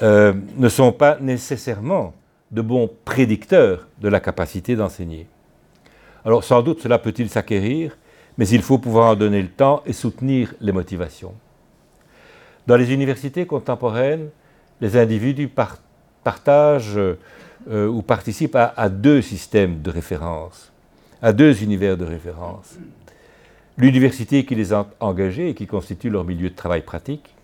euh, 0.03 0.33
ne 0.57 0.67
sont 0.67 0.91
pas 0.91 1.17
nécessairement 1.21 2.13
de 2.51 2.61
bons 2.61 2.89
prédicteurs 3.05 3.87
de 4.01 4.09
la 4.09 4.19
capacité 4.19 4.75
d'enseigner. 4.75 5.27
Alors 6.25 6.43
sans 6.43 6.61
doute 6.61 6.81
cela 6.81 6.99
peut-il 6.99 7.29
s'acquérir, 7.29 7.97
mais 8.37 8.49
il 8.49 8.61
faut 8.61 8.79
pouvoir 8.79 9.11
en 9.11 9.15
donner 9.15 9.41
le 9.41 9.47
temps 9.47 9.81
et 9.85 9.93
soutenir 9.93 10.53
les 10.59 10.73
motivations. 10.73 11.35
Dans 12.67 12.75
les 12.75 12.91
universités 12.93 13.45
contemporaines, 13.45 14.27
les 14.81 14.97
individus 14.97 15.49
partagent 16.21 16.97
euh, 16.97 17.87
ou 17.87 18.01
participent 18.01 18.57
à, 18.57 18.73
à, 18.75 18.89
deux 18.89 19.21
systèmes 19.21 19.81
de 19.81 19.89
référence, 19.89 20.73
à 21.21 21.33
deux 21.33 21.63
univers 21.63 21.97
de 21.97 22.05
référence. 22.05 22.77
L'université 23.77 24.45
qui 24.45 24.55
les 24.55 24.73
a 24.73 24.87
engagés 24.99 25.49
et 25.49 25.53
qui 25.53 25.67
constitue 25.67 26.09
leur 26.09 26.23
milieu 26.23 26.49
de 26.49 26.55
travail 26.55 26.81
pratique, 26.81 27.35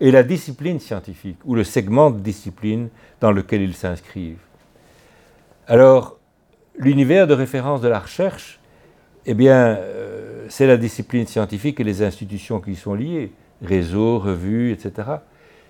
et 0.00 0.10
la 0.10 0.22
discipline 0.22 0.78
scientifique, 0.78 1.38
ou 1.44 1.54
le 1.54 1.64
segment 1.64 2.10
de 2.10 2.20
discipline 2.20 2.88
dans 3.20 3.32
lequel 3.32 3.62
ils 3.62 3.74
s'inscrivent. 3.74 4.42
Alors, 5.66 6.18
l'univers 6.78 7.26
de 7.26 7.34
référence 7.34 7.80
de 7.80 7.88
la 7.88 7.98
recherche, 7.98 8.60
eh 9.24 9.34
bien, 9.34 9.76
euh, 9.76 10.46
c'est 10.48 10.66
la 10.66 10.76
discipline 10.76 11.26
scientifique 11.26 11.80
et 11.80 11.84
les 11.84 12.02
institutions 12.02 12.60
qui 12.60 12.72
y 12.72 12.76
sont 12.76 12.94
liées, 12.94 13.32
réseaux, 13.62 14.18
revues, 14.18 14.72
etc., 14.72 15.08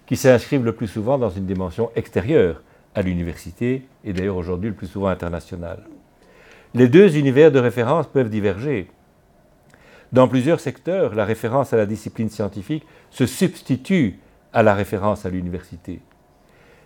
qui 0.06 0.16
s'inscrivent 0.16 0.64
le 0.64 0.74
plus 0.74 0.88
souvent 0.88 1.18
dans 1.18 1.30
une 1.30 1.46
dimension 1.46 1.90
extérieure 1.96 2.62
à 2.94 3.02
l'université, 3.02 3.86
et 4.04 4.12
d'ailleurs 4.12 4.36
aujourd'hui 4.36 4.70
le 4.70 4.76
plus 4.76 4.86
souvent 4.86 5.08
internationale. 5.08 5.84
Les 6.74 6.88
deux 6.88 7.16
univers 7.16 7.52
de 7.52 7.58
référence 7.58 8.06
peuvent 8.06 8.28
diverger. 8.28 8.88
Dans 10.12 10.28
plusieurs 10.28 10.60
secteurs, 10.60 11.14
la 11.14 11.24
référence 11.24 11.72
à 11.72 11.76
la 11.76 11.86
discipline 11.86 12.30
scientifique 12.30 12.86
se 13.10 13.26
substitue 13.26 14.18
à 14.52 14.62
la 14.62 14.74
référence 14.74 15.26
à 15.26 15.30
l'université. 15.30 16.00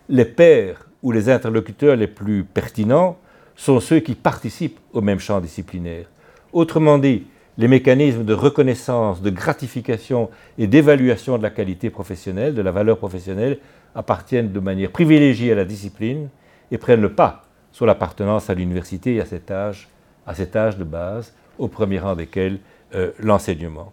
Les 0.08 0.24
pairs 0.24 0.88
ou 1.02 1.12
les 1.12 1.28
interlocuteurs 1.28 1.96
les 1.96 2.06
plus 2.06 2.44
pertinents 2.44 3.18
sont 3.56 3.80
ceux 3.80 4.00
qui 4.00 4.14
participent 4.14 4.80
au 4.92 5.00
même 5.00 5.20
champ 5.20 5.40
disciplinaire. 5.40 6.06
Autrement 6.52 6.98
dit, 6.98 7.26
les 7.58 7.68
mécanismes 7.68 8.24
de 8.24 8.32
reconnaissance, 8.32 9.20
de 9.20 9.30
gratification 9.30 10.30
et 10.58 10.66
d'évaluation 10.66 11.36
de 11.36 11.42
la 11.42 11.50
qualité 11.50 11.90
professionnelle, 11.90 12.54
de 12.54 12.62
la 12.62 12.72
valeur 12.72 12.96
professionnelle, 12.96 13.58
appartiennent 13.94 14.50
de 14.50 14.60
manière 14.60 14.90
privilégiée 14.90 15.52
à 15.52 15.56
la 15.56 15.64
discipline 15.64 16.28
et 16.70 16.78
prennent 16.78 17.02
le 17.02 17.12
pas 17.12 17.49
sur 17.80 17.86
l'appartenance 17.86 18.50
à 18.50 18.54
l'université 18.54 19.22
à 19.22 19.24
cet 19.24 19.50
âge, 19.50 19.88
à 20.26 20.34
cet 20.34 20.54
âge 20.54 20.76
de 20.76 20.84
base, 20.84 21.32
au 21.58 21.66
premier 21.66 21.98
rang 21.98 22.14
desquels 22.14 22.58
euh, 22.94 23.12
l'enseignement. 23.18 23.90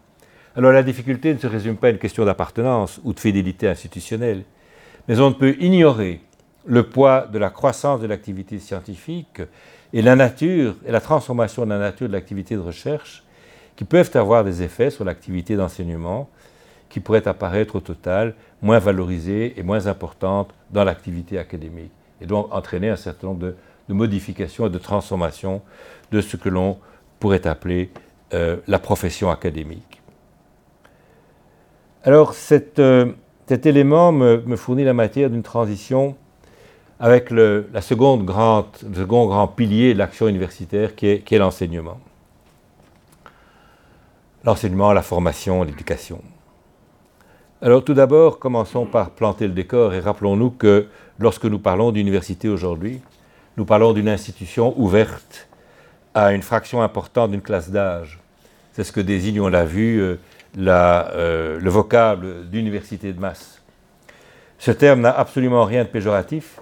Alors 0.57 0.73
la 0.73 0.83
difficulté 0.83 1.33
ne 1.33 1.39
se 1.39 1.47
résume 1.47 1.77
pas 1.77 1.87
à 1.87 1.91
une 1.91 1.97
question 1.97 2.25
d'appartenance 2.25 2.99
ou 3.05 3.13
de 3.13 3.19
fidélité 3.21 3.65
institutionnelle, 3.69 4.43
mais 5.07 5.21
on 5.21 5.29
ne 5.29 5.35
peut 5.35 5.55
ignorer 5.61 6.19
le 6.65 6.83
poids 6.83 7.29
de 7.31 7.39
la 7.39 7.49
croissance 7.49 8.01
de 8.01 8.07
l'activité 8.07 8.59
scientifique 8.59 9.41
et 9.93 10.01
la 10.01 10.17
nature 10.17 10.75
et 10.85 10.91
la 10.91 10.99
transformation 10.99 11.63
de 11.63 11.69
la 11.69 11.79
nature 11.79 12.09
de 12.09 12.13
l'activité 12.13 12.55
de 12.55 12.59
recherche 12.59 13.23
qui 13.77 13.85
peuvent 13.85 14.11
avoir 14.15 14.43
des 14.43 14.63
effets 14.63 14.89
sur 14.89 15.05
l'activité 15.05 15.55
d'enseignement 15.55 16.29
qui 16.89 16.99
pourraient 16.99 17.25
apparaître 17.25 17.77
au 17.77 17.79
total 17.79 18.35
moins 18.61 18.79
valorisées 18.79 19.57
et 19.57 19.63
moins 19.63 19.87
importantes 19.87 20.53
dans 20.71 20.83
l'activité 20.83 21.39
académique 21.39 21.93
et 22.19 22.25
donc 22.25 22.53
entraîner 22.53 22.89
un 22.89 22.95
certain 22.97 23.27
nombre 23.27 23.39
de, 23.39 23.55
modifications 23.93 24.67
et 24.67 24.69
de 24.69 24.77
transformations 24.77 25.61
de 26.11 26.21
ce 26.21 26.37
que 26.37 26.49
l'on 26.49 26.77
pourrait 27.19 27.47
appeler 27.47 27.89
euh, 28.33 28.57
la 28.67 28.79
profession 28.79 29.29
académique. 29.29 30.01
Alors 32.03 32.33
euh, 32.79 33.11
cet 33.47 33.65
élément 33.65 34.11
me, 34.11 34.55
fournit 34.55 34.83
la 34.83 34.93
matière 34.93 35.29
d'une 35.29 35.43
transition 35.43 36.15
avec 36.99 37.29
le, 37.29 37.69
second 37.81 38.17
grand 38.17 39.47
pilier 39.47 39.93
de 39.93 39.99
l'action 39.99 40.27
universitaire 40.27 40.95
qui 40.95 41.07
est 41.07 41.37
l'enseignement. 41.37 41.99
L'enseignement, 44.43 44.93
la 44.93 45.01
formation, 45.01 45.63
l'éducation. 45.63 46.21
Alors 47.59 47.83
tout 47.83 47.95
d'abord, 47.95 48.37
commençons 48.37 48.85
par 48.85 49.09
planter 49.09 49.47
le 49.47 49.53
décor 49.53 49.93
et 49.95 49.99
rappelons-nous 49.99 50.51
que 50.51 50.87
lorsque 51.17 51.45
nous 51.45 51.57
parlons 51.57 51.91
d'université 51.91 52.49
aujourd'hui, 52.49 53.01
nous 53.57 53.65
parlons 53.65 53.91
d'une 53.91 54.07
institution 54.07 54.79
ouverte 54.79 55.47
à 56.13 56.31
une 56.31 56.43
fraction 56.43 56.81
importante 56.81 57.31
d'une 57.31 57.41
classe 57.41 57.71
d'âge. 57.71 58.19
C'est 58.73 58.83
ce 58.83 58.91
que 58.91 59.01
désigne, 59.01 59.41
on 59.41 59.47
l'a 59.47 59.65
vu, 59.65 59.99
euh, 59.99 60.15
euh, 60.59 61.59
le 61.59 61.69
vocable 61.69 62.47
d'université 62.49 63.11
de 63.11 63.19
masse. 63.19 63.61
Ce 64.59 64.71
terme 64.71 65.01
n'a 65.01 65.11
absolument 65.11 65.65
rien 65.65 65.83
de 65.83 65.89
péjoratif. 65.89 66.59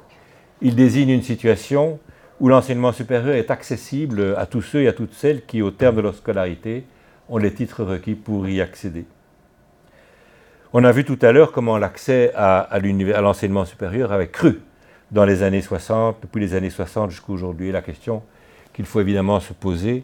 Il 0.61 0.75
désigne 0.75 1.09
une 1.09 1.21
situation 1.21 1.99
où 2.39 2.47
l'enseignement 2.47 2.93
supérieur 2.93 3.35
est 3.35 3.51
accessible 3.51 4.35
à 4.37 4.45
tous 4.45 4.61
ceux 4.61 4.83
et 4.83 4.87
à 4.87 4.93
toutes 4.93 5.13
celles 5.13 5.45
qui, 5.45 5.61
au 5.61 5.71
terme 5.71 5.97
de 5.97 6.01
leur 6.01 6.15
scolarité, 6.15 6.85
ont 7.29 7.37
les 7.37 7.53
titres 7.53 7.83
requis 7.83 8.15
pour 8.15 8.47
y 8.47 8.61
accéder. 8.61 9.05
On 10.73 10.83
a 10.83 10.91
vu 10.91 11.05
tout 11.05 11.19
à 11.21 11.31
l'heure 11.31 11.51
comment 11.51 11.77
l'accès 11.77 12.31
à, 12.35 12.67
l'enseignement 13.21 13.65
supérieur 13.65 14.11
avait 14.11 14.27
cru 14.27 14.59
dans 15.15 15.23
les 15.23 15.43
années 15.43 15.61
60, 15.61 16.17
depuis 16.21 16.41
les 16.41 16.55
années 16.55 16.69
60 16.69 17.09
jusqu'à 17.09 17.31
aujourd'hui. 17.31 17.71
La 17.71 17.81
question 17.81 18.21
qu'il 18.73 18.83
faut 18.83 18.99
évidemment 18.99 19.39
se 19.39 19.53
poser 19.53 20.03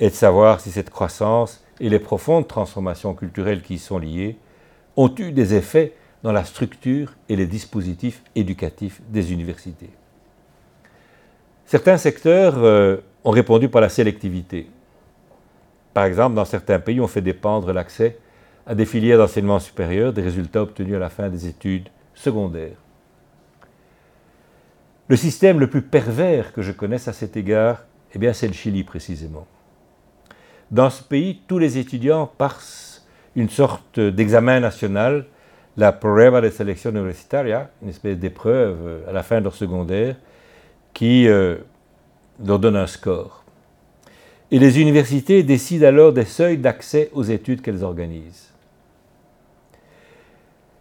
est 0.00 0.10
de 0.10 0.14
savoir 0.14 0.60
si 0.60 0.72
cette 0.72 0.90
croissance 0.90 1.64
et 1.78 1.88
les 1.88 2.00
profondes 2.00 2.48
transformations 2.48 3.14
culturelles 3.14 3.62
qui 3.62 3.74
y 3.74 3.78
sont 3.78 3.98
liées 3.98 4.36
ont 4.96 5.14
eu 5.16 5.30
des 5.30 5.54
effets 5.54 5.92
dans 6.24 6.32
la 6.32 6.44
structure 6.44 7.14
et 7.28 7.36
les 7.36 7.46
dispositifs 7.46 8.20
éducatifs 8.34 9.00
des 9.08 9.32
universités. 9.32 9.90
Certains 11.64 11.96
secteurs 11.96 12.54
euh, 12.58 12.96
ont 13.22 13.30
répondu 13.30 13.68
par 13.68 13.80
la 13.80 13.88
sélectivité. 13.88 14.68
Par 15.94 16.04
exemple, 16.04 16.34
dans 16.34 16.44
certains 16.44 16.80
pays, 16.80 17.00
on 17.00 17.06
fait 17.06 17.22
dépendre 17.22 17.72
l'accès 17.72 18.18
à 18.66 18.74
des 18.74 18.86
filières 18.86 19.18
d'enseignement 19.18 19.60
supérieur 19.60 20.12
des 20.12 20.22
résultats 20.22 20.62
obtenus 20.62 20.96
à 20.96 20.98
la 20.98 21.10
fin 21.10 21.28
des 21.28 21.46
études 21.46 21.90
secondaires. 22.12 22.87
Le 25.08 25.16
système 25.16 25.58
le 25.58 25.70
plus 25.70 25.82
pervers 25.82 26.52
que 26.52 26.60
je 26.60 26.70
connaisse 26.72 27.08
à 27.08 27.14
cet 27.14 27.36
égard, 27.36 27.84
eh 28.14 28.18
bien, 28.18 28.32
c'est 28.34 28.46
le 28.46 28.52
Chili 28.52 28.84
précisément. 28.84 29.46
Dans 30.70 30.90
ce 30.90 31.02
pays, 31.02 31.40
tous 31.48 31.58
les 31.58 31.78
étudiants 31.78 32.26
passent 32.26 33.06
une 33.34 33.48
sorte 33.48 34.00
d'examen 34.00 34.60
national, 34.60 35.26
la 35.78 35.92
prueba 35.92 36.40
de 36.40 36.50
selección 36.50 36.90
universitaria, 36.90 37.70
une 37.82 37.88
espèce 37.88 38.18
d'épreuve 38.18 39.04
à 39.08 39.12
la 39.12 39.22
fin 39.22 39.38
de 39.38 39.44
leur 39.44 39.54
secondaire, 39.54 40.16
qui 40.92 41.26
euh, 41.28 41.56
leur 42.44 42.58
donne 42.58 42.76
un 42.76 42.86
score. 42.86 43.44
Et 44.50 44.58
les 44.58 44.80
universités 44.80 45.42
décident 45.42 45.86
alors 45.86 46.12
des 46.12 46.24
seuils 46.24 46.58
d'accès 46.58 47.10
aux 47.12 47.22
études 47.22 47.62
qu'elles 47.62 47.84
organisent. 47.84 48.52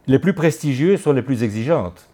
Les 0.07 0.19
plus 0.19 0.33
prestigieuses 0.33 1.01
sont 1.01 1.13
les 1.13 1.21
plus 1.21 1.43
exigeantes. 1.43 2.06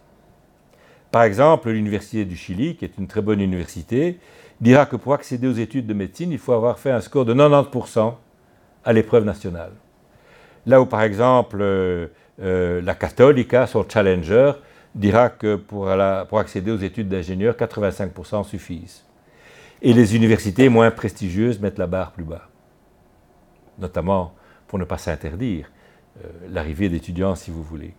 Par 1.14 1.22
exemple, 1.22 1.70
l'Université 1.70 2.26
du 2.26 2.36
Chili, 2.36 2.76
qui 2.76 2.86
est 2.86 2.98
une 2.98 3.06
très 3.06 3.22
bonne 3.22 3.40
université, 3.40 4.18
dira 4.60 4.88
que 4.88 4.96
pour 4.96 5.14
accéder 5.14 5.46
aux 5.48 5.54
études 5.54 5.86
de 5.86 5.94
médecine, 5.94 6.32
il 6.32 6.40
faut 6.40 6.54
avoir 6.54 6.80
fait 6.80 6.90
un 6.90 7.02
score 7.02 7.24
de 7.24 7.36
90% 7.36 8.16
à 8.84 8.94
l'épreuve 8.94 9.24
nationale. 9.24 9.74
Là 10.66 10.82
où, 10.82 10.88
par 10.88 11.04
exemple, 11.04 11.60
euh, 11.62 12.08
euh, 12.42 12.82
la 12.82 12.96
Catholica, 12.96 13.68
son 13.68 13.88
challenger, 13.88 14.54
dira 14.96 15.30
que 15.30 15.56
pour, 15.56 15.88
accéder 15.88 16.72
aux 16.72 16.78
études 16.78 17.10
d'ingénieur, 17.10 17.54
85% 17.54 18.44
suffisent. 18.44 19.06
Et 19.84 19.94
les 19.94 20.16
universités 20.16 20.68
moins 20.68 20.90
prestigieuses 20.90 21.60
mettent 21.60 21.78
la 21.78 21.86
barre 21.86 22.12
plus 22.14 22.24
bas, 22.24 22.50
notamment 23.78 24.34
pour 24.66 24.80
ne 24.80 24.84
pas 24.84 24.98
s'interdire. 24.98 25.70
Euh, 26.26 26.28
l'arrivée 26.50 26.90
d'étudiants, 26.90 27.36
si 27.36 27.52
vous 27.52 27.62
voulez. 27.62 27.94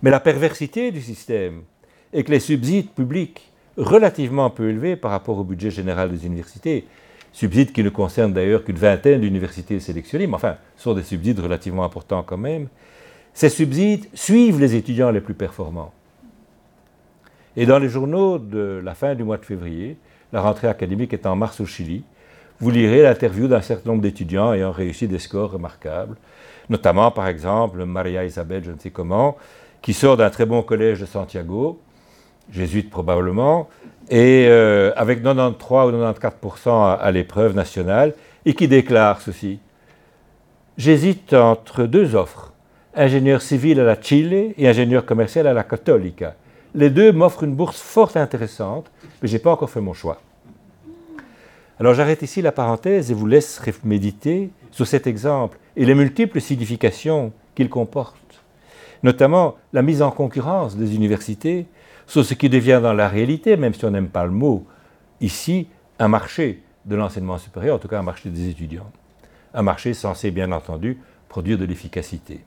Mais 0.00 0.08
la 0.08 0.20
perversité 0.20 0.92
du 0.92 1.02
système 1.02 1.64
est 2.12 2.24
que 2.24 2.30
les 2.30 2.40
subsides 2.40 2.90
publics, 2.90 3.50
relativement 3.76 4.50
peu 4.50 4.70
élevés 4.70 4.96
par 4.96 5.10
rapport 5.10 5.38
au 5.38 5.44
budget 5.44 5.70
général 5.70 6.10
des 6.10 6.26
universités, 6.26 6.86
subsides 7.32 7.72
qui 7.72 7.82
ne 7.82 7.90
concernent 7.90 8.32
d'ailleurs 8.32 8.64
qu'une 8.64 8.76
vingtaine 8.76 9.20
d'universités 9.20 9.78
sélectionnées, 9.80 10.26
mais 10.26 10.34
enfin, 10.34 10.56
sont 10.76 10.94
des 10.94 11.02
subsides 11.02 11.38
relativement 11.40 11.84
importants 11.84 12.22
quand 12.22 12.38
même, 12.38 12.68
ces 13.34 13.48
subsides 13.48 14.06
suivent 14.14 14.58
les 14.58 14.74
étudiants 14.74 15.10
les 15.10 15.20
plus 15.20 15.34
performants. 15.34 15.92
Et 17.56 17.66
dans 17.66 17.78
les 17.78 17.88
journaux 17.88 18.38
de 18.38 18.80
la 18.82 18.94
fin 18.94 19.14
du 19.14 19.24
mois 19.24 19.36
de 19.36 19.44
février, 19.44 19.96
la 20.32 20.40
rentrée 20.40 20.68
académique 20.68 21.12
est 21.12 21.26
en 21.26 21.36
mars 21.36 21.60
au 21.60 21.66
Chili, 21.66 22.04
vous 22.60 22.70
lirez 22.70 23.02
l'interview 23.02 23.46
d'un 23.46 23.60
certain 23.60 23.90
nombre 23.90 24.02
d'étudiants 24.02 24.52
ayant 24.52 24.72
réussi 24.72 25.06
des 25.06 25.20
scores 25.20 25.52
remarquables, 25.52 26.16
notamment 26.68 27.10
par 27.12 27.28
exemple 27.28 27.84
Maria 27.84 28.24
Isabelle, 28.24 28.64
je 28.64 28.72
ne 28.72 28.78
sais 28.78 28.90
comment, 28.90 29.36
qui 29.80 29.92
sort 29.92 30.16
d'un 30.16 30.30
très 30.30 30.44
bon 30.44 30.62
collège 30.62 31.00
de 31.00 31.06
Santiago, 31.06 31.80
jésuite 32.50 32.90
probablement, 32.90 33.68
et 34.10 34.46
euh, 34.48 34.92
avec 34.96 35.22
93 35.22 35.92
ou 35.92 35.96
94% 35.96 36.98
à, 36.98 37.10
l'épreuve 37.10 37.54
nationale, 37.54 38.14
et 38.44 38.54
qui 38.54 38.68
déclare 38.68 39.20
ceci. 39.20 39.58
J'hésite 40.76 41.34
entre 41.34 41.84
deux 41.84 42.14
offres, 42.14 42.52
ingénieur 42.94 43.42
civil 43.42 43.80
à 43.80 43.84
la 43.84 44.00
Chile 44.00 44.54
et 44.56 44.68
ingénieur 44.68 45.04
commercial 45.04 45.46
à 45.46 45.52
la 45.52 45.64
Cattolica. 45.64 46.34
Les 46.74 46.90
deux 46.90 47.12
m'offrent 47.12 47.44
une 47.44 47.54
bourse 47.54 47.80
fort 47.80 48.16
intéressante, 48.16 48.90
mais 49.20 49.28
je 49.28 49.34
n'ai 49.34 49.38
pas 49.38 49.50
encore 49.50 49.70
fait 49.70 49.80
mon 49.80 49.94
choix. 49.94 50.20
Alors 51.80 51.94
j'arrête 51.94 52.22
ici 52.22 52.42
la 52.42 52.52
parenthèse 52.52 53.10
et 53.10 53.14
vous 53.14 53.26
laisse 53.26 53.60
méditer 53.84 54.50
sur 54.72 54.86
cet 54.86 55.06
exemple 55.06 55.58
et 55.76 55.84
les 55.84 55.94
multiples 55.94 56.40
significations 56.40 57.32
qu'il 57.54 57.68
comporte, 57.68 58.42
notamment 59.04 59.56
la 59.72 59.82
mise 59.82 60.02
en 60.02 60.10
concurrence 60.10 60.76
des 60.76 60.96
universités 60.96 61.66
sur 62.08 62.24
ce 62.24 62.34
qui 62.34 62.48
devient 62.48 62.80
dans 62.82 62.94
la 62.94 63.08
réalité, 63.08 63.56
même 63.56 63.74
si 63.74 63.84
on 63.84 63.90
n'aime 63.90 64.08
pas 64.08 64.24
le 64.24 64.32
mot, 64.32 64.66
ici, 65.20 65.68
un 65.98 66.08
marché 66.08 66.62
de 66.86 66.96
l'enseignement 66.96 67.36
supérieur, 67.36 67.76
en 67.76 67.78
tout 67.78 67.86
cas 67.86 67.98
un 67.98 68.02
marché 68.02 68.30
des 68.30 68.48
étudiants. 68.48 68.90
Un 69.52 69.62
marché 69.62 69.92
censé, 69.92 70.30
bien 70.30 70.50
entendu, 70.50 70.98
produire 71.28 71.58
de 71.58 71.66
l'efficacité. 71.66 72.40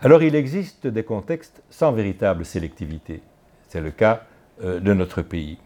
Alors 0.00 0.22
il 0.22 0.34
existe 0.34 0.86
des 0.86 1.04
contextes 1.04 1.62
sans 1.68 1.92
véritable 1.92 2.46
sélectivité. 2.46 3.20
C'est 3.68 3.82
le 3.82 3.90
cas 3.90 4.24
euh, 4.64 4.80
de 4.80 4.94
notre 4.94 5.20
pays. 5.20 5.58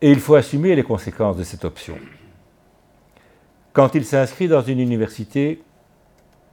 Et 0.00 0.10
il 0.10 0.18
faut 0.18 0.34
assumer 0.34 0.74
les 0.74 0.82
conséquences 0.82 1.36
de 1.36 1.44
cette 1.44 1.64
option. 1.66 1.98
Quand 3.74 3.94
il 3.94 4.04
s'inscrit 4.04 4.48
dans 4.48 4.62
une 4.62 4.80
université, 4.80 5.62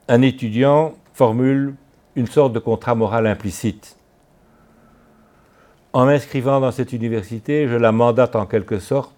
un 0.10 0.22
étudiant 0.22 0.94
formule 1.14 1.76
une 2.16 2.28
sorte 2.28 2.54
de 2.54 2.60
contrat 2.60 2.96
moral 2.96 3.28
implicite. 3.28 3.98
En 5.94 6.06
m'inscrivant 6.06 6.60
dans 6.60 6.72
cette 6.72 6.94
université, 6.94 7.68
je 7.68 7.76
la 7.76 7.92
mandate 7.92 8.36
en 8.36 8.46
quelque 8.46 8.80
sorte 8.80 9.14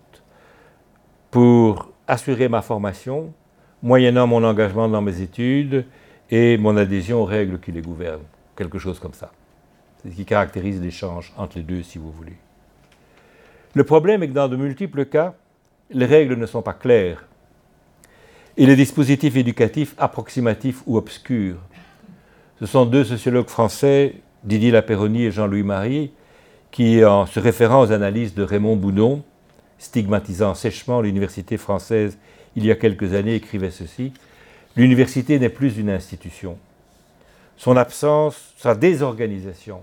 pour 1.32 1.91
assurer 2.08 2.50
ma 2.50 2.62
formation, 2.62 3.34
moyennant 3.82 4.28
mon 4.28 4.43
engagement 4.43 4.88
dans 4.88 5.02
mes 5.02 5.22
études 5.22 5.86
et 6.30 6.58
mon 6.58 6.78
adhésion 6.78 7.22
aux 7.22 7.26
règles 7.26 7.60
qui 7.60 7.72
les 7.72 7.82
gouvernent. 7.82 8.26
Quelque 8.56 8.80
chose 8.80 9.00
comme 9.00 9.14
ça. 9.14 9.32
C'est 10.02 10.12
ce 10.12 10.16
qui 10.16 10.26
caractérise 10.26 10.82
l'échange 10.82 11.34
entre 11.38 11.58
les 11.58 11.64
deux, 11.64 11.84
si 11.84 11.98
vous 11.98 12.12
voulez. 12.12 12.38
Le 13.74 13.84
problème 13.84 14.24
est 14.24 14.28
que 14.28 14.34
dans 14.34 14.48
de 14.48 14.56
multiples 14.56 15.06
cas, 15.06 15.36
les 15.91 16.06
règles 16.06 16.36
ne 16.36 16.45
sont 16.45 16.62
pas 16.62 16.74
claires 16.74 17.26
et 18.58 18.66
les 18.66 18.76
dispositifs 18.76 19.36
éducatifs 19.36 19.93
approximatifs 19.98 20.82
ou 20.88 20.98
obscurs. 20.98 21.58
Ce 22.60 22.66
sont 22.66 22.86
deux 22.86 23.03
sociologues 23.03 23.49
français, 23.49 24.16
Didier 24.43 24.72
Lapéronie 24.72 25.26
et 25.26 25.32
Jean-Louis 25.32 25.64
Marie, 25.64 26.12
qui, 26.72 27.03
en 27.05 27.26
se 27.26 27.39
référant 27.39 27.82
aux 27.82 27.91
analyses 27.91 28.34
de 28.34 28.43
Raymond 28.43 28.76
Boudon, 28.76 29.24
stigmatisant 29.78 30.55
sèchement 30.55 31.01
l'université 31.01 31.58
française 31.58 32.18
il 32.55 32.66
y 32.66 32.72
a 32.72 32.76
quelques 32.76 33.14
années, 33.14 33.36
écrivaient 33.36 33.72
ceci 33.72 34.12
l'université 34.78 35.39
n'est 35.39 35.49
plus 35.49 35.78
une 35.78 35.89
institution. 35.89 36.58
Son 37.58 37.76
absence, 37.76 38.53
sa 38.58 38.76
désorganisation 38.76 39.82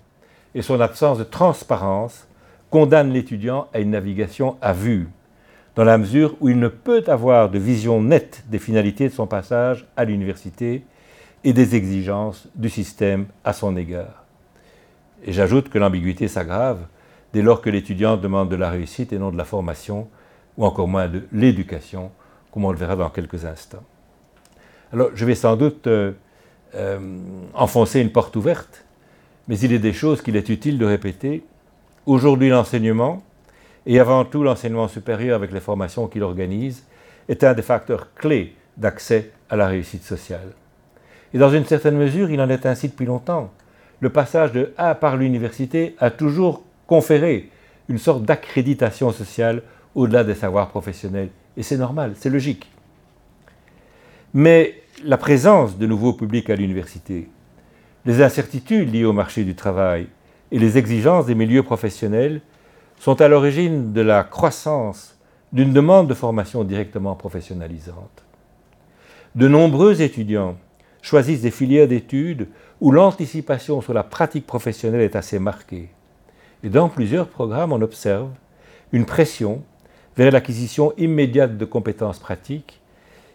et 0.55 0.63
son 0.63 0.81
absence 0.81 1.19
de 1.19 1.25
transparence 1.25 2.29
condamnent 2.71 3.13
l'étudiant 3.13 3.67
à 3.75 3.81
une 3.81 3.91
navigation 3.91 4.57
à 4.63 4.73
vue, 4.73 5.09
dans 5.75 5.85
la 5.85 5.99
mesure 5.99 6.37
où 6.41 6.49
il 6.49 6.61
ne 6.61 6.69
peut 6.69 7.03
avoir 7.09 7.51
de 7.51 7.59
vision 7.59 8.01
nette 8.01 8.45
des 8.49 8.61
finalités 8.61 9.09
de 9.09 9.13
son 9.13 9.27
passage 9.27 9.85
à 9.97 10.05
l'université 10.05 10.85
et 11.45 11.53
des 11.53 11.77
exigences 11.77 12.49
du 12.55 12.71
système 12.71 13.27
à 13.45 13.53
son 13.53 13.77
égard. 13.77 14.25
Et 15.25 15.33
j'ajoute 15.33 15.69
que 15.69 15.79
l'ambiguïté 15.79 16.27
s'aggrave 16.27 16.81
dès 17.33 17.43
lors 17.43 17.61
que 17.61 17.71
l'étudiant 17.71 18.17
demande 18.17 18.49
de 18.49 18.57
la 18.57 18.71
réussite 18.71 19.13
et 19.13 19.19
non 19.19 19.31
de 19.31 19.37
la 19.37 19.45
formation, 19.45 20.09
ou 20.57 20.65
encore 20.65 20.89
moins 20.89 21.09
de 21.09 21.25
l'éducation, 21.33 22.11
comme 22.51 22.65
on 22.65 22.71
le 22.71 22.79
verra 22.79 22.97
dans 22.97 23.11
quelques 23.11 23.45
instants. 23.45 23.83
Alors, 24.93 25.11
je 25.15 25.25
vais 25.25 25.35
sans 25.35 25.57
doute 25.57 25.87
euh, 25.87 26.13
euh, 26.75 27.19
enfoncer 27.53 28.01
une 28.01 28.13
porte 28.13 28.37
ouverte, 28.37 28.85
mais 29.49 29.59
il 29.59 29.73
est 29.73 29.79
des 29.81 29.93
choses 29.93 30.23
qu'il 30.23 30.37
est 30.37 30.49
utile 30.49 30.79
de 30.79 30.87
répéter. 30.87 31.45
Aujourd'hui, 32.07 32.49
l'enseignement, 32.49 33.23
et 33.87 33.99
avant 33.99 34.25
tout 34.25 34.43
l'enseignement 34.43 34.89
supérieur 34.89 35.37
avec 35.37 35.53
les 35.53 35.61
formations 35.61 36.07
qu'il 36.07 36.23
organise, 36.23 36.85
est 37.29 37.43
un 37.43 37.55
des 37.55 37.63
facteurs 37.63 38.15
clés 38.15 38.55
d'accès 38.77 39.33
à 39.51 39.57
la 39.57 39.67
réussite 39.67 40.05
sociale. 40.05 40.53
Et 41.35 41.39
dans 41.39 41.51
une 41.51 41.65
certaine 41.65 41.97
mesure, 41.97 42.31
il 42.31 42.41
en 42.41 42.49
est 42.49 42.65
ainsi 42.65 42.89
depuis 42.89 43.07
longtemps. 43.07 43.51
Le 43.99 44.09
passage 44.09 44.53
de 44.53 44.73
A 44.79 44.95
par 44.95 45.17
l'université 45.17 45.97
a 45.99 46.11
toujours 46.11 46.63
conféré 46.87 47.51
une 47.89 47.99
sorte 47.99 48.23
d'accréditation 48.23 49.11
sociale 49.11 49.63
au-delà 49.97 50.23
des 50.23 50.37
savoirs 50.37 50.69
professionnels. 50.69 51.31
Et 51.57 51.65
c'est 51.65 51.77
normal, 51.77 52.13
c'est 52.15 52.31
logique. 52.31 52.71
Mais 54.33 54.75
la 55.05 55.17
présence 55.17 55.77
de 55.77 55.87
nouveaux 55.87 56.13
publics 56.13 56.51
à 56.51 56.57
l'université, 56.57 57.29
les 58.05 58.23
incertitudes 58.23 58.93
liées 58.93 59.05
au 59.05 59.13
marché 59.13 59.45
du 59.45 59.57
travail 59.57 60.07
et 60.53 60.59
les 60.59 60.79
exigences 60.79 61.27
des 61.27 61.35
milieux 61.35 61.63
professionnels 61.65 62.43
sont 63.01 63.21
à 63.21 63.29
l'origine 63.29 63.93
de 63.93 64.01
la 64.01 64.23
croissance 64.23 65.19
d'une 65.53 65.73
demande 65.73 66.09
de 66.09 66.15
formation 66.15 66.63
directement 66.63 67.17
professionnalisante. 67.17 68.25
De 69.35 69.49
nombreux 69.49 70.01
étudiants 70.01 70.57
choisissent 71.05 71.43
des 71.43 71.51
filières 71.51 71.87
d'études 71.87 72.49
où 72.81 72.91
l'anticipation 72.91 73.83
sur 73.83 73.93
la 73.93 74.03
pratique 74.03 74.47
professionnelle 74.47 75.03
est 75.03 75.17
assez 75.17 75.39
marquée. 75.39 75.91
Et 76.63 76.71
dans 76.71 76.89
plusieurs 76.89 77.29
programmes, 77.29 77.75
on 77.75 77.83
observe 77.83 78.31
une 78.91 79.05
pression 79.05 79.63
vers 80.17 80.33
l'acquisition 80.33 80.95
immédiate 80.97 81.59
de 81.59 81.65
compétences 81.67 82.19
pratiques 82.19 82.81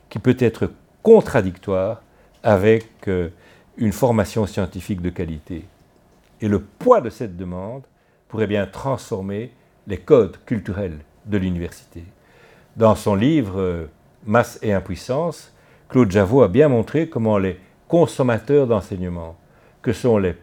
qui 0.09 0.17
peut 0.17 0.35
être 0.39 0.71
contradictoire 1.03 2.01
avec 2.41 2.87
euh, 3.07 3.29
une 3.77 3.91
formation 3.91 4.47
scientifique 4.47 5.01
de 5.01 5.11
qualité. 5.11 5.63
Et 6.41 6.47
le 6.47 6.59
poids 6.59 7.01
de 7.01 7.11
cette 7.11 7.37
demande 7.37 7.83
pourrait 8.29 8.47
bien 8.47 8.65
transformer 8.65 9.51
les 9.85 9.97
codes 9.97 10.37
culturels 10.47 10.97
de 11.27 11.37
l'université. 11.37 12.03
Dans 12.75 12.95
son 12.95 13.13
livre 13.13 13.59
euh, 13.59 13.85
Masse 14.25 14.57
et 14.63 14.73
impuissance, 14.73 15.53
Claude 15.89 16.11
Javot 16.11 16.43
a 16.43 16.47
bien 16.47 16.69
montré 16.69 17.09
comment 17.09 17.39
les 17.39 17.59
consommateurs 17.87 18.67
d'enseignement, 18.67 19.35
que 19.81 19.91
sont 19.91 20.19
les 20.19 20.35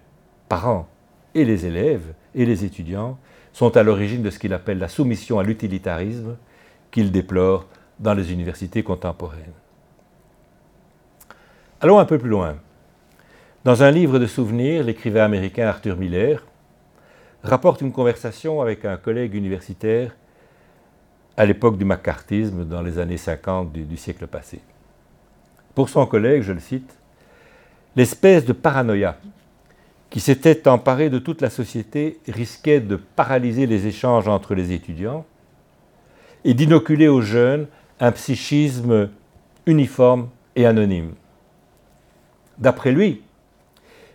parents 0.49 0.88
et 1.34 1.44
les 1.44 1.66
élèves 1.66 2.14
et 2.34 2.44
les 2.44 2.64
étudiants, 2.64 3.16
sont 3.53 3.76
à 3.76 3.84
l'origine 3.84 4.22
de 4.22 4.30
ce 4.30 4.40
qu'il 4.40 4.53
appelle 4.53 4.78
la 4.78 4.88
soumission 4.88 5.38
à 5.38 5.44
l'utilitarisme 5.44 6.36
qu'il 6.90 7.12
déplore 7.12 7.66
dans 8.01 8.12
les 8.12 8.32
universités 8.32 8.82
contemporaines. 8.82 9.53
Allons 11.80 11.99
un 11.99 12.05
peu 12.05 12.18
plus 12.18 12.28
loin. 12.28 12.57
Dans 13.64 13.82
un 13.82 13.90
livre 13.90 14.18
de 14.18 14.26
souvenirs, 14.26 14.82
l'écrivain 14.82 15.24
américain 15.24 15.68
Arthur 15.68 15.97
Miller 15.97 16.44
rapporte 17.42 17.82
une 17.82 17.92
conversation 17.92 18.61
avec 18.61 18.84
un 18.84 18.97
collègue 18.97 19.34
universitaire 19.34 20.16
à 21.36 21.44
l'époque 21.44 21.78
du 21.78 21.84
macartisme, 21.84 22.64
dans 22.64 22.82
les 22.82 22.99
années 22.99 23.16
50 23.16 23.72
du, 23.72 23.84
du 23.84 23.97
siècle 23.97 24.26
passé. 24.26 24.61
Pour 25.77 25.91
son 25.91 26.07
collègue, 26.07 26.41
je 26.41 26.55
le 26.55 26.59
cite, 26.59 26.97
l'espèce 27.97 28.47
de 28.47 28.55
paranoïa 28.55 29.18
qui 30.09 30.20
s'était 30.20 30.66
emparée 30.68 31.11
de 31.11 31.18
toute 31.18 31.43
la 31.43 31.51
société 31.51 32.18
risquait 32.27 32.81
de 32.81 32.97
paralyser 32.97 33.66
les 33.66 33.87
échanges 33.87 34.27
entre 34.27 34.55
les 34.55 34.72
étudiants 34.72 35.27
et 36.47 36.55
d'inoculer 36.55 37.09
aux 37.09 37.20
jeunes 37.20 37.66
un 38.01 38.11
psychisme 38.12 39.11
uniforme 39.66 40.31
et 40.55 40.64
anonyme. 40.64 41.12
D'après 42.57 42.91
lui, 42.93 43.20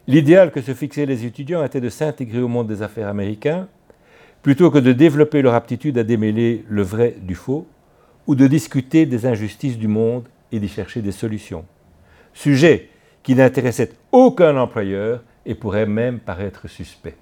l'idéal 0.08 0.52
que 0.52 0.62
se 0.62 0.74
fixaient 0.74 1.06
les 1.06 1.26
étudiants 1.26 1.64
était 1.64 1.80
de 1.80 1.90
s'intégrer 1.90 2.42
au 2.42 2.48
monde 2.48 2.70
des 2.70 2.82
affaires 2.82 3.08
américains 3.08 3.68
plutôt 4.42 4.72
que 4.72 4.80
de 4.80 4.94
développer 4.94 5.44
leur 5.44 5.54
aptitude 5.54 6.00
à 6.00 6.04
démêler 6.04 6.66
le 6.68 6.82
vrai 6.82 7.18
du 7.22 7.36
faux 7.36 7.68
ou 8.26 8.34
de 8.34 8.48
discuter 8.48 9.06
des 9.06 9.28
injustices 9.28 9.78
du 9.78 9.88
monde 9.88 10.24
et 10.52 10.60
d'y 10.60 10.68
chercher 10.68 11.02
des 11.02 11.12
solutions. 11.12 11.66
Sujet 12.34 12.90
qui 13.24 13.36
n'intéressait 13.36 13.92
aucun 14.12 14.58
employeur 14.58 15.22
et 15.46 15.56
pourrait 15.56 15.86
même 15.86 16.20
paraître 16.20 16.68
suspect. 16.68 17.16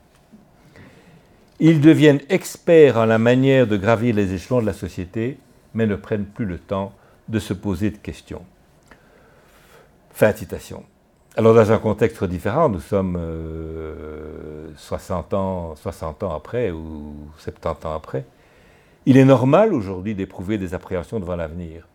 Ils 1.60 1.82
deviennent 1.82 2.22
experts 2.30 2.98
en 2.98 3.06
la 3.06 3.18
manière 3.18 3.68
de 3.68 3.76
gravir 3.76 4.16
les 4.16 4.34
échelons 4.34 4.62
de 4.62 4.66
la 4.66 4.74
société, 4.74 5.38
mais 5.74 5.86
ne 5.86 5.96
prennent 5.96 6.26
plus 6.26 6.46
le 6.46 6.58
temps 6.58 6.94
de 7.28 7.40
se 7.40 7.54
poser 7.54 7.92
de 7.92 7.98
questions. 7.98 8.44
Fin 10.12 10.32
de 10.32 10.38
citation. 10.38 10.84
Alors 11.36 11.54
dans 11.54 11.72
un 11.72 11.78
contexte 11.78 12.24
différent, 12.24 12.70
nous 12.70 12.80
sommes 12.80 13.18
60, 14.76 15.34
euh, 15.34 15.38
ans, 15.38 15.76
60 15.76 16.24
ans 16.24 16.34
après 16.34 16.72
ou 16.72 17.14
70 17.38 17.88
ans 17.88 17.94
après, 17.94 18.26
il 19.06 19.18
est 19.18 19.26
normal 19.26 19.74
aujourd'hui 19.74 20.16
d'éprouver 20.16 20.58
des 20.58 20.74
appréhensions 20.74 21.20
devant 21.20 21.36
l'avenir. 21.36 21.89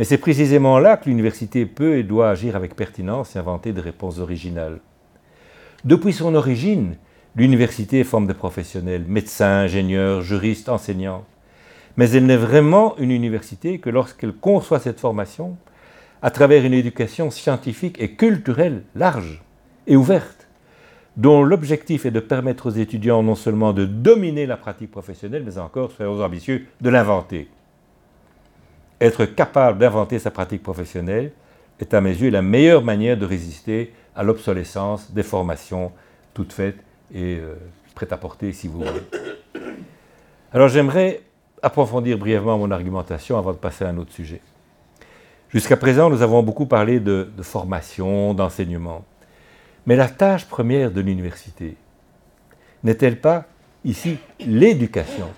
Mais 0.00 0.06
c'est 0.06 0.16
précisément 0.16 0.78
là 0.78 0.96
que 0.96 1.10
l'université 1.10 1.66
peut 1.66 1.98
et 1.98 2.02
doit 2.02 2.30
agir 2.30 2.56
avec 2.56 2.74
pertinence 2.74 3.36
et 3.36 3.38
inventer 3.38 3.74
des 3.74 3.82
réponses 3.82 4.18
originales. 4.18 4.80
Depuis 5.84 6.14
son 6.14 6.34
origine, 6.34 6.96
l'université 7.36 8.02
forme 8.02 8.26
des 8.26 8.32
professionnels, 8.32 9.04
médecins, 9.06 9.58
ingénieurs, 9.64 10.22
juristes, 10.22 10.70
enseignants. 10.70 11.26
Mais 11.98 12.08
elle 12.12 12.24
n'est 12.24 12.38
vraiment 12.38 12.96
une 12.96 13.10
université 13.10 13.78
que 13.78 13.90
lorsqu'elle 13.90 14.32
conçoit 14.32 14.80
cette 14.80 15.00
formation 15.00 15.58
à 16.22 16.30
travers 16.30 16.64
une 16.64 16.72
éducation 16.72 17.30
scientifique 17.30 18.00
et 18.00 18.12
culturelle 18.12 18.84
large 18.94 19.42
et 19.86 19.96
ouverte, 19.96 20.48
dont 21.18 21.42
l'objectif 21.42 22.06
est 22.06 22.10
de 22.10 22.20
permettre 22.20 22.68
aux 22.68 22.70
étudiants 22.70 23.22
non 23.22 23.34
seulement 23.34 23.74
de 23.74 23.84
dominer 23.84 24.46
la 24.46 24.56
pratique 24.56 24.92
professionnelle, 24.92 25.42
mais 25.44 25.58
encore, 25.58 25.92
soyons 25.92 26.22
ambitieux, 26.22 26.64
de 26.80 26.88
l'inventer. 26.88 27.50
Être 29.00 29.24
capable 29.24 29.78
d'inventer 29.78 30.18
sa 30.18 30.30
pratique 30.30 30.62
professionnelle 30.62 31.32
est 31.80 31.94
à 31.94 32.00
mes 32.00 32.10
yeux 32.10 32.30
la 32.30 32.42
meilleure 32.42 32.82
manière 32.82 33.16
de 33.16 33.24
résister 33.24 33.92
à 34.14 34.22
l'obsolescence 34.22 35.10
des 35.12 35.22
formations 35.22 35.92
toutes 36.34 36.52
faites 36.52 36.78
et 37.12 37.38
euh, 37.38 37.54
prêtes 37.94 38.12
à 38.12 38.16
porter, 38.16 38.52
si 38.52 38.68
vous 38.68 38.78
voulez. 38.78 39.02
Alors 40.52 40.68
j'aimerais 40.68 41.22
approfondir 41.62 42.18
brièvement 42.18 42.58
mon 42.58 42.70
argumentation 42.70 43.38
avant 43.38 43.52
de 43.52 43.58
passer 43.58 43.84
à 43.84 43.88
un 43.88 43.98
autre 43.98 44.12
sujet. 44.12 44.40
Jusqu'à 45.48 45.76
présent, 45.76 46.10
nous 46.10 46.22
avons 46.22 46.42
beaucoup 46.42 46.66
parlé 46.66 47.00
de, 47.00 47.28
formation, 47.42 48.34
d'enseignement. 48.34 49.04
Mais 49.86 49.96
la 49.96 50.08
tâche 50.08 50.46
première 50.46 50.90
de 50.90 51.00
l'université 51.00 51.76
n'est-elle 52.84 53.20
pas 53.20 53.46
ici 53.84 54.18
l'éducation? 54.38 55.28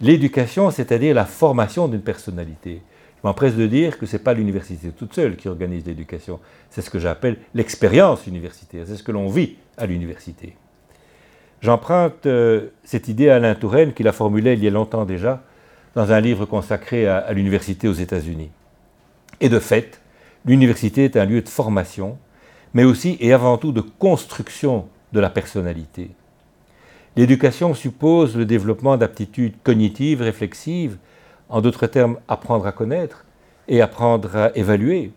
L'éducation, 0.00 0.70
c'est-à-dire 0.70 1.14
la 1.14 1.24
formation 1.24 1.86
d'une 1.86 2.00
personnalité. 2.00 2.82
M'empresse 3.24 3.56
de 3.56 3.66
dire 3.66 3.98
que 3.98 4.04
ce 4.04 4.16
n'est 4.16 4.22
pas 4.22 4.34
l'université 4.34 4.90
toute 4.90 5.14
seule 5.14 5.36
qui 5.36 5.48
organise 5.48 5.86
l'éducation, 5.86 6.40
c'est 6.68 6.82
ce 6.82 6.90
que 6.90 6.98
j'appelle 6.98 7.38
l'expérience 7.54 8.26
universitaire, 8.26 8.84
c'est 8.86 8.96
ce 8.96 9.02
que 9.02 9.12
l'on 9.12 9.28
vit 9.28 9.56
à 9.78 9.86
l'université. 9.86 10.56
J'emprunte 11.62 12.26
euh, 12.26 12.68
cette 12.84 13.08
idée 13.08 13.30
à 13.30 13.36
Alain 13.36 13.54
Touraine, 13.54 13.94
qui 13.94 14.02
la 14.02 14.12
formulait 14.12 14.52
il 14.52 14.62
y 14.62 14.68
a 14.68 14.70
longtemps 14.70 15.06
déjà, 15.06 15.42
dans 15.94 16.12
un 16.12 16.20
livre 16.20 16.44
consacré 16.44 17.06
à 17.06 17.32
l'université 17.32 17.88
aux 17.88 17.94
États-Unis. 17.94 18.50
Et 19.40 19.48
de 19.48 19.58
fait, 19.58 20.00
l'université 20.44 21.04
est 21.04 21.16
un 21.16 21.24
lieu 21.24 21.40
de 21.40 21.48
formation, 21.48 22.18
mais 22.74 22.84
aussi 22.84 23.16
et 23.20 23.32
avant 23.32 23.56
tout 23.56 23.72
de 23.72 23.80
construction 23.80 24.86
de 25.12 25.20
la 25.20 25.30
personnalité. 25.30 26.10
L'éducation 27.16 27.72
suppose 27.74 28.36
le 28.36 28.44
développement 28.44 28.96
d'aptitudes 28.96 29.54
cognitives, 29.62 30.20
réflexives, 30.20 30.98
en 31.48 31.60
d'autres 31.60 31.86
termes, 31.86 32.18
apprendre 32.28 32.66
à 32.66 32.72
connaître 32.72 33.24
et 33.68 33.80
apprendre 33.80 34.36
à 34.36 34.56
évaluer. 34.56 35.12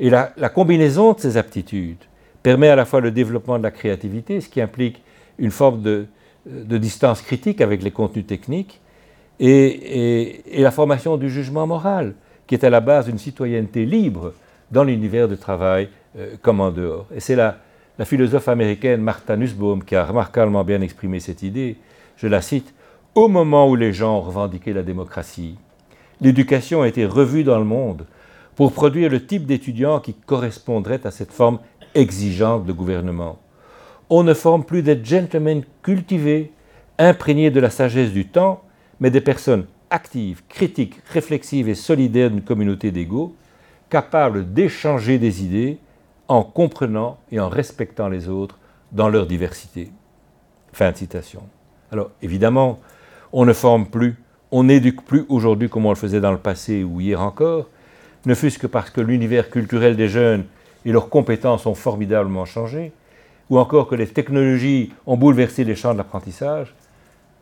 Et 0.00 0.10
la, 0.10 0.26
combinaison 0.52 1.12
de 1.12 1.20
ces 1.20 1.36
aptitudes 1.36 2.04
permet 2.42 2.68
à 2.68 2.76
la 2.76 2.84
fois 2.84 3.00
le 3.00 3.10
développement 3.10 3.58
de 3.58 3.62
la 3.62 3.70
créativité, 3.70 4.40
ce 4.40 4.48
qui 4.48 4.60
implique 4.60 5.02
une 5.38 5.50
forme 5.50 5.82
de, 5.82 6.06
distance 6.46 7.22
critique 7.22 7.60
avec 7.60 7.82
les 7.82 7.90
contenus 7.90 8.26
techniques, 8.26 8.80
et 9.40 10.42
la 10.56 10.70
formation 10.70 11.16
du 11.16 11.30
jugement 11.30 11.66
moral, 11.66 12.14
qui 12.46 12.54
est 12.54 12.64
à 12.64 12.70
la 12.70 12.80
base 12.80 13.06
d'une 13.06 13.18
citoyenneté 13.18 13.86
libre 13.86 14.34
dans 14.70 14.84
l'univers 14.84 15.28
du 15.28 15.36
travail 15.36 15.88
euh, 16.18 16.34
comme 16.42 16.60
en 16.60 16.70
dehors. 16.70 17.06
Et 17.14 17.20
c'est 17.20 17.36
la, 17.36 17.58
la 17.98 18.04
philosophe 18.04 18.48
américaine 18.48 19.00
Martha 19.00 19.36
Nussbaum 19.36 19.84
qui 19.84 19.96
a 19.96 20.04
remarquablement 20.04 20.64
bien 20.64 20.80
exprimé 20.80 21.20
cette 21.20 21.42
idée. 21.42 21.76
Je 22.16 22.26
la 22.26 22.42
cite 22.42 22.73
Au 23.14 23.28
moment 23.28 23.68
où 23.68 23.76
les 23.76 23.92
gens 23.92 24.20
revendiquaient 24.20 24.72
la 24.72 24.82
démocratie, 24.82 25.56
l'éducation 26.20 26.82
a 26.82 26.88
été 26.88 27.06
revue 27.06 27.44
dans 27.44 27.58
le 27.58 27.64
monde 27.64 28.06
pour 28.56 28.72
produire 28.72 29.08
le 29.08 29.24
type 29.24 29.46
d'étudiants 29.46 30.00
qui 30.00 30.14
correspondrait 30.14 31.06
à 31.06 31.12
cette 31.12 31.30
forme 31.30 31.60
exigeante 31.94 32.64
de 32.64 32.72
gouvernement. 32.72 33.38
On 34.10 34.24
ne 34.24 34.34
forme 34.34 34.64
plus 34.64 34.82
des 34.82 35.04
gentlemen 35.04 35.62
cultivés, 35.82 36.50
imprégnés 36.98 37.52
de 37.52 37.60
la 37.60 37.70
sagesse 37.70 38.10
du 38.10 38.26
temps, 38.26 38.64
mais 38.98 39.12
des 39.12 39.20
personnes 39.20 39.66
actives, 39.90 40.42
critiques, 40.48 40.96
réflexives 41.12 41.68
et 41.68 41.76
solidaires 41.76 42.32
d'une 42.32 42.42
communauté 42.42 42.90
d'égaux, 42.90 43.36
capables 43.90 44.52
d'échanger 44.52 45.18
des 45.18 45.44
idées 45.44 45.78
en 46.26 46.42
comprenant 46.42 47.18
et 47.30 47.38
en 47.38 47.48
respectant 47.48 48.08
les 48.08 48.28
autres 48.28 48.58
dans 48.90 49.08
leur 49.08 49.28
diversité. 49.28 49.92
Fin 50.72 50.90
de 50.90 50.96
citation. 50.96 51.42
Alors 51.92 52.10
évidemment, 52.20 52.80
on 53.36 53.44
ne 53.44 53.52
forme 53.52 53.86
plus, 53.86 54.14
on 54.52 54.62
n'éduque 54.62 55.04
plus 55.04 55.26
aujourd'hui 55.28 55.68
comme 55.68 55.86
on 55.86 55.90
le 55.90 55.96
faisait 55.96 56.20
dans 56.20 56.30
le 56.30 56.38
passé 56.38 56.84
ou 56.84 57.00
hier 57.00 57.20
encore, 57.20 57.68
ne 58.26 58.34
fût-ce 58.34 58.60
que 58.60 58.68
parce 58.68 58.90
que 58.90 59.00
l'univers 59.00 59.50
culturel 59.50 59.96
des 59.96 60.08
jeunes 60.08 60.44
et 60.86 60.92
leurs 60.92 61.08
compétences 61.08 61.66
ont 61.66 61.74
formidablement 61.74 62.44
changé, 62.44 62.92
ou 63.50 63.58
encore 63.58 63.88
que 63.88 63.96
les 63.96 64.06
technologies 64.06 64.92
ont 65.04 65.16
bouleversé 65.16 65.64
les 65.64 65.74
champs 65.74 65.92
de 65.92 65.98
l'apprentissage, 65.98 66.74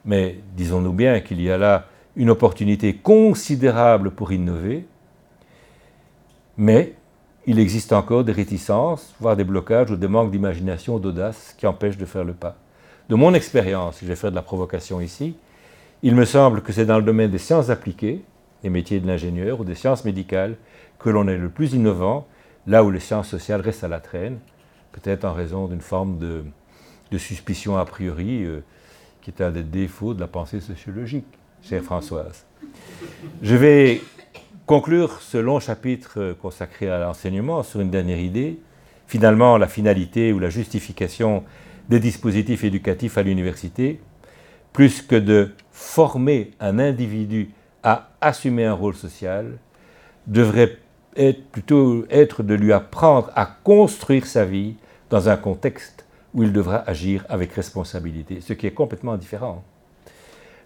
mais 0.07 0.39
disons-nous 0.57 0.95
bien 0.95 1.21
qu'il 1.21 1.43
y 1.43 1.51
a 1.51 1.59
là 1.59 1.85
une 2.17 2.31
opportunité 2.31 2.95
considérable 2.95 4.13
pour 4.13 4.33
innover, 4.33 4.87
mais 6.57 6.95
il 7.45 7.59
existe 7.59 7.93
encore 7.93 8.25
des 8.25 8.33
réticences, 8.33 9.15
voire 9.21 9.37
des 9.37 9.45
blocages 9.45 9.91
ou 9.91 9.97
des 9.97 10.09
manques 10.09 10.31
d'imagination 10.31 10.95
ou 10.95 10.99
d'audace 10.99 11.55
qui 11.59 11.67
empêchent 11.67 11.99
de 11.99 12.07
faire 12.07 12.25
le 12.25 12.33
pas. 12.33 12.57
De 13.11 13.15
mon 13.15 13.35
expérience, 13.35 13.99
je 14.01 14.07
vais 14.07 14.17
faire 14.17 14.31
de 14.31 14.37
la 14.37 14.43
provocation 14.43 14.99
ici, 14.99 15.37
il 16.03 16.15
me 16.17 16.25
semble 16.25 16.63
que 16.63 16.73
c'est 16.73 16.87
dans 16.87 16.99
le 16.99 17.05
domaine 17.05 17.31
des 17.31 17.39
sciences 17.39 17.71
appliquées, 17.71 18.23
les 18.65 18.71
métiers 18.71 19.01
de 19.01 19.07
l'ingénieur 19.07 19.61
ou 19.61 19.65
des 19.65 19.75
sciences 19.75 20.05
médicales, 20.05 20.57
que 20.99 21.11
l'on 21.11 21.29
est 21.29 21.37
le 21.37 21.49
plus 21.49 21.75
innovant, 21.75 22.27
là 22.67 22.85
où 22.85 22.91
les 22.91 23.01
sciences 23.01 23.29
sociales 23.29 23.61
restent 23.61 23.85
à 23.85 23.89
la 23.89 24.01
traîne, 24.01 24.39
peut-être 24.93 25.25
en 25.25 25.33
raison 25.33 25.67
d'une 25.67 25.81
forme 25.81 26.19
de, 26.19 26.45
suspicion 27.19 27.77
a 27.77 27.85
priori, 27.85 28.45
euh, 28.45 28.65
qui 29.21 29.31
est 29.31 29.43
un 29.43 29.51
des 29.51 29.63
défauts 29.63 30.15
de 30.15 30.21
la 30.21 30.27
pensée 30.27 30.61
sociologique, 30.61 31.27
chère 31.63 31.83
Françoise. 31.83 32.47
Je 33.43 33.55
vais 33.55 34.01
conclure 34.67 35.21
ce 35.21 35.37
long 35.37 35.61
chapitre 35.61 36.15
euh, 36.19 36.35
consacré 36.35 36.89
à 36.89 36.99
l'enseignement 36.99 37.63
sur 37.63 37.81
une 37.81 37.91
dernière 37.91 38.19
idée. 38.19 38.59
Finalement, 39.07 39.59
la 39.59 39.69
finalité 39.69 40.33
ou 40.33 40.39
la 40.39 40.49
justification 40.49 41.45
des 41.91 42.01
dispositifs 42.01 42.65
éducatifs 42.65 43.19
à 43.19 43.23
l'université, 43.23 44.01
plus 44.73 45.03
que 45.03 45.17
de 45.17 45.51
former 45.73 46.53
un 46.61 46.79
individu 46.79 47.51
à 47.83 48.11
assumer 48.21 48.65
un 48.65 48.75
rôle 48.75 48.95
social, 48.95 49.59
devrait 50.27 50.79
être, 51.17 51.45
plutôt 51.51 52.05
être 52.11 52.43
de 52.43 52.55
lui 52.55 52.73
apprendre 52.73 53.31
à 53.35 53.47
construire 53.47 54.27
sa 54.27 54.45
vie 54.45 54.77
dans 55.11 55.29
un 55.29 55.37
contexte 55.37 56.07
où 56.35 56.43
il 56.43 56.53
devra 56.53 56.77
agir 56.89 57.25
avec 57.29 57.53
responsabilité, 57.53 58.41
ce 58.41 58.53
qui 58.53 58.67
est 58.67 58.73
complètement 58.73 59.17
différent. 59.17 59.63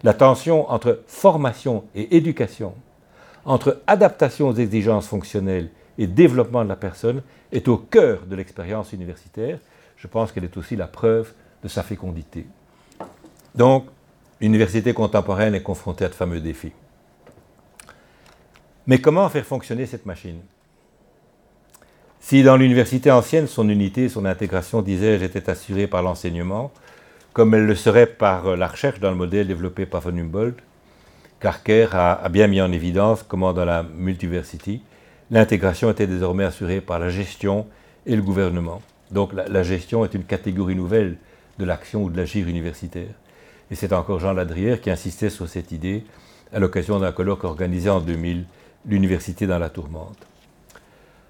La 0.03 0.13
tension 0.13 0.69
entre 0.69 1.01
formation 1.07 1.83
et 1.95 2.15
éducation, 2.15 2.75
entre 3.45 3.81
adaptation 3.87 4.49
aux 4.49 4.53
exigences 4.53 5.07
fonctionnelles 5.07 5.69
et 5.97 6.05
développement 6.05 6.63
de 6.63 6.69
la 6.69 6.75
personne, 6.75 7.23
est 7.51 7.67
au 7.67 7.77
cœur 7.77 8.25
de 8.27 8.35
l'expérience 8.35 8.93
universitaire. 8.93 9.59
Je 9.97 10.07
pense 10.07 10.31
qu'elle 10.31 10.43
est 10.43 10.57
aussi 10.57 10.75
la 10.75 10.87
preuve 10.87 11.33
de 11.63 11.67
sa 11.67 11.81
fécondité. 11.81 12.45
Donc, 13.55 13.87
l'université 14.41 14.93
contemporaine 14.93 15.55
est 15.55 15.63
confrontée 15.63 16.05
à 16.05 16.09
de 16.09 16.15
fameux 16.15 16.39
défis. 16.39 16.73
Mais 18.85 18.99
comment 18.99 19.27
faire 19.29 19.45
fonctionner 19.45 19.85
cette 19.85 20.05
machine? 20.05 20.39
Si 22.19 22.43
dans 22.43 22.57
l'université 22.57 23.11
ancienne, 23.11 23.47
son 23.47 23.69
unité, 23.69 24.09
son 24.09 24.25
intégration, 24.25 24.81
disais-je, 24.81 25.23
était 25.23 25.49
assurée 25.49 25.87
par 25.87 26.01
l'enseignement, 26.01 26.71
comme 27.33 27.53
elle 27.53 27.65
le 27.65 27.75
serait 27.75 28.07
par 28.07 28.55
la 28.57 28.67
recherche 28.67 28.99
dans 28.99 29.11
le 29.11 29.15
modèle 29.15 29.47
développé 29.47 29.85
par 29.85 30.01
von 30.01 30.17
Humboldt, 30.17 30.61
Carker 31.39 31.87
a, 31.91 32.27
bien 32.29 32.47
mis 32.47 32.61
en 32.61 32.71
évidence 32.71 33.23
comment 33.23 33.53
dans 33.53 33.65
la 33.65 33.83
multiversity, 33.83 34.81
l'intégration 35.29 35.91
était 35.91 36.07
désormais 36.07 36.45
assurée 36.45 36.81
par 36.81 36.97
la 36.97 37.09
gestion 37.09 37.67
et 38.05 38.15
le 38.15 38.23
gouvernement. 38.23 38.81
Donc 39.11 39.33
la, 39.33 39.47
la 39.47 39.63
gestion 39.63 40.03
est 40.03 40.13
une 40.13 40.23
catégorie 40.23 40.75
nouvelle 40.75 41.17
de 41.59 41.65
l'action 41.65 42.03
ou 42.03 42.09
de 42.09 42.17
l'agir 42.17 42.47
universitaire. 42.47 43.13
Et 43.69 43.75
c'est 43.75 43.93
encore 43.93 44.19
Jean 44.19 44.33
Ladrière 44.33 44.81
qui 44.81 44.89
insistait 44.89 45.29
sur 45.29 45.47
cette 45.47 45.71
idée 45.71 46.03
à 46.53 46.59
l'occasion 46.59 46.99
d'un 46.99 47.11
colloque 47.11 47.43
organisé 47.43 47.89
en 47.89 47.99
2000 47.99 48.45
l'université 48.85 49.47
dans 49.47 49.59
la 49.59 49.69
tourmente. 49.69 50.17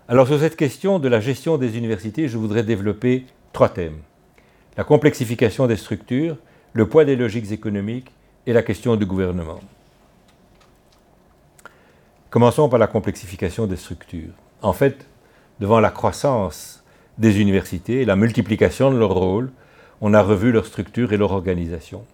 Alors 0.08 0.28
sur 0.28 0.40
cette 0.40 0.56
question 0.56 1.00
de 1.00 1.08
la 1.08 1.20
gestion 1.20 1.58
des 1.58 1.78
universités, 1.78 2.28
je 2.28 2.38
voudrais 2.38 2.64
développer 2.64 3.26
trois 3.52 3.70
thèmes. 3.70 3.98
La 4.78 4.84
complexification 4.84 5.68
des 5.68 5.76
structures, 5.76 6.38
le 6.74 6.88
poids 6.88 7.04
des 7.04 7.16
logiques 7.16 7.52
économiques 7.52 8.12
et 8.46 8.54
la 8.54 8.62
question 8.62 8.96
du 8.96 9.06
gouvernement. 9.06 9.60
Commençons 12.30 12.70
par 12.70 12.78
la 12.78 12.88
complexification 12.88 13.66
des 13.66 13.78
structures. 13.78 14.34
En 14.62 14.74
fait, 14.74 15.08
devant 15.60 15.80
la 15.80 15.90
croissance 15.90 16.84
des 17.18 17.42
universités 17.42 18.02
et 18.02 18.06
la 18.06 18.16
multiplication 18.16 18.92
de 18.92 18.98
leurs 18.98 19.14
rôles, 19.14 19.52
on 20.02 20.14
a 20.14 20.22
revu 20.22 20.52
leur 20.52 20.66
structure 20.66 21.14
et 21.14 21.18
leur 21.18 21.32
organisation. 21.32 22.06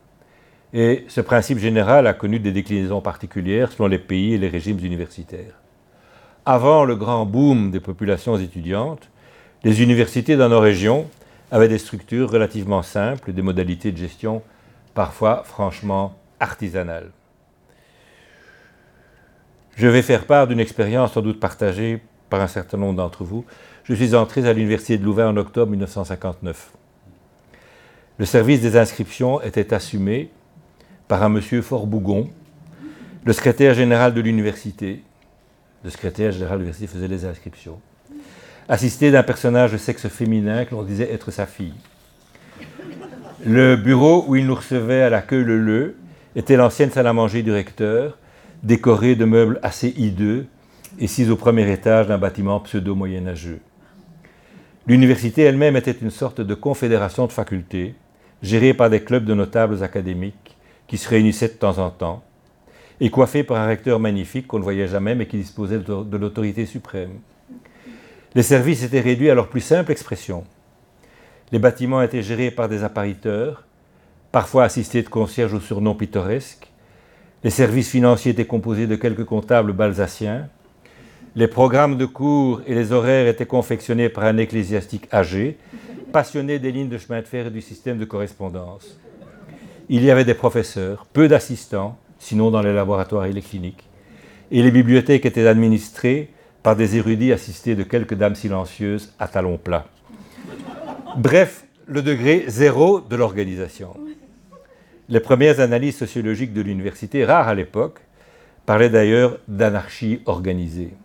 Et 0.74 1.06
ce 1.08 1.22
principe 1.22 1.60
général 1.60 2.08
a 2.08 2.14
connu 2.14 2.40
des 2.40 2.52
déclinaisons 2.52 3.02
particulières 3.02 3.72
selon 3.72 3.88
les 3.88 4.00
pays 4.00 4.34
et 4.34 4.38
les 4.40 4.50
régimes 4.50 4.80
universitaires. 4.84 5.60
Avant 6.46 6.84
le 6.84 6.96
grand 6.96 7.26
boom 7.26 7.70
des 7.70 7.80
populations 7.80 8.38
étudiantes, 8.38 9.10
les 9.64 9.84
universités 9.84 10.36
dans 10.36 10.50
nos 10.50 10.60
régions 10.60 11.08
avaient 11.52 11.68
des 11.68 11.78
structures 11.78 12.32
relativement 12.32 12.82
simples 12.82 13.30
et 13.30 13.34
des 13.34 13.44
modalités 13.44 13.92
de 13.92 13.98
gestion 13.98 14.42
parfois 14.96 15.44
franchement 15.46 16.16
artisanales. 16.40 17.12
Je 19.76 19.88
vais 19.88 20.02
faire 20.02 20.26
part 20.26 20.48
d'une 20.48 20.60
expérience 20.60 21.14
sans 21.14 21.22
doute 21.22 21.40
partagée 21.40 22.02
par 22.30 22.42
un 22.42 22.48
certain 22.48 22.78
nombre 22.78 22.96
d'entre 22.96 23.24
vous. 23.24 23.46
Je 23.84 23.94
suis 23.94 24.16
entré 24.16 24.48
à 24.48 24.54
l'Université 24.54 24.98
de 24.98 25.04
Louvain 25.06 25.30
en 25.30 25.38
octobre 25.38 25.72
1959. 25.72 26.72
Le 28.18 28.26
service 28.26 28.62
des 28.62 28.76
inscriptions 28.76 29.42
était 29.42 29.74
assumé 29.74 30.30
par 31.08 31.24
un 31.24 31.30
monsieur 31.30 31.62
Fort 31.62 31.88
Bougon, 31.88 32.30
le 33.26 33.34
secrétaire 33.34 33.74
général 33.74 34.14
de 34.14 34.22
l'université. 34.22 35.02
Le 35.84 35.90
secrétaire 35.90 36.32
général 36.32 36.58
de 36.58 36.64
l'université 36.64 36.88
faisait 36.88 37.08
les 37.08 37.26
inscriptions. 37.26 37.80
Assisté 38.70 39.12
d'un 39.12 39.24
personnage 39.24 39.74
de 39.74 39.78
sexe 39.78 40.08
féminin 40.08 40.66
que 40.66 40.76
l'on 40.76 40.84
disait 40.84 41.12
être 41.12 41.32
sa 41.32 41.46
fille. 41.46 41.74
Le 43.46 43.76
bureau 43.76 44.24
où 44.28 44.36
il 44.36 44.48
nous 44.48 44.56
recevait 44.56 45.02
à 45.02 45.10
la 45.10 45.22
queue 45.22 45.44
le 45.44 45.60
le 45.60 45.96
était 46.36 46.56
l'ancienne 46.56 46.92
salle 46.92 47.08
à 47.08 47.14
manger 47.14 47.44
du 47.44 47.52
recteur, 47.52 48.18
décorée 48.64 49.16
de 49.16 49.26
meubles 49.26 49.60
assez 49.64 49.94
hideux 49.98 50.46
et 51.00 51.08
sise 51.08 51.30
au 51.30 51.36
premier 51.36 51.70
étage 51.72 52.08
d'un 52.08 52.18
bâtiment 52.18 52.60
pseudo-moyenâgeux. 52.62 53.60
L'université 54.88 55.44
elle-même 55.44 55.76
était 55.76 55.92
une 55.92 56.10
sorte 56.10 56.42
de 56.42 56.54
confédération 56.54 57.26
de 57.26 57.32
facultés, 57.32 57.96
gérée 58.42 58.74
par 58.74 58.90
des 58.90 59.02
clubs 59.02 59.26
de 59.26 59.34
notables 59.34 59.84
académiques, 59.84 60.53
qui 60.88 60.98
se 60.98 61.10
réunissait 61.10 61.48
de 61.48 61.54
temps 61.54 61.78
en 61.78 61.90
temps, 61.90 62.24
et 63.00 63.10
coiffé 63.10 63.44
par 63.44 63.58
un 63.58 63.68
recteur 63.68 64.00
magnifique 64.00 64.48
qu'on 64.48 64.60
ne 64.60 64.64
voyait 64.64 64.88
jamais, 64.88 65.16
mais 65.16 65.28
qui 65.28 65.38
disposait 65.38 65.80
de 65.80 66.18
l'autorité 66.18 66.66
suprême. 66.66 67.20
Les 68.36 68.44
services 68.44 68.84
étaient 68.84 69.00
réduits 69.00 69.30
à 69.30 69.36
leur 69.36 69.50
plus 69.50 69.62
simple 69.62 69.92
expression. 69.92 70.44
Les 71.52 71.60
bâtiments 71.60 72.02
étaient 72.02 72.24
gérés 72.24 72.50
par 72.50 72.68
des 72.68 72.84
appariteurs, 72.84 73.66
parfois 74.32 74.64
assistés 74.64 75.04
de 75.04 75.10
concierges 75.10 75.54
au 75.54 75.60
surnom 75.60 75.94
pittoresque. 75.94 76.72
Les 77.44 77.52
services 77.52 77.90
financiers 77.90 78.32
étaient 78.32 78.46
composés 78.46 78.88
de 78.88 78.96
quelques 78.96 79.26
comptables 79.26 79.74
balsaciens. 79.74 80.48
Les 81.36 81.48
programmes 81.48 81.98
de 81.98 82.06
cours 82.06 82.62
et 82.66 82.74
les 82.74 82.92
horaires 82.92 83.28
étaient 83.28 83.46
confectionnés 83.46 84.10
par 84.10 84.24
un 84.24 84.38
ecclésiastique 84.38 85.08
âgé, 85.14 85.58
passionné 86.12 86.58
des 86.58 86.72
lignes 86.72 86.90
de 86.90 86.98
chemin 86.98 87.22
de 87.22 87.28
fer 87.28 87.48
et 87.48 87.52
du 87.52 87.62
système 87.62 87.98
de 87.98 88.06
correspondance 88.06 88.98
il 89.96 90.04
y 90.04 90.10
avait 90.10 90.26
des 90.26 90.34
professeurs, 90.34 91.06
peu 91.14 91.28
d'assistants, 91.28 92.00
sinon 92.18 92.50
dans 92.50 92.64
les 92.64 92.74
laboratoires 92.74 93.26
et 93.26 93.32
les 93.32 93.44
cliniques, 93.44 93.88
et 94.50 94.64
les 94.64 94.72
bibliothèques 94.72 95.28
étaient 95.28 95.46
administrées 95.46 96.32
par 96.64 96.76
des 96.76 96.96
érudits 96.96 97.32
assistés 97.32 97.76
de 97.76 97.84
quelques 97.84 98.16
dames 98.16 98.34
silencieuses 98.34 99.14
à 99.20 99.28
talons 99.28 99.60
plats. 99.60 99.86
Bref, 101.16 101.66
le 101.86 102.02
degré 102.02 102.46
zéro 102.48 103.02
de 103.02 103.16
l'organisation. 103.16 103.94
Les 105.10 105.20
premières 105.20 105.60
analyses 105.60 105.98
sociologiques 105.98 106.54
de 106.54 106.62
l'université, 106.62 107.24
rares 107.24 107.50
à 107.50 107.54
l'époque, 107.54 108.00
parlaient 108.66 108.90
d'ailleurs 108.90 109.38
d'anarchie 109.48 110.22
organisée. 110.26 110.96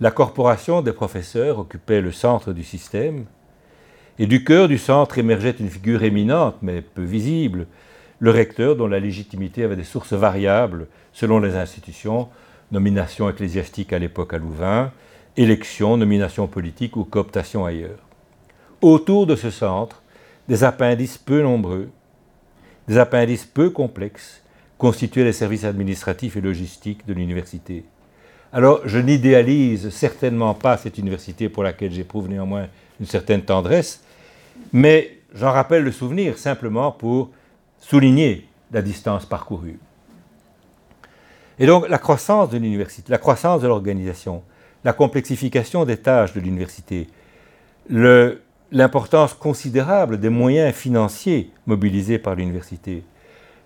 La 0.00 0.12
corporation 0.12 0.82
des 0.82 0.92
professeurs 0.92 1.58
occupait 1.58 2.00
le 2.00 2.12
centre 2.12 2.52
du 2.52 2.62
système, 2.62 3.24
et 4.20 4.28
du 4.28 4.44
cœur 4.44 4.68
du 4.68 4.78
centre 4.78 5.18
émergeait 5.18 5.56
une 5.58 5.68
figure 5.68 6.04
éminente, 6.04 6.58
mais 6.62 6.80
peu 6.80 7.02
visible, 7.02 7.66
le 8.20 8.30
recteur 8.30 8.76
dont 8.76 8.86
la 8.86 9.00
légitimité 9.00 9.64
avait 9.64 9.76
des 9.76 9.84
sources 9.84 10.12
variables 10.12 10.86
selon 11.12 11.38
les 11.38 11.56
institutions, 11.56 12.28
nomination 12.72 13.28
ecclésiastique 13.30 13.92
à 13.92 13.98
l'époque 13.98 14.34
à 14.34 14.38
Louvain, 14.38 14.92
élection, 15.36 15.96
nomination 15.96 16.46
politique 16.46 16.96
ou 16.96 17.04
cooptation 17.04 17.64
ailleurs. 17.64 17.98
Autour 18.82 19.26
de 19.26 19.36
ce 19.36 19.50
centre, 19.50 20.02
des 20.48 20.64
appendices 20.64 21.18
peu 21.18 21.42
nombreux, 21.42 21.88
des 22.88 22.98
appendices 22.98 23.44
peu 23.44 23.70
complexes, 23.70 24.42
constituaient 24.78 25.24
les 25.24 25.32
services 25.32 25.64
administratifs 25.64 26.36
et 26.36 26.40
logistiques 26.40 27.06
de 27.06 27.12
l'université. 27.12 27.84
Alors, 28.52 28.80
je 28.86 28.98
n'idéalise 28.98 29.90
certainement 29.90 30.54
pas 30.54 30.76
cette 30.76 30.98
université 30.98 31.48
pour 31.48 31.62
laquelle 31.62 31.92
j'éprouve 31.92 32.28
néanmoins 32.28 32.68
une 32.98 33.06
certaine 33.06 33.42
tendresse, 33.42 34.02
mais 34.72 35.18
j'en 35.34 35.52
rappelle 35.52 35.82
le 35.82 35.92
souvenir 35.92 36.38
simplement 36.38 36.90
pour 36.92 37.30
souligner 37.80 38.48
la 38.72 38.82
distance 38.82 39.26
parcourue. 39.26 39.78
Et 41.58 41.66
donc, 41.66 41.88
la 41.88 41.98
croissance 41.98 42.50
de 42.50 42.58
l'université, 42.58 43.10
la 43.10 43.18
croissance 43.18 43.62
de 43.62 43.66
l'organisation, 43.66 44.42
la 44.84 44.92
complexification 44.92 45.84
des 45.84 45.96
tâches 45.96 46.32
de 46.32 46.40
l'université, 46.40 47.08
l'importance 47.90 49.34
considérable 49.34 50.20
des 50.20 50.28
moyens 50.28 50.74
financiers 50.74 51.50
mobilisés 51.66 52.18
par 52.18 52.36
l'université, 52.36 53.02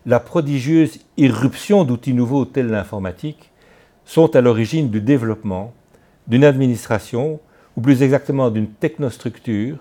la 0.06 0.20
prodigieuse 0.20 0.98
irruption 1.16 1.84
d'outils 1.84 2.14
nouveaux 2.14 2.44
tels 2.44 2.68
l'informatique 2.68 3.50
sont 4.04 4.34
à 4.34 4.40
l'origine 4.40 4.90
du 4.90 5.00
développement 5.00 5.72
d'une 6.26 6.44
administration, 6.44 7.40
ou 7.76 7.80
plus 7.80 8.02
exactement 8.02 8.50
d'une 8.50 8.68
technostructure, 8.68 9.78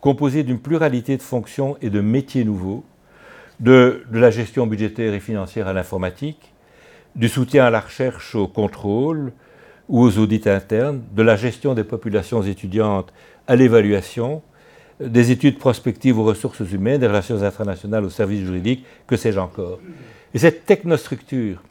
composée 0.00 0.42
d'une 0.42 0.60
pluralité 0.60 1.16
de 1.16 1.22
fonctions 1.22 1.76
et 1.82 1.90
de 1.90 2.00
métiers 2.00 2.44
nouveaux, 2.44 2.84
de, 3.60 4.04
la 4.12 4.30
gestion 4.30 4.66
budgétaire 4.66 5.14
et 5.14 5.20
financière 5.20 5.68
à 5.68 5.72
l'informatique, 5.72 6.52
du 7.16 7.28
soutien 7.28 7.64
à 7.64 7.70
la 7.70 7.80
recherche, 7.80 8.34
au 8.34 8.46
contrôle 8.46 9.32
ou 9.88 10.02
aux 10.02 10.18
audits 10.18 10.48
internes, 10.48 11.02
de 11.14 11.22
la 11.22 11.36
gestion 11.36 11.74
des 11.74 11.84
populations 11.84 12.42
étudiantes 12.42 13.12
à 13.46 13.56
l'évaluation, 13.56 14.42
des 15.00 15.30
études 15.30 15.58
prospectives 15.58 16.18
aux 16.18 16.24
ressources 16.24 16.60
humaines, 16.60 17.00
des 17.00 17.06
relations 17.06 17.42
internationales 17.42 18.04
aux 18.04 18.10
services 18.10 18.44
juridiques, 18.44 18.84
que 19.06 19.16
sais-je 19.16 19.38
encore. 19.38 19.78
Et 20.34 20.38
cette 20.38 20.66
technostructure 20.66 21.62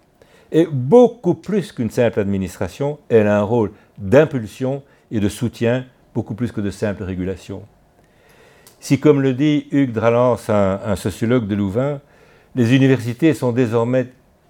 est 0.51 0.67
beaucoup 0.67 1.35
plus 1.35 1.71
qu'une 1.71 1.91
simple 1.91 2.19
administration, 2.19 2.99
elle 3.09 3.27
a 3.27 3.37
un 3.37 3.43
rôle 3.43 3.71
d'impulsion 3.97 4.81
et 5.11 5.19
de 5.19 5.29
soutien 5.29 5.85
beaucoup 6.13 6.35
plus 6.35 6.51
que 6.51 6.61
de 6.61 6.71
simple 6.71 7.03
régulation. 7.03 7.63
Si, 8.79 8.99
comme 8.99 9.21
le 9.21 9.33
dit 9.33 9.67
Hugues 9.71 9.91
Dralens, 9.91 10.49
un, 10.49 10.79
un 10.85 10.95
sociologue 10.95 11.47
de 11.47 11.55
Louvain, 11.55 11.99
les 12.55 12.75
universités 12.75 13.33
sont 13.33 13.51
désormais 13.51 14.07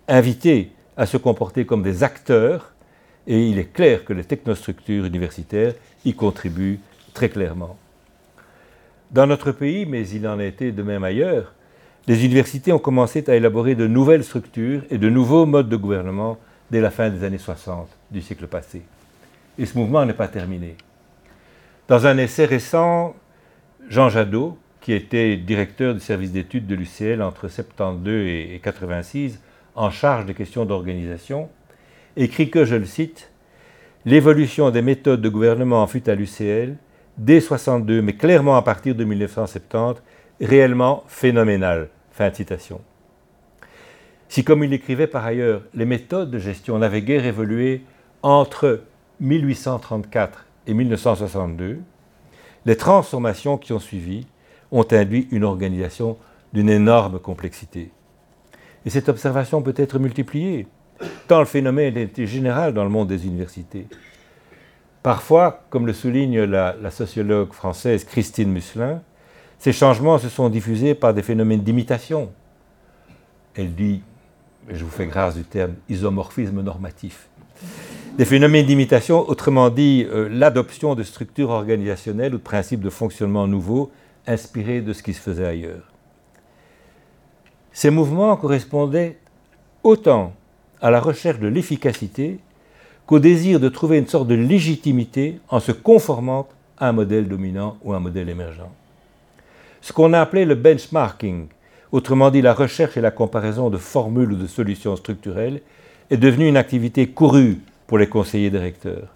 invitées 0.07 0.71
à 0.95 1.05
se 1.05 1.17
comporter 1.17 1.65
comme 1.65 1.83
des 1.83 2.03
acteurs, 2.03 2.73
et 3.27 3.47
il 3.47 3.59
est 3.59 3.73
clair 3.73 4.05
que 4.05 4.13
les 4.13 4.23
technostructures 4.23 5.05
universitaires 5.05 5.73
y 6.05 6.13
contribuent 6.13 6.79
très 7.13 7.29
clairement. 7.29 7.77
Dans 9.11 9.27
notre 9.27 9.51
pays, 9.51 9.85
mais 9.85 10.07
il 10.07 10.27
en 10.27 10.39
été 10.39 10.71
de 10.71 10.83
même 10.83 11.03
ailleurs, 11.03 11.53
les 12.07 12.25
universités 12.25 12.71
ont 12.71 12.79
commencé 12.79 13.23
à 13.29 13.35
élaborer 13.35 13.75
de 13.75 13.85
nouvelles 13.85 14.23
structures 14.23 14.83
et 14.89 14.97
de 14.97 15.09
nouveaux 15.09 15.45
modes 15.45 15.67
de 15.69 15.75
gouvernement 15.75 16.37
dès 16.71 16.79
la 16.79 16.89
fin 16.89 17.09
des 17.09 17.23
années 17.23 17.37
60 17.37 17.89
du 18.11 18.21
siècle 18.21 18.47
passé. 18.47 18.81
Et 19.57 19.65
ce 19.65 19.77
mouvement 19.77 20.05
n'est 20.05 20.13
pas 20.13 20.27
terminé. 20.27 20.75
Dans 21.87 22.05
un 22.05 22.17
essai 22.17 22.45
récent, 22.45 23.15
Jean 23.89 24.09
Jadot, 24.09 24.57
qui 24.81 24.93
était 24.93 25.37
directeur 25.37 25.93
du 25.93 25.99
service 25.99 26.31
d'études 26.31 26.67
de 26.67 26.75
l'UCL 26.75 27.21
entre 27.21 27.47
72 27.47 28.27
et 28.27 28.59
86, 28.61 29.39
en 29.75 29.89
charge 29.89 30.25
des 30.25 30.33
questions 30.33 30.65
d'organisation, 30.65 31.49
écrit 32.17 32.49
que, 32.49 32.65
je 32.65 32.75
le 32.75 32.85
cite, 32.85 33.31
L'évolution 34.05 34.69
des 34.71 34.81
méthodes 34.81 35.21
de 35.21 35.27
gouvernement 35.27 35.85
fut 35.85 36.09
à 36.09 36.15
l'UCL, 36.15 36.77
dès 37.17 37.41
62, 37.41 38.01
mais 38.01 38.13
clairement 38.13 38.55
à 38.55 38.61
partir 38.61 38.95
de 38.95 39.03
1970, 39.03 40.01
réellement 40.39 41.03
phénoménale. 41.07 41.89
Fin 42.11 42.29
de 42.29 42.35
citation. 42.35 42.79
Si, 44.29 44.43
comme 44.43 44.63
il 44.63 44.71
écrivait 44.71 45.07
par 45.07 45.25
ailleurs, 45.25 45.61
les 45.73 45.85
méthodes 45.85 46.31
de 46.31 46.39
gestion 46.39 46.77
n'avaient 46.77 47.01
guère 47.01 47.25
évolué 47.25 47.81
entre 48.21 48.83
1834 49.19 50.45
et 50.67 50.73
1962, 50.73 51.79
les 52.67 52.75
transformations 52.75 53.57
qui 53.57 53.71
ont 53.71 53.79
suivi 53.79 54.27
ont 54.71 54.85
induit 54.91 55.29
une 55.31 55.45
organisation 55.45 56.17
d'une 56.51 56.69
énorme 56.69 57.17
complexité. 57.17 57.91
Et 58.85 58.89
cette 58.89 59.07
observation 59.07 59.61
peut 59.61 59.73
être 59.77 59.99
multipliée, 59.99 60.67
tant 61.29 61.39
le 61.39 61.45
phénomène 61.45 61.95
était 61.95 62.27
général 62.27 62.73
dans 62.73 62.83
le 62.83 62.89
monde 62.89 63.07
des 63.07 63.25
universités. 63.25 63.87
Parfois, 65.01 65.63
comme 65.69 65.87
le 65.87 65.93
souligne 65.93 66.41
la, 66.41 66.75
la 66.81 66.91
sociologue 66.91 67.53
française 67.53 68.03
Christine 68.03 68.51
Musselin, 68.51 69.01
ces 69.59 69.71
changements 69.71 70.17
se 70.17 70.27
sont 70.27 70.49
diffusés 70.49 70.93
par 70.93 71.13
des 71.13 71.23
phénomènes 71.23 71.61
d'imitation. 71.61 72.31
Elle 73.55 73.73
dit, 73.73 74.01
je 74.67 74.83
vous 74.83 74.91
fais 74.91 75.07
grâce 75.07 75.35
du 75.35 75.43
terme 75.43 75.75
isomorphisme 75.87 76.61
normatif. 76.61 77.29
Des 78.15 78.25
phénomènes 78.25 78.65
d'imitation, 78.65 79.29
autrement 79.29 79.69
dit, 79.69 80.05
euh, 80.09 80.27
l'adoption 80.31 80.95
de 80.95 81.03
structures 81.03 81.51
organisationnelles 81.51 82.33
ou 82.33 82.37
de 82.37 82.43
principes 82.43 82.81
de 82.81 82.89
fonctionnement 82.89 83.47
nouveaux 83.47 83.91
inspirés 84.25 84.81
de 84.81 84.93
ce 84.93 85.03
qui 85.03 85.13
se 85.13 85.21
faisait 85.21 85.45
ailleurs. 85.45 85.91
Ces 87.71 87.91
mouvements 87.91 88.35
correspondaient 88.35 89.17
autant 89.83 90.33
à 90.81 90.89
la 90.89 90.99
recherche 90.99 91.39
de 91.39 91.47
l'efficacité 91.47 92.39
qu'au 93.05 93.19
désir 93.19 93.59
de 93.59 93.69
trouver 93.69 93.99
une 93.99 94.07
sorte 94.07 94.27
de 94.27 94.35
légitimité 94.35 95.39
en 95.49 95.59
se 95.59 95.71
conformant 95.71 96.47
à 96.77 96.89
un 96.89 96.91
modèle 96.91 97.27
dominant 97.27 97.77
ou 97.83 97.93
un 97.93 97.99
modèle 97.99 98.29
émergent. 98.29 98.69
Ce 99.81 99.93
qu'on 99.93 100.13
a 100.13 100.19
appelé 100.19 100.45
le 100.45 100.55
benchmarking, 100.55 101.47
autrement 101.91 102.31
dit 102.31 102.41
la 102.41 102.53
recherche 102.53 102.97
et 102.97 103.01
la 103.01 103.11
comparaison 103.11 103.69
de 103.69 103.77
formules 103.77 104.33
ou 104.33 104.35
de 104.35 104.47
solutions 104.47 104.95
structurelles, 104.95 105.61
est 106.09 106.17
devenu 106.17 106.47
une 106.47 106.57
activité 106.57 107.07
courue 107.07 107.59
pour 107.87 107.97
les 107.97 108.07
conseillers 108.07 108.51
directeurs. 108.51 109.13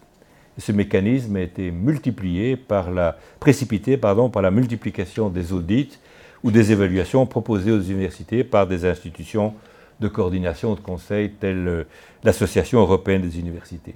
ce 0.58 0.72
mécanisme 0.72 1.36
a 1.36 1.42
été 1.42 1.72
multiplié 1.72 2.56
par 2.56 2.92
la, 2.92 3.18
précipité 3.40 3.98
pardon, 3.98 4.30
par 4.30 4.42
la 4.42 4.52
multiplication 4.52 5.30
des 5.30 5.54
audits 5.54 6.00
ou 6.44 6.52
des 6.52 6.72
évaluations 6.72 7.26
proposées 7.26 7.72
aux 7.72 7.82
universités 7.82 8.44
par 8.44 8.66
des 8.68 8.86
institutions 8.86 9.54
de 10.00 10.08
coordination 10.08 10.74
de 10.74 10.80
conseil 10.80 11.32
telles 11.32 11.68
euh, 11.68 11.84
l'Association 12.24 12.80
européenne 12.80 13.22
des 13.22 13.40
universités. 13.40 13.96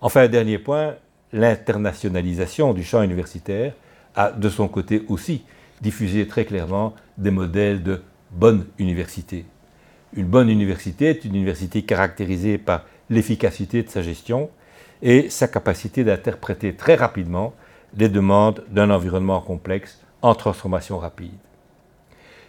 Enfin, 0.00 0.28
dernier 0.28 0.58
point, 0.58 0.94
l'internationalisation 1.32 2.72
du 2.72 2.84
champ 2.84 3.02
universitaire 3.02 3.74
a 4.14 4.30
de 4.30 4.48
son 4.48 4.68
côté 4.68 5.04
aussi 5.08 5.42
diffusé 5.80 6.26
très 6.26 6.44
clairement 6.44 6.94
des 7.18 7.30
modèles 7.30 7.82
de 7.82 8.02
bonne 8.30 8.66
université. 8.78 9.44
Une 10.14 10.26
bonne 10.26 10.50
université 10.50 11.06
est 11.06 11.24
une 11.24 11.36
université 11.36 11.82
caractérisée 11.82 12.58
par 12.58 12.84
l'efficacité 13.10 13.82
de 13.82 13.88
sa 13.88 14.02
gestion 14.02 14.50
et 15.02 15.30
sa 15.30 15.46
capacité 15.46 16.02
d'interpréter 16.02 16.74
très 16.74 16.96
rapidement 16.96 17.54
les 17.96 18.08
demandes 18.08 18.64
d'un 18.70 18.90
environnement 18.90 19.40
complexe 19.40 20.00
en 20.22 20.34
transformation 20.34 20.98
rapide. 20.98 21.32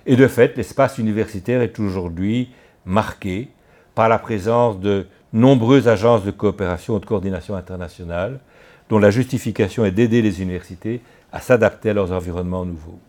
Et 0.05 0.16
de 0.16 0.28
fait, 0.28 0.57
l'espace 0.57 0.97
universitaire 0.97 1.62
est 1.62 1.80
aujourd'hui 1.80 2.49
marqué 2.86 3.49
par 3.93 4.09
la 4.09 4.18
présence 4.18 4.80
de 4.80 5.07
nombreuses 5.32 5.88
agences 5.88 6.24
de 6.24 6.32
coopération 6.32 6.97
et 6.97 6.99
de 6.99 7.05
coordination 7.05 7.55
internationale, 7.55 8.39
dont 8.89 8.99
la 8.99 9.12
justification 9.12 9.86
est 9.86 9.91
d'aider 9.91 10.22
les 10.22 10.41
universités 10.41 11.01
à 11.32 11.39
s'adapter 11.39 11.91
à 11.91 11.93
leurs 11.93 12.12
environnements 12.12 12.66
nouveaux, 12.66 12.99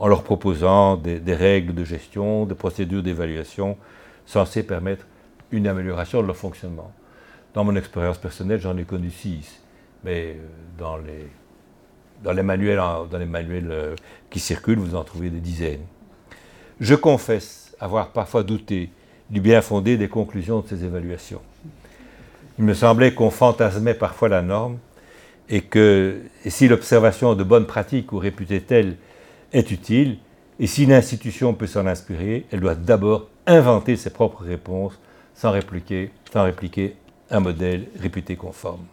en 0.00 0.08
leur 0.08 0.22
proposant 0.24 0.96
des, 0.96 1.34
règles 1.34 1.74
de 1.74 1.84
gestion, 1.84 2.46
des 2.46 2.54
procédures 2.54 3.02
d'évaluation 3.02 3.76
censées 4.24 4.62
permettre 4.62 5.06
une 5.52 5.66
amélioration 5.66 6.22
de 6.22 6.26
leur 6.26 6.36
fonctionnement. 6.36 6.90
Dans 7.52 7.64
mon 7.64 7.76
expérience 7.76 8.16
personnelle, 8.16 8.60
j'en 8.60 8.76
ai 8.78 8.84
connu 8.84 9.10
six, 9.10 9.60
mais 10.02 10.36
euh, 10.38 10.46
dans 10.78 10.96
les 10.96 11.28
dans 12.22 12.32
les 12.32 12.42
manuels, 12.42 12.78
dans 13.10 13.18
les 13.18 13.24
manuels 13.26 13.70
euh, 13.70 13.94
qui 14.28 14.40
circulent, 14.40 14.78
vous 14.78 14.94
en 14.94 15.04
trouvez 15.04 15.30
des 15.30 15.40
dizaines. 15.40 15.84
Je 16.78 16.94
confesse 16.94 17.74
avoir 17.80 18.10
parfois 18.10 18.42
douté 18.42 18.90
du 19.30 19.40
bien 19.40 19.62
fondé 19.62 19.96
des 19.96 20.08
conclusions 20.08 20.60
de 20.60 20.68
ces 20.68 20.84
évaluations. 20.84 21.40
Il 22.58 22.64
me 22.64 22.74
semblait 22.74 23.14
qu'on 23.14 23.30
fantasmait 23.30 23.94
parfois 23.94 24.28
la 24.28 24.42
norme 24.42 24.78
et 25.48 25.62
que 25.62 26.20
si 26.46 26.68
l'observation 26.68 27.34
de 27.34 27.42
bonnes 27.42 27.66
pratiques 27.66 28.12
ou 28.12 28.18
réputée 28.18 28.60
telle 28.60 28.96
est 29.52 29.70
utile, 29.70 30.18
et 30.58 30.66
si 30.66 30.86
l'institution 30.86 31.54
peut 31.54 31.66
s'en 31.66 31.86
inspirer, 31.86 32.46
elle 32.50 32.60
doit 32.60 32.74
d'abord 32.74 33.28
inventer 33.46 33.96
ses 33.96 34.10
propres 34.10 34.44
réponses 34.44 34.98
sans 35.34 35.50
répliquer, 35.50 36.10
sans 36.32 36.44
répliquer 36.44 36.96
un 37.30 37.40
modèle 37.40 37.86
réputé 37.98 38.36
conforme. 38.36 38.84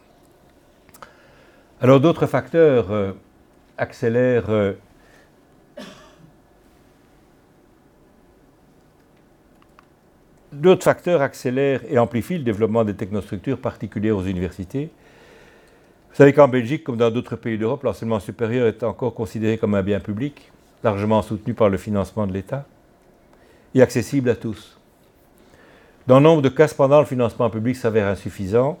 Alors 1.80 2.00
d'autres 2.00 2.26
facteurs 2.26 2.90
euh, 2.90 3.12
accélèrent 3.76 4.50
euh, 4.50 4.72
D'autres 10.50 10.84
facteurs 10.84 11.20
accélèrent 11.20 11.82
et 11.88 11.98
amplifient 11.98 12.38
le 12.38 12.44
développement 12.44 12.82
des 12.82 12.94
technostructures 12.94 13.60
particulières 13.60 14.16
aux 14.16 14.24
universités. 14.24 14.90
Vous 16.18 16.24
savez 16.24 16.32
qu'en 16.32 16.48
Belgique, 16.48 16.82
comme 16.82 16.96
dans 16.96 17.12
d'autres 17.12 17.36
pays 17.36 17.56
d'Europe, 17.58 17.84
l'enseignement 17.84 18.18
supérieur 18.18 18.66
est 18.66 18.82
encore 18.82 19.14
considéré 19.14 19.56
comme 19.56 19.76
un 19.76 19.84
bien 19.84 20.00
public, 20.00 20.50
largement 20.82 21.22
soutenu 21.22 21.54
par 21.54 21.68
le 21.68 21.78
financement 21.78 22.26
de 22.26 22.32
l'État 22.32 22.66
et 23.72 23.82
accessible 23.82 24.28
à 24.28 24.34
tous. 24.34 24.76
Dans 26.08 26.20
nombre 26.20 26.42
de 26.42 26.48
cas, 26.48 26.66
cependant, 26.66 26.98
le 26.98 27.06
financement 27.06 27.48
public 27.50 27.76
s'avère 27.76 28.08
insuffisant, 28.08 28.80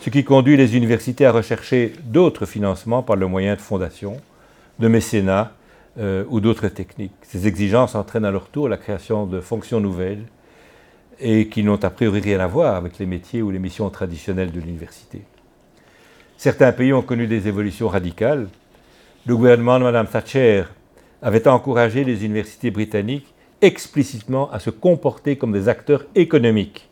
ce 0.00 0.08
qui 0.08 0.24
conduit 0.24 0.56
les 0.56 0.78
universités 0.78 1.26
à 1.26 1.32
rechercher 1.32 1.92
d'autres 2.04 2.46
financements 2.46 3.02
par 3.02 3.16
le 3.16 3.26
moyen 3.26 3.54
de 3.54 3.60
fondations, 3.60 4.16
de 4.78 4.88
mécénat 4.88 5.52
euh, 5.98 6.24
ou 6.30 6.40
d'autres 6.40 6.68
techniques. 6.68 7.12
Ces 7.20 7.46
exigences 7.46 7.94
entraînent 7.94 8.24
à 8.24 8.30
leur 8.30 8.48
tour 8.48 8.70
la 8.70 8.78
création 8.78 9.26
de 9.26 9.42
fonctions 9.42 9.80
nouvelles 9.80 10.24
et 11.20 11.48
qui 11.48 11.62
n'ont 11.62 11.84
a 11.84 11.90
priori 11.90 12.20
rien 12.20 12.40
à 12.40 12.46
voir 12.46 12.76
avec 12.76 12.98
les 12.98 13.04
métiers 13.04 13.42
ou 13.42 13.50
les 13.50 13.58
missions 13.58 13.90
traditionnelles 13.90 14.52
de 14.52 14.60
l'université. 14.60 15.20
Certains 16.38 16.72
pays 16.72 16.92
ont 16.92 17.02
connu 17.02 17.26
des 17.26 17.48
évolutions 17.48 17.88
radicales. 17.88 18.48
Le 19.26 19.36
gouvernement 19.36 19.78
de 19.78 19.84
Mme 19.84 20.06
Thatcher 20.06 20.64
avait 21.22 21.48
encouragé 21.48 22.04
les 22.04 22.26
universités 22.26 22.70
britanniques 22.70 23.32
explicitement 23.62 24.50
à 24.52 24.58
se 24.58 24.68
comporter 24.68 25.36
comme 25.36 25.52
des 25.52 25.68
acteurs 25.68 26.04
économiques. 26.14 26.90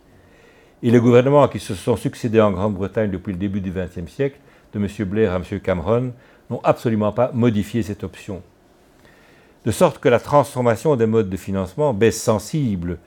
Et 0.82 0.90
les 0.90 0.98
gouvernements 0.98 1.46
qui 1.48 1.60
se 1.60 1.74
sont 1.74 1.96
succédés 1.96 2.40
en 2.40 2.52
Grande-Bretagne 2.52 3.10
depuis 3.10 3.32
le 3.32 3.38
début 3.38 3.60
du 3.60 3.70
XXe 3.70 4.10
siècle, 4.10 4.38
de 4.72 4.78
M. 4.78 5.08
Blair 5.08 5.32
à 5.32 5.36
M. 5.36 5.60
Cameron, 5.60 6.12
n'ont 6.48 6.60
absolument 6.64 7.12
pas 7.12 7.30
modifié 7.34 7.82
cette 7.82 8.02
option. 8.02 8.42
De 9.66 9.70
sorte 9.70 9.98
que 9.98 10.08
la 10.08 10.20
transformation 10.20 10.96
des 10.96 11.06
modes 11.06 11.30
de 11.30 11.36
financement, 11.36 11.92
baisse 11.92 12.20
sensible 12.20 12.98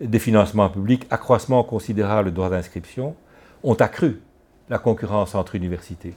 des 0.00 0.18
financements 0.18 0.70
publics, 0.70 1.06
accroissement 1.10 1.62
considérable 1.64 2.30
de 2.30 2.34
droits 2.34 2.50
d'inscription, 2.50 3.14
ont 3.62 3.74
accru 3.74 4.20
la 4.68 4.78
concurrence 4.78 5.34
entre 5.34 5.54
universités. 5.54 6.14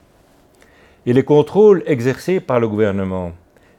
Et 1.05 1.13
les 1.13 1.23
contrôles 1.23 1.83
exercés 1.85 2.39
par 2.39 2.59
le 2.59 2.67
gouvernement 2.67 3.33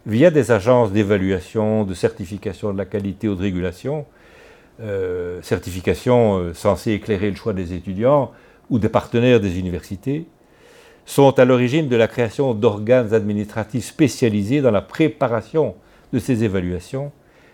via 0.07 0.31
des 0.31 0.53
agences 0.53 0.93
d'évaluation, 0.93 1.85
de 1.85 1.95
certification 1.95 2.73
de 2.73 2.79
la 2.79 2.85
qualité 2.85 3.29
ou 3.29 3.35
de 3.35 3.43
régulation, 3.43 4.07
euh, 4.81 5.41
certification 5.43 6.39
euh, 6.39 6.55
censée 6.55 6.93
éclairer 6.93 7.31
le 7.31 7.37
choix 7.37 7.53
des 7.53 7.73
étudiants 7.73 8.31
ou 8.71 8.79
des 8.79 8.89
partenaires 8.89 9.41
des 9.41 9.59
universités, 9.59 10.27
sont 11.07 11.39
à 11.39 11.45
l'origine 11.45 11.89
de 11.89 11.97
la 11.97 12.09
création 12.09 12.53
d'organes 12.53 13.15
administratifs 13.15 13.87
spécialisés 13.87 14.61
dans 14.61 14.71
la 14.71 14.83
préparation 14.83 15.77
de 16.13 16.19
ces 16.19 16.45
évaluations 16.45 17.13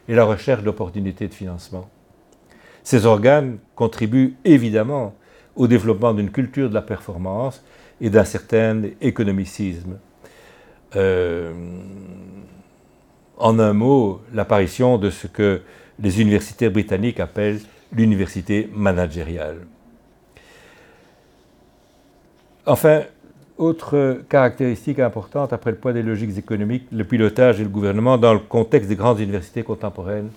et 0.08 0.14
la 0.14 0.24
recherche 0.24 0.62
d'opportunités 0.62 1.28
de 1.28 1.34
financement. 1.34 1.88
Ces 2.82 3.06
organes 3.06 3.58
contribuent 3.74 4.34
évidemment 4.44 5.14
au 5.56 5.66
développement 5.66 6.14
d'une 6.14 6.30
culture 6.30 6.68
de 6.68 6.74
la 6.74 6.82
performance 6.82 7.62
et 8.00 8.10
d'un 8.10 8.24
certain 8.24 8.82
économicisme. 9.00 9.98
Euh, 10.96 11.52
en 13.38 13.58
un 13.58 13.72
mot, 13.72 14.20
l'apparition 14.32 14.98
de 14.98 15.10
ce 15.10 15.26
que 15.26 15.62
les 15.98 16.20
universités 16.20 16.68
britanniques 16.68 17.20
appellent 17.20 17.60
l'université 17.92 18.70
managériale. 18.74 19.58
Enfin, 22.66 23.02
autre 23.58 24.22
caractéristique 24.28 24.98
importante 24.98 25.52
après 25.52 25.70
le 25.70 25.76
poids 25.76 25.92
des 25.92 26.02
logiques 26.02 26.36
économiques, 26.38 26.86
le 26.92 27.04
pilotage 27.04 27.60
et 27.60 27.64
le 27.64 27.68
gouvernement 27.68 28.18
dans 28.18 28.32
le 28.32 28.40
contexte 28.40 28.88
des 28.88 28.96
grandes 28.96 29.20
universités 29.20 29.62
contemporaines. 29.62 30.30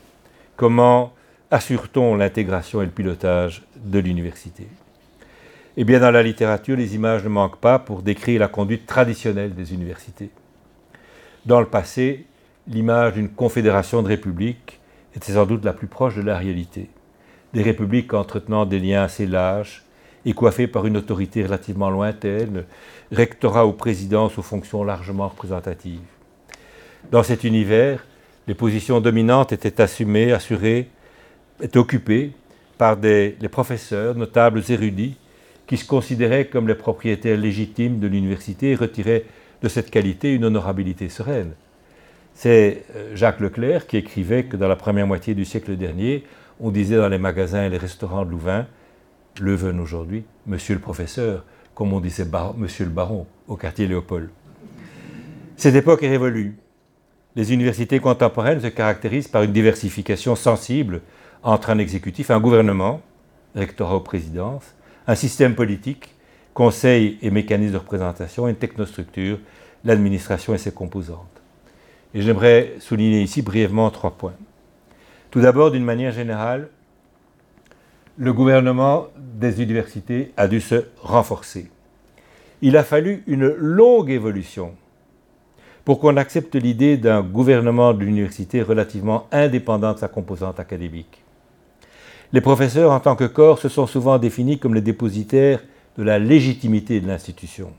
Comment 0.56 1.14
assure-t-on 1.52 2.16
l'intégration 2.16 2.82
et 2.82 2.86
le 2.86 2.92
pilotage 2.92 3.64
de 3.78 4.00
l'université? 4.00 4.68
Eh 5.78 5.84
bien, 5.84 6.00
dans 6.00 6.12
la 6.12 6.24
littérature, 6.24 6.78
les 6.78 6.96
images 6.96 7.24
ne 7.26 7.30
manquent 7.30 7.60
pas 7.60 7.80
pour 7.80 8.02
décrire 8.02 8.40
la 8.40 8.48
conduite 8.48 8.86
traditionnelle 8.86 9.54
des 9.54 9.74
universités. 9.74 10.30
Dans 11.46 11.60
le 11.60 11.66
passé, 11.66 12.26
l'image 12.68 13.14
d'une 13.14 13.30
confédération 13.30 14.02
de 14.02 14.08
républiques 14.08 14.80
était 15.16 15.34
sans 15.34 15.46
doute 15.46 15.66
la 15.66 15.74
plus 15.74 15.88
proche 15.88 16.16
de 16.16 16.22
la 16.22 16.38
réalité. 16.38 16.90
Des 17.54 17.62
républiques 17.62 18.14
entretenant 18.14 18.66
des 18.66 18.80
liens 18.80 19.04
assez 19.04 19.26
lâches 19.26 19.84
et 20.26 20.34
coiffées 20.34 20.68
par 20.68 20.86
une 20.88 20.98
autorité 20.98 21.44
relativement 21.44 21.90
lointaine, 21.90 22.64
rectorat 23.12 23.68
ou 23.68 23.74
présidence 23.74 24.38
aux 24.38 24.44
fonctions 24.44 24.84
largement 24.84 25.28
représentatives. 25.28 26.00
Dans 27.12 27.22
cet 27.22 27.44
univers, 27.44 28.06
les 28.48 28.56
positions 28.56 29.02
dominantes 29.02 29.52
étaient 29.52 29.82
assumées, 29.82 30.32
assurées 30.32 30.90
est 31.62 31.76
occupé 31.76 32.32
par 32.78 32.98
des, 32.98 33.38
les 33.40 33.50
professeurs, 33.50 34.16
notables 34.16 34.64
érudits, 34.70 35.18
qui 35.68 35.78
se 35.78 35.86
considéraient 35.86 36.46
comme 36.48 36.68
les 36.68 36.76
propriétaires 36.76 37.38
légitimes 37.38 38.00
de 38.00 38.08
l'université 38.08 38.72
et 38.72 38.76
retiraient 38.76 39.26
de 39.62 39.68
cette 39.68 39.90
qualité 39.90 40.34
une 40.34 40.46
honorabilité 40.46 41.10
sereine. 41.10 41.54
C'est 42.34 42.84
euh, 42.96 43.16
Jacques 43.16 43.40
Leclerc 43.40 43.88
qui 43.88 43.98
écrivait 43.98 44.44
que 44.44 44.58
dans 44.58 44.68
la 44.68 44.76
première 44.76 45.08
moitié 45.08 45.34
du 45.34 45.46
siècle 45.46 45.76
dernier, 45.76 46.24
on 46.60 46.70
disait 46.70 46.98
dans 46.98 47.10
les 47.10 47.18
magasins 47.18 47.66
et 47.66 47.70
les 47.70 47.78
restaurants 47.78 48.26
de 48.26 48.32
Louvain, 48.32 48.68
Leuven 49.40 49.80
aujourd'hui, 49.80 50.24
monsieur 50.46 50.76
le 50.76 50.82
professeur, 50.82 51.44
comme 51.74 51.94
on 51.94 52.00
disait 52.00 52.26
monsieur 52.58 52.86
le 52.86 52.92
baron 52.92 53.26
au 53.48 53.56
quartier 53.58 53.88
Léopold. 53.88 54.30
Cette 55.58 55.76
époque 55.76 56.04
est 56.04 56.10
révolue. 56.10 56.58
Les 57.36 57.54
universités 57.54 58.00
contemporaines 58.00 58.62
se 58.62 58.68
caractérisent 58.68 59.28
par 59.28 59.44
une 59.44 59.52
diversification 59.52 60.36
sensible 60.36 61.02
entre 61.44 61.70
un 61.70 61.80
exécutif, 61.80 62.32
un 62.32 62.40
gouvernement, 62.40 63.02
rectorat 63.56 63.98
ou 63.98 64.02
présidence, 64.02 64.64
un 65.08 65.16
système 65.16 65.56
politique, 65.56 66.14
conseil 66.54 67.18
et 67.22 67.30
mécanisme 67.32 67.74
de 67.74 67.78
représentation, 67.78 68.48
une 68.48 68.56
technostructure, 68.56 69.40
l'administration 69.84 70.54
et 70.54 70.58
ses 70.58 70.72
composantes. 70.72 71.42
Et 72.14 72.22
j'aimerais 72.22 72.76
souligner 72.80 73.22
ici 73.22 73.42
brièvement 73.42 73.90
trois 73.92 74.12
points. 74.12 74.36
Tout 75.32 75.42
d'abord, 75.42 75.72
d'une 75.72 75.84
manière 75.84 76.14
générale, 76.14 76.70
le 78.18 78.32
gouvernement 78.32 79.08
des 79.18 79.62
universités 79.62 80.32
a 80.38 80.48
dû 80.48 80.62
se 80.62 80.86
renforcer. 81.02 81.70
Il 82.62 82.78
a 82.78 82.84
fallu 82.86 83.24
une 83.28 83.48
longue 83.48 84.10
évolution 84.10 84.74
pour 85.84 86.00
qu'on 86.00 86.16
accepte 86.16 86.56
l'idée 86.56 86.96
d'un 86.96 87.22
gouvernement 87.22 87.94
de 87.94 88.06
l'université 88.06 88.62
relativement 88.62 89.28
indépendant 89.32 89.94
de 89.94 90.00
sa 90.00 90.08
composante 90.08 90.60
académique. 90.60 91.25
Les 92.34 92.42
professeurs, 92.42 92.92
en 92.92 93.00
tant 93.00 93.16
que 93.16 93.26
corps, 93.26 93.60
se 93.60 93.70
sont 93.70 93.88
souvent 93.88 94.18
définis 94.18 94.60
comme 94.60 94.76
les 94.76 94.82
dépositaires 94.82 95.62
de 95.98 96.04
la 96.04 96.20
légitimité 96.20 97.00
de 97.00 97.08
l'institution. 97.08 97.72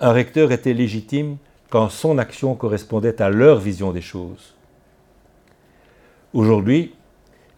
Un 0.00 0.12
recteur 0.12 0.52
était 0.52 0.74
légitime 0.74 1.36
quand 1.70 1.88
son 1.88 2.18
action 2.18 2.54
correspondait 2.54 3.20
à 3.22 3.30
leur 3.30 3.58
vision 3.58 3.92
des 3.92 4.00
choses. 4.00 4.54
Aujourd'hui, 6.32 6.94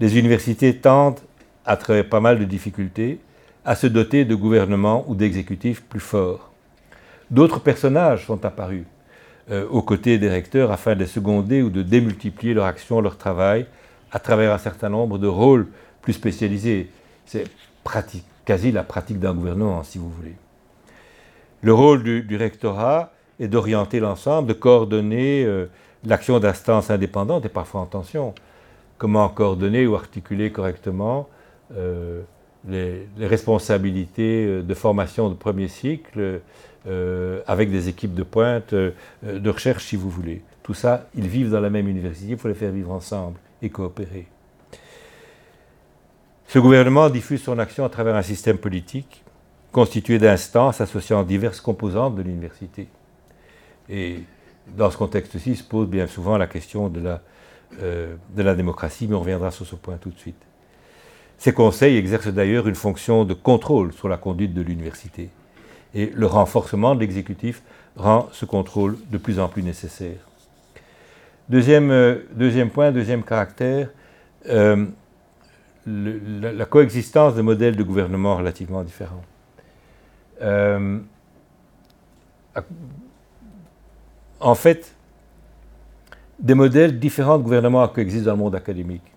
les 0.01 0.19
universités 0.19 0.77
tendent, 0.77 1.21
à 1.65 1.77
travers 1.77 2.09
pas 2.09 2.21
mal 2.21 2.39
de 2.39 2.45
difficultés, 2.45 3.21
à 3.65 3.75
se 3.75 3.87
doter 3.87 4.25
de 4.25 4.35
gouvernements 4.35 5.05
ou 5.09 5.15
d'exécutifs 5.15 5.83
plus 5.83 6.01
forts. 6.01 6.53
D'autres 7.31 7.61
personnages 7.61 8.27
sont 8.27 8.45
apparus 8.45 8.85
euh, 9.51 9.67
aux 9.69 9.83
côtés 9.83 10.17
des 10.19 10.29
recteurs 10.29 10.73
afin 10.73 10.95
de 10.95 11.05
seconder 11.05 11.61
ou 11.61 11.69
de 11.69 11.83
démultiplier 11.83 12.55
leur 12.55 12.65
action, 12.65 13.01
leur 13.01 13.19
travail, 13.19 13.67
à 14.13 14.19
travers 14.19 14.53
un 14.53 14.59
certain 14.59 14.89
nombre 14.89 15.19
de 15.19 15.27
rôles 15.27 15.69
plus 16.03 16.13
spécialisés. 16.13 16.91
C'est 17.27 17.45
quasi 18.45 18.73
la 18.73 18.83
pratique 18.83 19.19
d'un 19.19 19.35
gouvernement, 19.35 19.83
si 19.83 19.99
vous 19.99 20.11
voulez. 20.11 20.35
Le 21.63 21.73
rôle 21.73 22.03
du, 22.03 22.37
rectorat 22.37 23.13
est 23.41 23.49
d'orienter 23.49 24.01
l'ensemble, 24.01 24.49
de 24.49 24.53
coordonner 24.53 25.45
euh, 25.45 25.67
l'action 26.05 26.39
d'instances 26.39 26.91
indépendantes 26.91 27.45
et 27.47 27.49
parfois 27.49 27.81
en 27.81 27.87
tension. 27.87 28.35
Comment 28.97 29.29
coordonner 29.29 29.87
ou 29.87 29.95
articuler 29.95 30.53
correctement 30.53 31.29
euh, 31.77 32.23
les, 32.69 33.09
responsabilités 33.21 34.47
euh, 34.47 34.63
de 34.63 34.75
formation 34.75 35.29
de 35.29 35.35
premier 35.35 35.69
cycle 35.69 36.41
avec 37.47 37.71
des 37.71 37.91
équipes 37.91 38.15
de 38.15 38.23
pointe 38.23 38.73
de 38.73 39.51
recherche, 39.51 39.85
si 39.85 39.97
vous 39.97 40.09
voulez. 40.09 40.41
Tout 40.63 40.73
ça, 40.73 41.07
ils 41.15 41.29
vivent 41.29 41.51
dans 41.51 41.61
la 41.61 41.69
même 41.69 41.87
université, 41.87 42.31
il 42.31 42.39
faut 42.39 42.49
les 42.49 42.55
faire 42.55 42.71
vivre 42.71 42.93
ensemble 42.93 43.39
et 43.63 43.71
coopérer. 43.71 44.27
Ce 46.47 46.59
gouvernement 46.59 47.11
diffuse 47.11 47.43
son 47.43 47.59
action 47.59 47.85
à 47.85 47.89
travers 47.89 48.17
un 48.17 48.23
système 48.23 48.59
politique 48.59 49.23
constitué 49.71 50.19
d'instances 50.19 50.81
associant 50.81 51.23
diverses 51.23 51.61
composantes 51.61 52.17
de 52.17 52.23
l'université. 52.23 52.89
Et 53.89 54.21
dans 54.77 54.91
ce 54.91 54.97
contexte-ci 54.97 55.57
se 55.57 55.65
pose 55.65 55.89
bien 55.89 56.07
souvent 56.07 56.39
la 56.39 56.47
question 56.47 56.89
de 56.89 57.01
la, 57.01 57.21
euh, 57.83 58.17
de 58.35 58.43
la 58.43 58.55
démocratie, 58.55 59.07
mais 59.07 59.15
on 59.15 59.21
reviendra 59.21 59.51
sur 59.51 59.67
ce 59.67 59.77
point 59.77 59.97
tout 59.99 60.11
de 60.11 60.19
suite. 60.19 60.43
Ces 61.37 61.53
conseils 61.53 61.97
exercent 61.97 62.29
d'ailleurs 62.29 62.67
une 62.67 62.75
fonction 62.75 63.25
de 63.25 63.35
contrôle 63.35 63.93
sur 63.93 64.09
la 64.09 64.17
conduite 64.17 64.55
de 64.55 64.63
l'université. 64.63 65.31
Et 65.95 66.11
le 66.15 66.27
renforcement 66.27 66.95
de 66.95 67.01
l'exécutif 67.01 67.63
rend 67.97 68.29
ce 68.33 68.45
contrôle 68.45 68.99
de 69.11 69.19
plus 69.19 69.39
en 69.39 69.49
plus 69.49 69.63
nécessaire. 69.63 70.28
Deuxième, 71.49 71.91
euh, 71.91 72.17
deuxième 72.35 72.69
point, 72.69 72.93
deuxième 72.93 73.23
caractère, 73.23 73.89
euh, 74.49 74.85
la, 75.87 76.67
coexistence 76.67 77.35
de 77.35 77.41
modèles 77.41 77.75
de 77.75 77.83
gouvernement 77.83 78.37
relativement 78.37 78.83
différents. 78.83 79.23
Euh, 80.43 80.99
en 84.41 84.55
fait, 84.55 84.95
des 86.39 86.55
modèles 86.55 86.99
différents 86.99 87.39
de 87.39 87.43
gouvernement 87.43 87.89
coexistent 87.89 88.27
dans 88.27 88.33
le 88.33 88.39
monde 88.39 88.55
académique. 88.55 89.11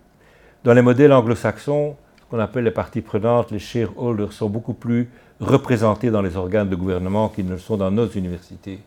Dans 0.64 0.74
les 0.74 0.82
modèles 0.82 1.12
anglo-saxons, 1.12 1.98
ce 2.18 2.26
qu'on 2.30 2.40
appelle 2.40 2.64
les 2.64 2.72
parties 2.72 3.02
prenantes, 3.02 3.52
les 3.52 3.60
shareholders, 3.60 4.32
sont 4.32 4.50
beaucoup 4.50 4.74
plus 4.74 5.10
représentés 5.42 6.12
dans 6.12 6.22
les 6.22 6.38
organes 6.38 6.70
de 6.70 6.76
gouvernement 6.76 7.28
qu'ils 7.28 7.46
ne 7.46 7.52
le 7.52 7.58
sont 7.58 7.76
dans 7.76 7.92
nos 7.92 8.08
universités. 8.08 8.80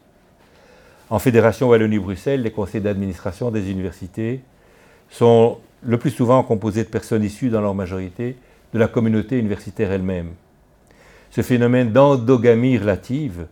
En 1.11 1.19
Fédération 1.19 1.69
Wallonie-Bruxelles, 1.69 2.43
les 2.43 2.51
conseils 2.51 2.81
d'administration 2.81 3.51
des 3.51 3.71
universités 3.71 4.41
sont 5.11 5.59
le 5.83 5.99
plus 5.99 6.11
souvent 6.11 6.43
composés 6.43 6.85
de 6.85 6.89
personnes 6.89 7.23
issues 7.23 7.51
dans 7.51 7.61
leur 7.61 7.75
majorité 7.75 8.37
de 8.73 8.79
la 8.79 8.89
communauté 8.89 9.39
universitaire 9.39 9.93
elle-même. 9.93 10.31
Ce 11.31 11.43
phénomène 11.43 11.93
d'endogamie 11.93 12.79
relative, 12.79 13.47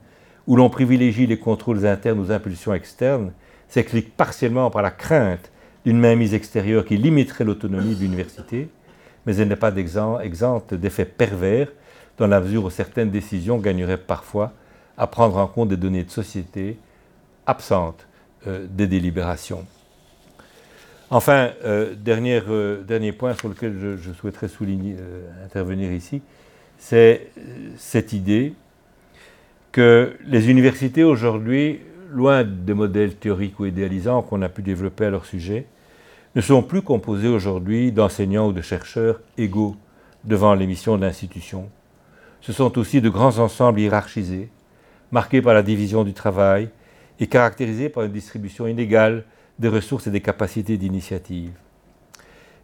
où 0.46 0.56
l'on 0.56 0.70
privilégie 0.70 1.26
les 1.26 1.38
contrôles 1.38 1.86
internes 1.86 2.20
aux 2.20 2.32
impulsions 2.32 2.72
externes, 2.72 3.32
s'explique 3.68 4.16
partiellement 4.16 4.70
par 4.70 4.82
la 4.82 4.90
crainte 4.90 5.50
d'une 5.84 5.98
mainmise 5.98 6.32
extérieure 6.32 6.86
qui 6.86 6.96
limiterait 6.96 7.44
l'autonomie 7.44 7.94
de 7.94 8.00
l'université, 8.00 8.68
mais 9.26 9.36
elle 9.36 9.48
n'est 9.48 9.56
pas 9.56 9.74
exempte 9.76 10.74
d'effets 10.74 11.04
pervers 11.04 11.68
dans 12.16 12.26
la 12.26 12.40
mesure 12.40 12.64
où 12.64 12.70
certaines 12.70 13.10
décisions 13.10 13.58
gagneraient 13.58 13.98
parfois 13.98 14.52
à 14.96 15.06
prendre 15.06 15.36
en 15.36 15.46
compte 15.46 15.68
des 15.68 15.76
données 15.76 16.04
de 16.04 16.10
société 16.10 16.78
absentes 17.46 18.06
euh, 18.46 18.66
des 18.68 18.86
délibérations. 18.86 19.64
Enfin, 21.10 21.50
euh, 21.64 21.94
euh, 22.08 22.82
dernier 22.82 23.12
point 23.12 23.34
sur 23.34 23.48
lequel 23.48 23.78
je, 23.78 24.12
souhaiterais 24.12 24.48
souligner, 24.48 24.96
intervenir 25.44 25.92
ici, 25.92 26.22
c'est 26.78 27.28
cette 27.76 28.12
idée 28.12 28.54
que 29.70 30.16
les 30.26 30.50
universités 30.50 31.04
aujourd'hui, 31.04 31.80
loin 32.10 32.44
des 32.44 32.74
modèles 32.74 33.14
théoriques 33.14 33.60
ou 33.60 33.66
idéalisants 33.66 34.22
qu'on 34.22 34.42
a 34.42 34.48
pu 34.48 34.62
développer 34.62 35.06
à 35.06 35.10
leur 35.10 35.24
sujet, 35.24 35.66
ne 36.34 36.40
sont 36.40 36.62
plus 36.62 36.82
composées 36.82 37.28
aujourd'hui 37.28 37.92
d'enseignants 37.92 38.48
ou 38.48 38.52
de 38.52 38.62
chercheurs 38.62 39.20
égaux 39.38 39.76
devant 40.24 40.54
les 40.54 40.66
missions 40.66 40.96
de 40.96 41.02
l'institution. 41.02 41.68
Ce 42.40 42.52
sont 42.52 42.78
aussi 42.78 43.00
de 43.00 43.08
grands 43.08 43.38
ensembles 43.38 43.80
hiérarchisés, 43.80 44.48
marqués 45.12 45.42
par 45.42 45.54
la 45.54 45.62
division 45.62 46.04
du 46.04 46.12
travail 46.12 46.70
et 47.20 47.26
caractérisés 47.26 47.88
par 47.88 48.04
une 48.04 48.12
distribution 48.12 48.66
inégale 48.66 49.24
des 49.58 49.68
ressources 49.68 50.06
et 50.06 50.10
des 50.10 50.20
capacités 50.20 50.76
d'initiative. 50.76 51.52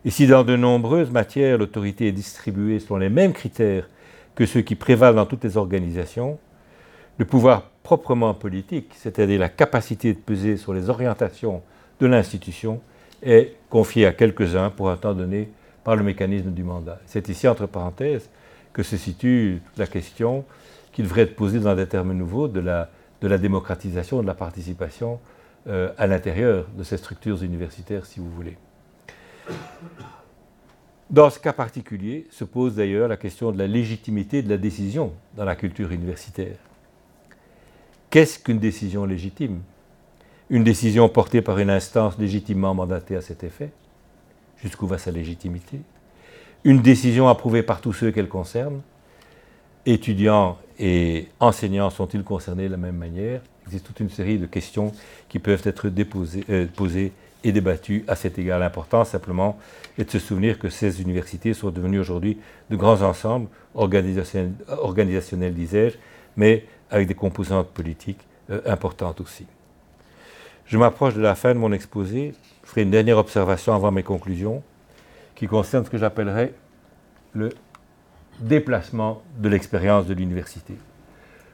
Et 0.04 0.10
si 0.10 0.26
dans 0.26 0.44
de 0.44 0.56
nombreuses 0.56 1.10
matières 1.10 1.58
l'autorité 1.58 2.08
est 2.08 2.12
distribuée 2.12 2.78
selon 2.78 2.96
les 2.96 3.08
mêmes 3.08 3.32
critères 3.32 3.88
que 4.34 4.46
ceux 4.46 4.62
qui 4.62 4.74
prévalent 4.74 5.16
dans 5.16 5.26
toutes 5.26 5.44
les 5.44 5.56
organisations, 5.56 6.38
le 7.18 7.24
pouvoir 7.24 7.70
proprement 7.82 8.32
politique, 8.34 8.92
c'est-à-dire 8.94 9.40
la 9.40 9.48
capacité 9.48 10.12
de 10.12 10.18
peser 10.18 10.56
sur 10.56 10.72
les 10.72 10.88
orientations 10.88 11.62
de 12.00 12.06
l'institution, 12.06 12.80
est 13.22 13.54
confié 13.68 14.06
à 14.06 14.12
quelques-uns 14.12 14.70
pour 14.70 14.90
un 14.90 14.96
temps 14.96 15.14
donné 15.14 15.48
par 15.82 15.96
le 15.96 16.04
mécanisme 16.04 16.50
du 16.50 16.62
mandat. 16.62 17.00
C'est 17.06 17.28
ici, 17.28 17.48
entre 17.48 17.66
parenthèses, 17.66 18.28
que 18.72 18.82
se 18.82 18.96
situe 18.96 19.60
la 19.76 19.86
question 19.86 20.44
qui 20.92 21.02
devrait 21.02 21.22
être 21.22 21.34
posée 21.34 21.58
dans 21.58 21.74
des 21.74 21.86
termes 21.86 22.12
nouveaux 22.12 22.46
de 22.46 22.60
la, 22.60 22.88
de 23.20 23.28
la 23.28 23.38
démocratisation, 23.38 24.22
de 24.22 24.26
la 24.26 24.34
participation 24.34 25.18
euh, 25.66 25.92
à 25.98 26.06
l'intérieur 26.06 26.66
de 26.76 26.82
ces 26.82 26.96
structures 26.96 27.42
universitaires, 27.42 28.06
si 28.06 28.20
vous 28.20 28.30
voulez. 28.30 28.56
Dans 31.10 31.30
ce 31.30 31.38
cas 31.38 31.52
particulier 31.52 32.26
se 32.30 32.44
pose 32.44 32.76
d'ailleurs 32.76 33.08
la 33.08 33.16
question 33.16 33.50
de 33.50 33.58
la 33.58 33.66
légitimité 33.66 34.42
de 34.42 34.48
la 34.50 34.58
décision 34.58 35.12
dans 35.36 35.44
la 35.44 35.56
culture 35.56 35.90
universitaire. 35.90 36.56
Qu'est-ce 38.10 38.38
qu'une 38.38 38.58
décision 38.58 39.04
légitime? 39.04 39.60
Une 40.50 40.64
décision 40.64 41.08
portée 41.08 41.42
par 41.42 41.58
une 41.58 41.70
instance 41.70 42.18
légitimement 42.18 42.74
mandatée 42.74 43.16
à 43.16 43.20
cet 43.20 43.42
effet? 43.42 43.70
Jusqu'où 44.62 44.86
va 44.86 44.98
sa 44.98 45.10
légitimité? 45.10 45.80
Une 46.64 46.82
décision 46.82 47.28
approuvée 47.28 47.62
par 47.62 47.80
tous 47.80 47.92
ceux 47.92 48.10
qu'elle 48.10 48.28
concerne? 48.28 48.82
Étudiants 49.86 50.58
et 50.78 51.28
enseignants 51.40 51.90
sont-ils 51.90 52.22
concernés 52.22 52.66
de 52.66 52.72
la 52.72 52.76
même 52.76 52.96
manière? 52.96 53.40
Il 53.62 53.68
existe 53.68 53.86
toute 53.86 54.00
une 54.00 54.10
série 54.10 54.38
de 54.38 54.46
questions 54.46 54.92
qui 55.28 55.38
peuvent 55.38 55.62
être 55.64 55.88
euh, 55.88 56.66
posées 56.74 57.12
et 57.44 57.52
débattues 57.52 58.04
à 58.08 58.16
cet 58.16 58.38
égard. 58.38 58.58
L'important, 58.58 59.04
simplement, 59.04 59.58
est 59.98 60.04
de 60.04 60.10
se 60.10 60.18
souvenir 60.18 60.58
que 60.58 60.68
ces 60.68 61.00
universités 61.02 61.54
sont 61.54 61.70
devenues 61.70 62.00
aujourd'hui 62.00 62.38
de 62.70 62.76
grands 62.76 63.02
ensembles 63.02 63.48
organisationnels, 63.74 65.54
disais-je, 65.54 65.96
mais 66.36 66.64
avec 66.90 67.06
des 67.08 67.14
composantes 67.14 67.68
politiques 67.68 68.20
euh, 68.50 68.60
importantes 68.66 69.20
aussi. 69.20 69.46
Je 70.66 70.78
m'approche 70.78 71.14
de 71.14 71.20
la 71.20 71.34
fin 71.34 71.54
de 71.54 71.58
mon 71.58 71.72
exposé. 71.72 72.34
Je 72.64 72.68
ferai 72.68 72.82
une 72.82 72.90
dernière 72.90 73.18
observation 73.18 73.72
avant 73.74 73.90
mes 73.90 74.02
conclusions, 74.02 74.62
qui 75.34 75.46
concerne 75.46 75.84
ce 75.84 75.90
que 75.90 75.98
j'appellerais 75.98 76.52
le 77.32 77.50
déplacement 78.40 79.22
de 79.38 79.48
l'expérience 79.48 80.06
de 80.06 80.14
l'université. 80.14 80.74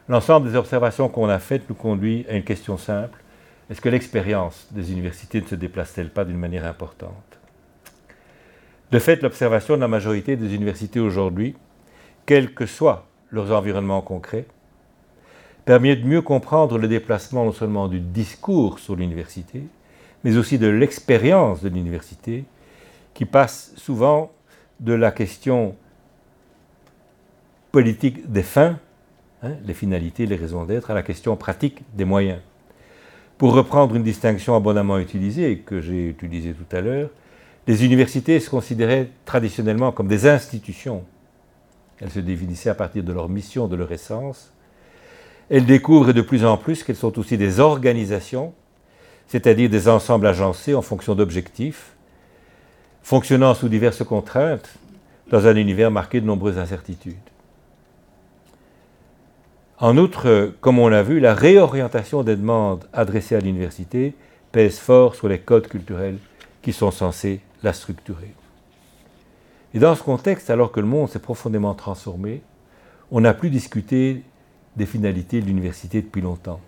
L'ensemble 0.09 0.51
des 0.51 0.57
observations 0.57 1.09
qu'on 1.09 1.29
a 1.29 1.39
faites 1.39 1.69
nous 1.69 1.75
conduit 1.75 2.27
à 2.29 2.35
une 2.35 2.45
question 2.45 2.77
simple. 2.77 3.19
Est-ce 3.71 3.81
que 3.81 3.89
l'expérience 3.89 4.67
des 4.71 4.93
universités 4.93 5.41
ne 5.41 5.47
se 5.47 5.55
déplace-t-elle 5.55 6.11
pas 6.11 6.25
d'une 6.25 6.39
manière 6.39 6.67
importante? 6.67 7.39
De 8.91 8.99
fait, 8.99 9.23
l'observation 9.23 9.77
de 9.77 9.81
la 9.81 9.89
majorité 9.89 10.37
des 10.37 10.55
universités 10.55 11.01
aujourd'hui, 11.01 11.57
quels 12.27 12.53
que 12.53 12.67
soient 12.67 13.07
leurs 13.31 13.51
environnements 13.53 14.03
concrets, 14.03 14.47
permet 15.65 15.97
de 15.97 16.07
mieux 16.07 16.21
comprendre 16.21 16.77
le 16.77 16.89
déplacement 16.89 17.47
non 17.47 17.53
seulement 17.53 17.89
du 17.89 18.01
discours 18.01 18.79
sur 18.79 18.97
l'université, 18.97 19.63
mais 20.23 20.37
aussi 20.37 20.59
de 20.59 20.67
l'expérience 20.67 21.63
de 21.63 21.71
l'université, 21.71 22.45
qui 23.15 23.25
passe 23.25 23.73
souvent 23.77 24.31
de 24.81 24.93
la 24.93 25.11
question 25.11 25.77
politique 27.75 28.31
des 28.31 28.45
fins, 28.45 28.79
hein, 29.43 29.51
les 29.67 29.75
finalités, 29.75 30.27
les 30.27 30.37
raisons 30.37 30.65
d'être, 30.65 30.93
à 30.93 30.95
la 30.95 31.03
question 31.03 31.35
pratique 31.35 31.83
des 31.93 32.05
moyens. 32.05 32.39
Pour 33.37 33.53
reprendre 33.53 33.97
une 33.97 34.05
distinction 34.05 34.55
abondamment 34.55 34.97
utilisée, 35.01 35.59
que 35.59 35.81
j'ai 35.81 36.11
utilisée 36.11 36.53
tout 36.53 36.77
à 36.77 36.81
l'heure, 36.81 37.11
les 37.67 37.85
universités 37.85 38.39
se 38.39 38.49
considéraient 38.49 39.09
traditionnellement 39.25 39.91
comme 39.91 40.07
des 40.07 40.29
institutions. 40.29 41.03
Elles 41.99 42.13
se 42.13 42.21
définissaient 42.21 42.71
à 42.71 42.77
partir 42.77 43.03
de 43.03 43.13
leur 43.13 43.29
mission, 43.29 43.67
de 43.67 43.75
leur 43.75 43.91
essence, 43.91 44.53
elles 45.51 45.67
découvrent 45.67 46.13
de 46.13 46.23
plus 46.23 46.45
en 46.45 46.57
plus 46.57 46.85
qu'elles 46.85 46.95
sont 46.95 47.19
aussi 47.19 47.37
des 47.37 47.59
organisations, 47.59 48.55
c'est-à-dire 49.27 49.69
des 49.69 49.89
ensembles 49.89 50.29
agencés 50.29 50.77
en 50.77 50.83
fonction 50.83 51.17
d'objectifs, 51.17 51.97
fonctionnant 53.03 53.53
sous 53.53 53.69
diverses 53.69 54.05
contraintes 54.05 54.77
dans 55.29 55.49
un 55.49 55.57
univers 55.57 55.91
marqué 55.91 56.21
de 56.21 56.27
nombreuses 56.27 56.59
incertitudes. 56.59 57.34
En 59.79 59.99
outre, 59.99 60.53
comme 60.61 60.79
on 60.79 60.89
l'a 60.89 61.03
vu, 61.03 61.19
la 61.19 61.35
réorientation 61.35 62.23
des 62.23 62.37
demandes 62.37 62.85
adressées 62.93 63.35
à 63.35 63.41
l'université 63.41 64.15
pèse 64.53 64.79
fort 64.79 65.17
sur 65.17 65.29
les 65.29 65.41
codes 65.41 65.67
culturels 65.67 66.19
qui 66.63 66.73
sont 66.73 66.93
censés 66.93 67.41
la 67.63 67.73
structurer. 67.73 68.35
Et 69.75 69.81
dans 69.81 69.97
ce 69.97 70.03
contexte, 70.05 70.49
alors 70.51 70.71
que 70.71 70.79
le 70.79 70.87
monde 70.87 71.09
s'est 71.09 71.19
profondément 71.19 71.75
transformé, 71.75 72.43
on 73.11 73.21
n'a 73.21 73.35
plus 73.35 73.51
discuté 73.51 74.23
des 74.77 74.87
finalités 74.87 75.41
de 75.41 75.47
l'université 75.47 76.03
depuis 76.03 76.23
longtemps. 76.23 76.61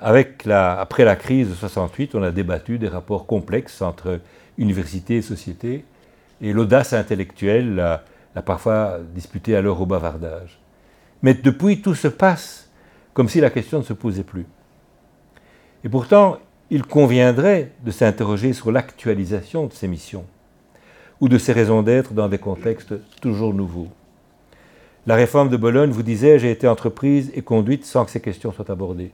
Après 0.00 1.04
la 1.04 1.16
crise 1.16 1.50
de 1.50 1.54
68, 1.54 2.16
on 2.16 2.22
a 2.24 2.32
débattu 2.32 2.78
des 2.78 2.88
rapports 2.88 3.26
complexes 3.26 3.80
entre 3.80 4.18
université 4.58 5.18
et 5.18 5.22
société, 5.22 5.84
et 6.40 6.52
l'audace 6.52 6.92
intellectuelle 6.92 7.76
l'a, 7.76 8.04
parfois 8.42 8.98
disputé 9.14 9.54
alors 9.54 9.80
au 9.80 9.86
bavardage. 9.86 10.58
Mais 11.22 11.34
depuis, 11.34 11.80
tout 11.80 11.94
se 11.94 12.08
passe 12.08 12.68
comme 13.14 13.28
si 13.28 13.40
la 13.40 13.50
question 13.50 13.78
ne 13.78 13.84
se 13.84 13.92
posait 13.92 14.24
plus. 14.24 14.46
Et 15.84 15.88
pourtant, 15.88 16.38
il 16.70 16.84
conviendrait 16.84 17.72
de 17.84 17.90
s'interroger 17.90 18.52
sur 18.52 18.72
l'actualisation 18.72 19.66
de 19.66 19.72
ces 19.72 19.88
missions, 19.88 20.24
ou 21.20 21.28
de 21.28 21.38
ces 21.38 21.52
raisons 21.52 21.82
d'être 21.82 22.14
dans 22.14 22.28
des 22.28 22.38
contextes 22.38 22.94
toujours 23.20 23.52
nouveaux. 23.52 23.88
La 25.06 25.14
réforme 25.16 25.48
de 25.48 25.56
Bologne, 25.56 25.90
vous 25.90 26.02
disais-je, 26.02 26.46
a 26.46 26.50
été 26.50 26.68
entreprise 26.68 27.30
et 27.34 27.42
conduite 27.42 27.84
sans 27.84 28.04
que 28.04 28.10
ces 28.10 28.20
questions 28.20 28.52
soient 28.52 28.70
abordées. 28.70 29.10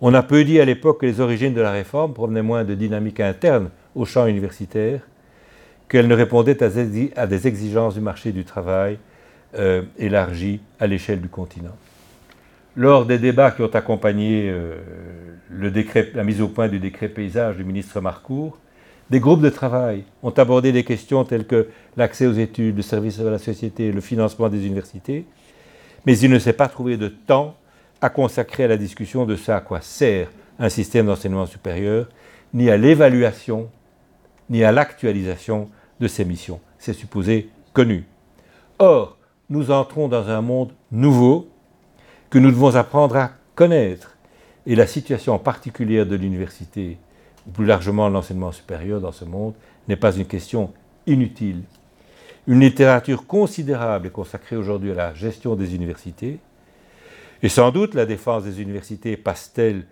On 0.00 0.12
a 0.14 0.22
peu 0.22 0.44
dit 0.44 0.60
à 0.60 0.64
l'époque 0.64 1.00
que 1.00 1.06
les 1.06 1.20
origines 1.20 1.54
de 1.54 1.60
la 1.60 1.72
réforme 1.72 2.12
provenaient 2.12 2.42
moins 2.42 2.64
de 2.64 2.74
dynamiques 2.74 3.20
internes 3.20 3.70
au 3.94 4.04
champ 4.04 4.26
universitaire 4.26 5.00
qu'elle 5.88 6.06
ne 6.06 6.14
répondait 6.14 6.62
à 7.16 7.26
des 7.26 7.48
exigences 7.48 7.94
du 7.94 8.00
marché 8.00 8.30
du 8.30 8.44
travail 8.44 8.98
euh, 9.56 9.82
élargies 9.98 10.60
à 10.78 10.86
l'échelle 10.86 11.20
du 11.20 11.28
continent. 11.28 11.76
Lors 12.76 13.06
des 13.06 13.18
débats 13.18 13.50
qui 13.50 13.62
ont 13.62 13.74
accompagné 13.74 14.48
euh, 14.48 14.76
la 16.14 16.24
mise 16.24 16.40
au 16.40 16.48
point 16.48 16.68
du 16.68 16.78
décret 16.78 17.08
paysage 17.08 17.56
du 17.56 17.64
ministre 17.64 18.00
Marcourt, 18.00 18.58
des 19.10 19.20
groupes 19.20 19.40
de 19.40 19.48
travail 19.48 20.04
ont 20.22 20.30
abordé 20.30 20.70
des 20.70 20.84
questions 20.84 21.24
telles 21.24 21.46
que 21.46 21.68
l'accès 21.96 22.26
aux 22.26 22.34
études, 22.34 22.76
le 22.76 22.82
service 22.82 23.18
à 23.20 23.24
la 23.24 23.38
société, 23.38 23.90
le 23.90 24.00
financement 24.00 24.48
des 24.48 24.66
universités, 24.66 25.24
mais 26.06 26.18
il 26.18 26.30
ne 26.30 26.38
s'est 26.38 26.52
pas 26.52 26.68
trouvé 26.68 26.96
de 26.96 27.08
temps 27.08 27.56
à 28.00 28.10
consacrer 28.10 28.64
à 28.64 28.68
la 28.68 28.76
discussion 28.76 29.26
de 29.26 29.34
ce 29.34 29.50
à 29.50 29.60
quoi 29.60 29.80
sert 29.80 30.28
un 30.58 30.68
système 30.68 31.06
d'enseignement 31.06 31.46
supérieur, 31.46 32.08
ni 32.54 32.70
à 32.70 32.76
l'évaluation, 32.76 33.68
ni 34.50 34.64
à 34.64 34.72
l'actualisation 34.72 35.68
de 36.00 36.08
ses 36.08 36.24
missions. 36.24 36.60
C'est 36.78 36.92
supposé 36.92 37.50
connu. 37.72 38.04
Or, 38.78 39.17
nous 39.50 39.70
entrons 39.70 40.08
dans 40.08 40.28
un 40.28 40.42
monde 40.42 40.72
nouveau 40.92 41.48
que 42.30 42.38
nous 42.38 42.50
devons 42.50 42.76
apprendre 42.76 43.16
à 43.16 43.32
connaître. 43.54 44.16
Et 44.66 44.74
la 44.74 44.86
situation 44.86 45.38
particulière 45.38 46.06
de 46.06 46.16
l'université, 46.16 46.98
ou 47.46 47.50
plus 47.50 47.64
largement 47.64 48.08
l'enseignement 48.08 48.52
supérieur 48.52 49.00
dans 49.00 49.12
ce 49.12 49.24
monde, 49.24 49.54
n'est 49.88 49.96
pas 49.96 50.14
une 50.14 50.26
question 50.26 50.72
inutile. 51.06 51.62
Une 52.46 52.60
littérature 52.60 53.26
considérable 53.26 54.08
est 54.08 54.10
consacrée 54.10 54.56
aujourd'hui 54.56 54.92
à 54.92 54.94
la 54.94 55.14
gestion 55.14 55.54
des 55.54 55.74
universités, 55.74 56.38
et 57.42 57.48
sans 57.48 57.70
doute 57.70 57.94
la 57.94 58.04
défense 58.04 58.44
des 58.44 58.60
universités 58.60 59.16
passe-t-elle 59.16 59.84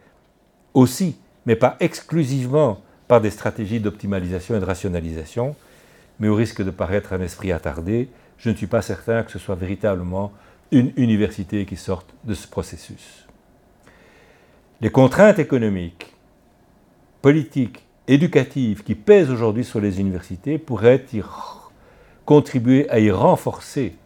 aussi, 0.74 1.16
mais 1.46 1.56
pas 1.56 1.76
exclusivement 1.80 2.80
par 3.08 3.20
des 3.20 3.30
stratégies 3.30 3.80
d'optimalisation 3.80 4.56
et 4.56 4.60
de 4.60 4.64
rationalisation, 4.64 5.54
mais 6.18 6.28
au 6.28 6.34
risque 6.34 6.62
de 6.62 6.70
paraître 6.70 7.12
un 7.12 7.20
esprit 7.20 7.52
attardé, 7.52 8.08
je 8.38 8.50
ne 8.50 8.54
suis 8.54 8.66
pas 8.66 8.82
certain 8.82 9.22
que 9.22 9.32
ce 9.32 9.38
soit 9.38 9.54
véritablement 9.54 10.32
une 10.72 10.92
université 10.96 11.64
qui 11.64 11.76
sorte 11.76 12.14
de 12.24 12.34
ce 12.34 12.46
processus. 12.48 13.26
Les 14.80 14.90
contraintes 14.90 15.38
économiques, 15.38 16.14
politiques, 17.22 17.86
éducatives 18.08 18.82
qui 18.84 18.94
pèsent 18.94 19.30
aujourd'hui 19.30 19.64
sur 19.64 19.80
les 19.80 20.00
universités 20.00 20.58
pourraient 20.58 21.04
y 21.12 21.22
contribuer 22.24 22.88
à 22.90 22.98
y 22.98 23.10
renforcer 23.10 23.96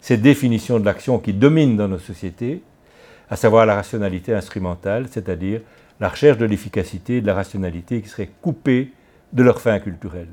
cette 0.00 0.22
définition 0.22 0.78
de 0.78 0.84
l'action 0.84 1.18
qui 1.18 1.32
domine 1.32 1.76
dans 1.76 1.88
nos 1.88 1.98
sociétés, 1.98 2.62
à 3.30 3.36
savoir 3.36 3.66
la 3.66 3.74
rationalité 3.74 4.34
instrumentale, 4.34 5.06
c'est-à-dire 5.10 5.60
la 6.00 6.08
recherche 6.08 6.38
de 6.38 6.46
l'efficacité 6.46 7.16
et 7.16 7.20
de 7.20 7.26
la 7.26 7.34
rationalité 7.34 8.00
qui 8.00 8.08
seraient 8.08 8.30
coupées 8.40 8.92
de 9.32 9.42
leur 9.42 9.60
fin 9.60 9.78
culturelle. 9.80 10.28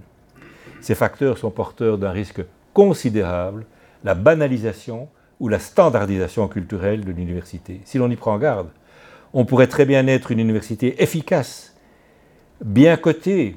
Ces 0.81 0.95
facteurs 0.95 1.37
sont 1.37 1.49
porteurs 1.49 1.97
d'un 1.97 2.11
risque 2.11 2.41
considérable, 2.75 3.65
la 4.03 4.15
banalisation 4.15 5.07
ou 5.39 5.47
la 5.47 5.59
standardisation 5.59 6.47
culturelle 6.49 7.05
de 7.05 7.11
l'université. 7.11 7.79
Si 7.85 7.97
l'on 7.97 8.11
y 8.11 8.17
prend 8.17 8.37
garde, 8.37 8.67
on 9.33 9.45
pourrait 9.45 9.67
très 9.67 9.85
bien 9.85 10.05
être 10.07 10.29
une 10.29 10.41
université 10.41 11.01
efficace, 11.01 11.73
bien 12.63 12.97
cotée, 12.97 13.55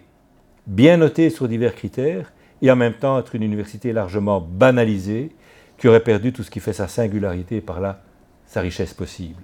bien 0.69 0.99
notée 0.99 1.31
sur 1.31 1.49
divers 1.49 1.75
critères, 1.75 2.33
et 2.63 2.71
en 2.71 2.77
même 2.77 2.95
temps 2.95 3.19
être 3.19 3.35
une 3.35 3.43
université 3.43 3.93
largement 3.93 4.41
banalisée, 4.41 5.33
qui 5.79 5.89
aurait 5.89 6.01
perdu 6.01 6.33
tout 6.33 6.45
ce 6.45 6.51
qui 6.51 6.61
fait 6.61 6.73
sa 6.73 6.87
singularité 6.87 7.57
et 7.57 7.61
par 7.61 7.81
là 7.81 8.03
sa 8.47 8.61
richesse 8.61 8.95
possible. 8.95 9.43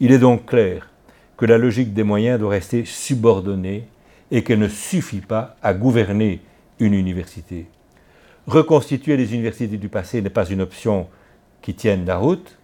Il 0.00 0.10
est 0.12 0.18
donc 0.18 0.46
clair 0.46 0.90
que 1.36 1.46
la 1.46 1.58
logique 1.58 1.94
des 1.94 2.02
moyens 2.02 2.40
doit 2.40 2.50
rester 2.50 2.84
subordonnée 2.84 3.86
et 4.32 4.42
qu'elle 4.42 4.58
ne 4.58 4.68
suffit 4.68 5.20
pas 5.20 5.56
à 5.62 5.74
gouverner 5.74 6.40
une 6.80 6.94
université. 6.94 7.66
Reconstituer 8.48 9.18
les 9.18 9.34
universités 9.34 9.76
du 9.76 9.90
passé 9.90 10.22
n'est 10.22 10.30
pas 10.30 10.48
une 10.48 10.62
option 10.62 11.06
qui 11.60 11.74
tienne 11.74 12.06
la 12.06 12.16
route, 12.16 12.56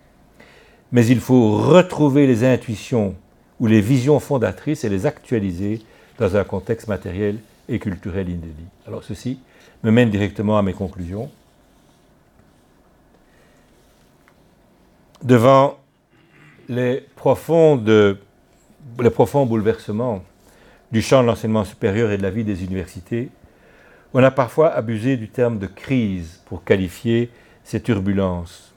mais 0.92 1.06
il 1.06 1.20
faut 1.20 1.58
retrouver 1.58 2.26
les 2.26 2.42
intuitions 2.42 3.14
ou 3.60 3.66
les 3.66 3.82
visions 3.82 4.18
fondatrices 4.18 4.84
et 4.84 4.88
les 4.88 5.04
actualiser 5.04 5.82
dans 6.18 6.36
un 6.36 6.44
contexte 6.44 6.88
matériel 6.88 7.36
et 7.68 7.78
culturel 7.78 8.30
inédit. 8.30 8.64
Alors 8.86 9.04
ceci 9.04 9.38
me 9.82 9.90
mène 9.90 10.08
directement 10.08 10.56
à 10.56 10.62
mes 10.62 10.72
conclusions. 10.72 11.30
Devant 15.22 15.76
les 16.66 17.06
profonds 17.14 17.76
bouleversements 18.96 20.24
du 20.90 21.02
champ 21.02 21.20
de 21.20 21.26
l'enseignement 21.26 21.66
supérieur 21.66 22.10
et 22.10 22.16
de 22.16 22.22
la 22.22 22.30
vie 22.30 22.44
des 22.44 22.64
universités, 22.64 23.28
on 24.14 24.22
a 24.22 24.30
parfois 24.30 24.72
abusé 24.72 25.16
du 25.16 25.28
terme 25.28 25.58
de 25.58 25.66
crise 25.66 26.40
pour 26.46 26.62
qualifier 26.62 27.30
ces 27.64 27.82
turbulences. 27.82 28.72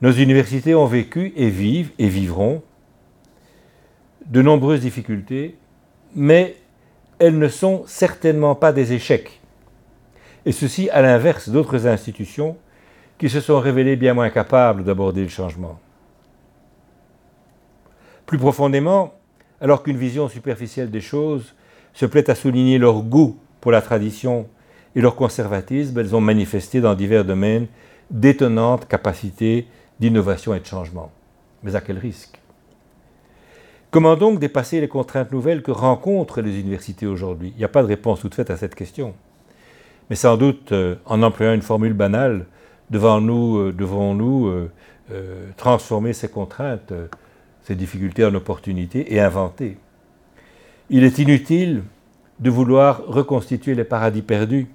Nos 0.00 0.10
universités 0.10 0.74
ont 0.74 0.86
vécu 0.86 1.34
et 1.36 1.50
vivent 1.50 1.92
et 1.98 2.08
vivront 2.08 2.62
de 4.26 4.40
nombreuses 4.40 4.80
difficultés, 4.80 5.56
mais 6.14 6.56
elles 7.18 7.38
ne 7.38 7.48
sont 7.48 7.84
certainement 7.86 8.54
pas 8.54 8.72
des 8.72 8.94
échecs. 8.94 9.40
Et 10.46 10.52
ceci 10.52 10.88
à 10.90 11.02
l'inverse 11.02 11.50
d'autres 11.50 11.86
institutions 11.86 12.56
qui 13.18 13.28
se 13.28 13.40
sont 13.40 13.60
révélées 13.60 13.96
bien 13.96 14.14
moins 14.14 14.30
capables 14.30 14.82
d'aborder 14.82 15.22
le 15.22 15.28
changement. 15.28 15.78
Plus 18.24 18.38
profondément, 18.38 19.14
alors 19.60 19.82
qu'une 19.82 19.98
vision 19.98 20.28
superficielle 20.28 20.90
des 20.90 21.02
choses 21.02 21.54
se 21.94 22.06
plaît 22.06 22.30
à 22.30 22.34
souligner 22.34 22.78
leur 22.78 23.02
goût 23.02 23.38
pour 23.60 23.72
la 23.72 23.82
tradition 23.82 24.46
et 24.94 25.00
leur 25.00 25.16
conservatisme, 25.16 25.98
elles 25.98 26.14
ont 26.14 26.20
manifesté 26.20 26.80
dans 26.80 26.94
divers 26.94 27.24
domaines 27.24 27.66
d'étonnantes 28.10 28.86
capacités 28.88 29.66
d'innovation 30.00 30.54
et 30.54 30.60
de 30.60 30.66
changement. 30.66 31.10
Mais 31.62 31.74
à 31.76 31.80
quel 31.80 31.98
risque? 31.98 32.38
Comment 33.90 34.16
donc 34.16 34.38
dépasser 34.38 34.80
les 34.80 34.88
contraintes 34.88 35.32
nouvelles 35.32 35.62
que 35.62 35.70
rencontrent 35.70 36.40
les 36.40 36.58
universités 36.58 37.06
aujourd'hui? 37.06 37.52
Il 37.54 37.58
n'y 37.58 37.64
a 37.64 37.68
pas 37.68 37.82
de 37.82 37.88
réponse 37.88 38.20
toute 38.20 38.34
faite 38.34 38.50
à 38.50 38.56
cette 38.56 38.74
question. 38.74 39.14
Mais 40.10 40.16
sans 40.16 40.36
doute, 40.36 40.72
euh, 40.72 40.96
en 41.06 41.22
employant 41.22 41.54
une 41.54 41.62
formule 41.62 41.92
banale, 41.92 42.46
devant 42.90 43.20
nous, 43.20 43.58
euh, 43.58 43.72
devons-nous 43.72 44.46
euh, 44.48 44.70
transformer 45.56 46.14
ces 46.14 46.28
contraintes 46.28 46.92
ces 47.62 47.74
difficultés 47.74 48.24
en 48.24 48.34
opportunités 48.34 49.14
et 49.14 49.20
inventer. 49.20 49.78
Il 50.94 51.04
est 51.04 51.18
inutile 51.18 51.84
de 52.38 52.50
vouloir 52.50 53.06
reconstituer 53.06 53.74
les 53.74 53.82
paradis 53.82 54.20
perdus, 54.20 54.66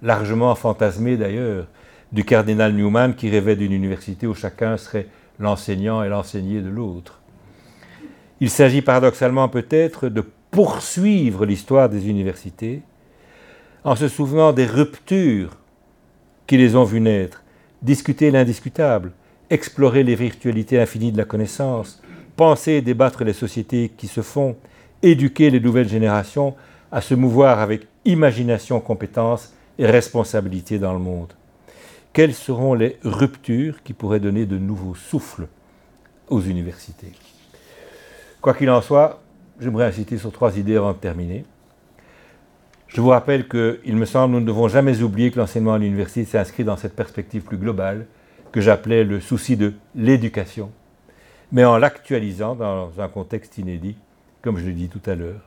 largement 0.00 0.54
fantasmés 0.54 1.16
d'ailleurs, 1.16 1.66
du 2.12 2.24
cardinal 2.24 2.72
Newman 2.72 3.16
qui 3.16 3.28
rêvait 3.28 3.56
d'une 3.56 3.72
université 3.72 4.28
où 4.28 4.34
chacun 4.34 4.76
serait 4.76 5.08
l'enseignant 5.40 6.04
et 6.04 6.08
l'enseigné 6.08 6.60
de 6.60 6.68
l'autre. 6.68 7.20
Il 8.38 8.50
s'agit 8.50 8.82
paradoxalement 8.82 9.48
peut-être 9.48 10.08
de 10.08 10.24
poursuivre 10.52 11.44
l'histoire 11.44 11.88
des 11.88 12.08
universités 12.08 12.82
en 13.82 13.96
se 13.96 14.06
souvenant 14.06 14.52
des 14.52 14.66
ruptures 14.66 15.56
qui 16.46 16.56
les 16.56 16.76
ont 16.76 16.84
vues 16.84 17.00
naître, 17.00 17.42
discuter 17.82 18.30
l'indiscutable, 18.30 19.10
explorer 19.50 20.04
les 20.04 20.14
virtualités 20.14 20.80
infinies 20.80 21.10
de 21.10 21.18
la 21.18 21.24
connaissance, 21.24 22.00
penser 22.36 22.74
et 22.74 22.80
débattre 22.80 23.24
les 23.24 23.32
sociétés 23.32 23.90
qui 23.96 24.06
se 24.06 24.20
font, 24.20 24.54
éduquer 25.02 25.50
les 25.50 25.60
nouvelles 25.60 25.88
générations 25.88 26.54
à 26.90 27.00
se 27.00 27.14
mouvoir 27.14 27.58
avec 27.58 27.86
imagination, 28.04 28.80
compétence 28.80 29.54
et 29.78 29.86
responsabilité 29.86 30.78
dans 30.78 30.92
le 30.92 30.98
monde. 30.98 31.32
Quelles 32.12 32.34
seront 32.34 32.74
les 32.74 32.98
ruptures 33.02 33.82
qui 33.82 33.94
pourraient 33.94 34.20
donner 34.20 34.44
de 34.44 34.58
nouveaux 34.58 34.94
souffles 34.94 35.48
aux 36.28 36.40
universités? 36.40 37.12
Quoi 38.40 38.54
qu'il 38.54 38.70
en 38.70 38.82
soit, 38.82 39.22
j'aimerais 39.60 39.86
inciter 39.86 40.18
sur 40.18 40.32
trois 40.32 40.58
idées 40.58 40.76
avant 40.76 40.92
de 40.92 40.98
terminer. 40.98 41.44
Je 42.88 43.00
vous 43.00 43.08
rappelle 43.08 43.48
qu'il 43.48 43.96
me 43.96 44.04
semble, 44.04 44.34
nous 44.34 44.40
ne 44.40 44.46
devons 44.46 44.68
jamais 44.68 45.00
oublier 45.02 45.30
que 45.30 45.38
l'enseignement 45.38 45.74
à 45.74 45.78
l'université 45.78 46.24
s'inscrit 46.24 46.64
dans 46.64 46.76
cette 46.76 46.94
perspective 46.94 47.42
plus 47.42 47.56
globale 47.56 48.06
que 48.50 48.60
j'appelais 48.60 49.04
le 49.04 49.20
souci 49.20 49.56
de 49.56 49.72
l'éducation 49.94 50.70
mais 51.52 51.64
en 51.66 51.76
l'actualisant 51.76 52.54
dans 52.56 52.90
un 52.98 53.08
contexte 53.08 53.58
inédit, 53.58 53.96
comme 54.42 54.58
je 54.58 54.66
l'ai 54.66 54.72
dit 54.72 54.88
tout 54.88 55.00
à 55.06 55.14
l'heure. 55.14 55.40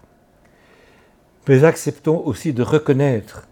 Mais 1.48 1.64
acceptons 1.64 2.22
aussi 2.26 2.54
de 2.54 2.64
reconnaître 2.64 3.48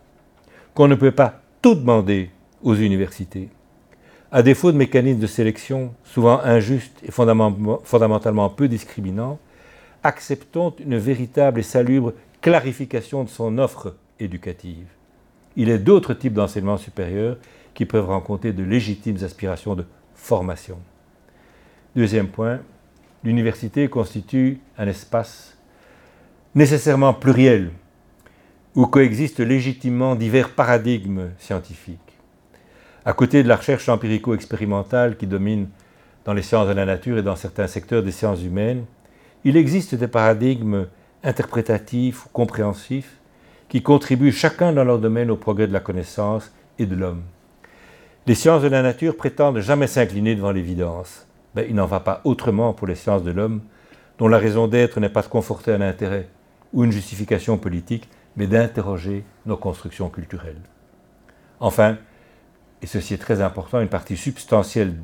qu'on 0.73 0.87
ne 0.87 0.95
peut 0.95 1.11
pas 1.11 1.41
tout 1.61 1.75
demander 1.75 2.31
aux 2.63 2.75
universités. 2.75 3.49
À 4.31 4.41
défaut 4.41 4.71
de 4.71 4.77
mécanismes 4.77 5.19
de 5.19 5.27
sélection 5.27 5.93
souvent 6.03 6.39
injustes 6.39 6.99
et 7.03 7.11
fondamentalement 7.11 8.49
peu 8.49 8.67
discriminants, 8.67 9.37
acceptons 10.01 10.73
une 10.79 10.97
véritable 10.97 11.59
et 11.59 11.63
salubre 11.63 12.13
clarification 12.41 13.23
de 13.23 13.29
son 13.29 13.59
offre 13.59 13.95
éducative. 14.19 14.87
Il 15.55 15.69
est 15.69 15.77
d'autres 15.77 16.15
types 16.15 16.33
d'enseignement 16.33 16.77
supérieur 16.77 17.37
qui 17.75 17.85
peuvent 17.85 18.07
rencontrer 18.07 18.53
de 18.53 18.63
légitimes 18.63 19.23
aspirations 19.23 19.75
de 19.75 19.85
formation. 20.15 20.79
Deuxième 21.95 22.27
point, 22.27 22.59
l'université 23.23 23.87
constitue 23.87 24.59
un 24.77 24.87
espace 24.87 25.57
nécessairement 26.55 27.13
pluriel, 27.13 27.71
où 28.75 28.85
coexistent 28.85 29.39
légitimement 29.39 30.15
divers 30.15 30.49
paradigmes 30.49 31.29
scientifiques. 31.39 31.99
À 33.05 33.13
côté 33.13 33.43
de 33.43 33.47
la 33.47 33.55
recherche 33.55 33.89
empirico-expérimentale 33.89 35.17
qui 35.17 35.27
domine 35.27 35.69
dans 36.25 36.33
les 36.33 36.41
sciences 36.41 36.67
de 36.67 36.73
la 36.73 36.85
nature 36.85 37.17
et 37.17 37.23
dans 37.23 37.35
certains 37.35 37.67
secteurs 37.67 38.03
des 38.03 38.11
sciences 38.11 38.43
humaines, 38.43 38.85
il 39.43 39.57
existe 39.57 39.95
des 39.95 40.07
paradigmes 40.07 40.87
interprétatifs 41.23 42.25
ou 42.25 42.29
compréhensifs 42.29 43.17
qui 43.67 43.81
contribuent 43.81 44.31
chacun 44.31 44.71
dans 44.71 44.83
leur 44.83 44.99
domaine 44.99 45.31
au 45.31 45.35
progrès 45.35 45.67
de 45.67 45.73
la 45.73 45.79
connaissance 45.79 46.51
et 46.79 46.85
de 46.85 46.95
l'homme. 46.95 47.23
Les 48.25 48.35
sciences 48.35 48.61
de 48.61 48.69
la 48.69 48.81
nature 48.81 49.17
prétendent 49.17 49.59
jamais 49.59 49.87
s'incliner 49.87 50.35
devant 50.35 50.51
l'évidence. 50.51 51.27
Mais 51.55 51.67
il 51.69 51.75
n'en 51.75 51.85
va 51.85 51.99
pas 51.99 52.21
autrement 52.23 52.73
pour 52.73 52.87
les 52.87 52.95
sciences 52.95 53.23
de 53.23 53.31
l'homme, 53.31 53.61
dont 54.17 54.27
la 54.27 54.37
raison 54.37 54.67
d'être 54.67 54.99
n'est 54.99 55.09
pas 55.09 55.21
de 55.21 55.27
conforter 55.27 55.71
un 55.71 55.81
intérêt 55.81 56.29
ou 56.73 56.83
une 56.83 56.91
justification 56.91 57.57
politique, 57.57 58.09
mais 58.35 58.47
d'interroger 58.47 59.23
nos 59.45 59.57
constructions 59.57 60.09
culturelles. 60.09 60.61
Enfin, 61.59 61.97
et 62.81 62.87
ceci 62.87 63.13
est 63.13 63.17
très 63.19 63.41
important, 63.41 63.79
une 63.79 63.87
partie 63.87 64.17
substantielle 64.17 64.95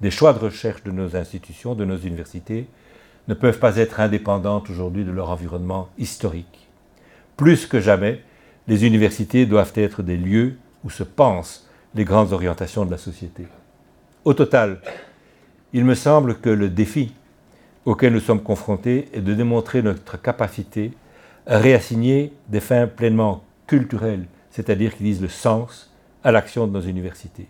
des 0.00 0.10
choix 0.10 0.32
de 0.32 0.38
recherche 0.38 0.82
de 0.84 0.90
nos 0.90 1.16
institutions, 1.16 1.74
de 1.74 1.84
nos 1.84 1.96
universités, 1.96 2.68
ne 3.28 3.34
peuvent 3.34 3.58
pas 3.58 3.76
être 3.76 4.00
indépendantes 4.00 4.68
aujourd'hui 4.68 5.04
de 5.04 5.12
leur 5.12 5.30
environnement 5.30 5.88
historique. 5.98 6.68
Plus 7.36 7.66
que 7.66 7.80
jamais, 7.80 8.22
les 8.68 8.84
universités 8.84 9.46
doivent 9.46 9.72
être 9.74 10.02
des 10.02 10.16
lieux 10.16 10.56
où 10.84 10.90
se 10.90 11.04
pensent 11.04 11.68
les 11.94 12.04
grandes 12.04 12.32
orientations 12.32 12.84
de 12.84 12.90
la 12.90 12.98
société. 12.98 13.46
Au 14.24 14.34
total, 14.34 14.80
il 15.72 15.84
me 15.84 15.94
semble 15.94 16.36
que 16.38 16.50
le 16.50 16.68
défi 16.68 17.12
auquel 17.84 18.12
nous 18.12 18.20
sommes 18.20 18.42
confrontés 18.42 19.08
est 19.12 19.20
de 19.20 19.34
démontrer 19.34 19.82
notre 19.82 20.20
capacité 20.20 20.92
à 21.46 21.58
réassigner 21.58 22.32
des 22.48 22.60
fins 22.60 22.86
pleinement 22.86 23.42
culturelles, 23.66 24.26
c'est-à-dire 24.50 24.96
qui 24.96 25.02
disent 25.02 25.22
le 25.22 25.28
sens 25.28 25.90
à 26.22 26.30
l'action 26.30 26.66
de 26.66 26.72
nos 26.72 26.82
universités. 26.82 27.46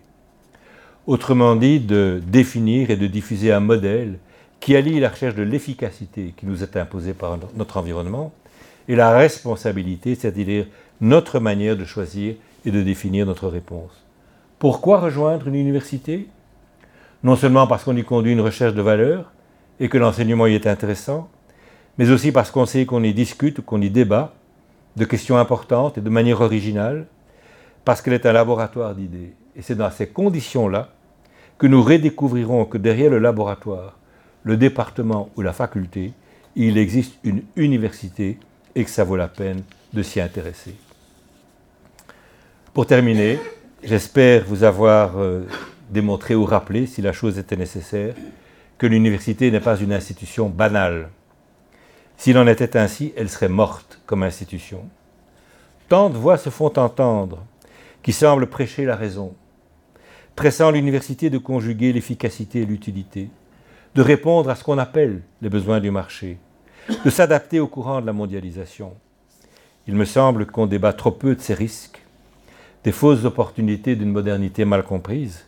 Autrement 1.07 1.57
dit, 1.57 1.81
de 1.81 2.23
définir 2.25 2.91
et 2.91 2.97
de 2.97 3.07
diffuser 3.07 3.53
un 3.53 3.61
modèle 3.61 4.19
qui 4.61 4.77
allie 4.77 5.01
la 5.01 5.09
recherche 5.09 5.35
de 5.35 5.43
l'efficacité 5.43 6.33
qui 6.37 6.47
nous 6.47 6.63
est 6.63 6.77
imposée 6.77 7.13
par 7.13 7.37
notre 7.57 7.77
environnement 7.77 8.33
et 8.89 8.95
la 8.95 9.11
responsabilité, 9.11 10.15
c'est-à-dire 10.15 10.67
notre 11.01 11.41
manière 11.41 11.77
de 11.77 11.85
choisir 11.85 12.37
et 12.65 12.71
de 12.71 12.83
définir 12.83 13.27
notre 13.27 13.49
réponse. 13.49 13.91
Pourquoi 14.61 15.01
rejoindre 15.01 15.49
une 15.49 15.57
université? 15.57 16.29
Non 17.23 17.37
seulement 17.37 17.67
parce 17.67 17.85
qu'on 17.85 17.97
y 17.97 18.05
conduit 18.05 18.33
une 18.33 18.41
recherche 18.41 18.75
de 18.75 18.83
valeur 18.83 19.33
et 19.79 19.89
que 19.89 19.99
l'enseignement 19.99 20.47
y 20.47 20.55
est 20.55 20.67
intéressant, 20.67 21.29
mais 21.99 22.11
aussi 22.11 22.33
parce 22.33 22.51
qu'on 22.51 22.67
sait 22.67 22.87
qu'on 22.87 23.03
y 23.03 23.15
discute, 23.15 23.61
qu'on 23.61 23.81
y 23.81 23.91
débat 23.91 24.35
de 24.97 25.05
questions 25.05 25.37
importantes 25.37 25.99
et 25.99 26.01
de 26.01 26.11
manière 26.11 26.41
originale, 26.41 27.07
parce 27.85 28.03
qu'elle 28.03 28.15
est 28.15 28.27
un 28.27 28.33
laboratoire 28.33 28.95
d'idées. 28.95 29.35
Et 29.57 29.63
c'est 29.63 29.75
dans 29.75 29.91
ces 29.91 30.09
conditions-là 30.09 30.89
que 31.59 31.67
nous 31.67 31.83
redécouvrirons 31.83 32.65
que 32.65 32.79
derrière 32.79 33.11
le 33.11 33.19
laboratoire, 33.19 33.99
le 34.43 34.57
département 34.57 35.31
ou 35.37 35.43
la 35.43 35.53
faculté, 35.53 36.13
il 36.57 36.77
existe 36.77 37.15
une 37.25 37.43
université 37.57 38.39
et 38.75 38.85
que 38.85 38.91
ça 38.91 39.05
vaut 39.05 39.17
la 39.17 39.29
peine 39.29 39.63
de 39.93 40.03
s'y 40.03 40.21
intéresser. 40.21 40.75
Pour 42.75 42.87
terminer, 42.87 43.39
j'espère 43.83 44.45
vous 44.45 44.65
avoir 44.65 45.19
euh, 45.19 45.43
démontré 45.93 46.35
ou 46.35 46.45
rappelé, 46.45 46.87
si 46.87 47.03
la 47.03 47.13
chose 47.13 47.39
était 47.39 47.57
nécessaire, 47.57 48.15
que 48.79 48.87
l'université 48.87 49.51
n'est 49.51 49.61
pas 49.61 49.79
une 49.79 49.93
institution 49.93 50.49
banale. 50.49 51.11
S'il 52.17 52.39
en 52.39 52.47
était 52.47 52.77
ainsi, 52.77 53.13
elle 53.17 53.29
serait 53.29 53.49
morte 53.49 54.01
comme 54.07 54.23
institution. 54.23 54.85
Tant 55.89 56.11
de 56.11 56.17
voix 56.17 56.39
se 56.39 56.51
font 56.51 56.77
entendre 56.79 57.45
qui 58.03 58.13
semblent 58.13 58.49
prêcher 58.49 58.85
la 58.85 58.97
raison, 58.97 59.35
pressant 60.35 60.71
l'université 60.71 61.31
de 61.31 61.39
conjuguer 61.39 61.93
l'efficacité 61.93 62.63
et 62.63 62.67
l'utilité, 62.67 63.29
de 63.95 64.03
répondre 64.03 64.51
à 64.51 64.55
ce 64.55 64.65
qu'on 64.65 64.79
appelle 64.79 65.23
les 65.43 65.51
besoins 65.51 65.81
du 65.81 65.91
marché, 65.91 66.39
de 67.05 67.11
s'adapter 67.11 67.61
au 67.61 67.67
courant 67.67 68.01
de 68.01 68.07
la 68.07 68.13
mondialisation. 68.13 68.95
Il 69.87 69.95
me 69.95 70.05
semble 70.05 70.47
qu'on 70.47 70.67
débat 70.67 70.93
trop 70.93 71.11
peu 71.11 71.35
de 71.35 71.41
ces 71.41 71.55
risques, 71.55 72.03
des 72.85 72.93
fausses 72.93 73.25
opportunités 73.25 73.95
d'une 73.95 74.11
modernité 74.11 74.65
mal 74.65 74.83
comprise. 74.83 75.45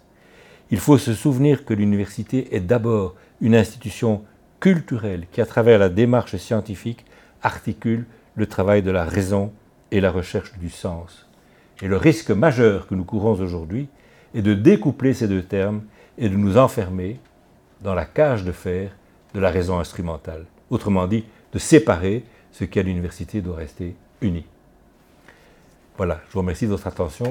Il 0.70 0.78
faut 0.78 0.99
se 0.99 1.12
souvenir 1.12 1.65
que 1.65 1.74
l'université 1.74 2.55
est 2.55 2.61
d'abord 2.61 3.15
une 3.41 3.55
institution 3.55 4.24
culturelle 4.61 5.27
qui, 5.31 5.41
à 5.41 5.47
travers 5.47 5.78
la 5.78 5.89
démarche 5.89 6.36
scientifique, 6.36 7.05
articule 7.43 8.07
le 8.35 8.47
travail 8.47 8.82
de 8.82 8.91
la 8.91 9.05
raison 9.05 9.53
et 9.91 10.01
la 10.01 10.11
recherche 10.11 10.57
du 10.59 10.70
sens. 10.70 11.28
Et 11.82 11.89
le 11.89 11.97
risque 11.97 12.31
majeur 12.31 12.86
que 12.86 12.95
nous 12.95 13.05
courons 13.05 13.32
aujourd'hui 13.32 13.89
est 14.35 14.43
de 14.43 14.55
découpler 14.55 15.15
ces 15.15 15.28
deux 15.28 15.43
termes 15.43 15.82
et 16.19 16.28
de 16.28 16.36
nous 16.36 16.57
enfermer 16.57 17.20
dans 17.82 17.95
la 17.95 18.07
cage 18.07 18.45
de 18.45 18.53
fer 18.53 18.91
de 19.35 19.41
la 19.41 19.51
raison 19.51 19.78
instrumentale. 19.78 20.47
Autrement 20.70 21.07
dit, 21.07 21.24
de 21.53 21.59
séparer 21.59 22.24
ce 22.53 22.65
qui 22.65 22.78
à 22.78 22.82
l'université 22.82 23.41
doit 23.41 23.57
rester 23.57 23.95
uni. 24.20 24.45
Voilà, 25.97 26.20
je 26.28 26.32
vous 26.32 26.41
remercie 26.41 26.65
de 26.65 26.70
votre 26.70 26.86
attention. 26.86 27.31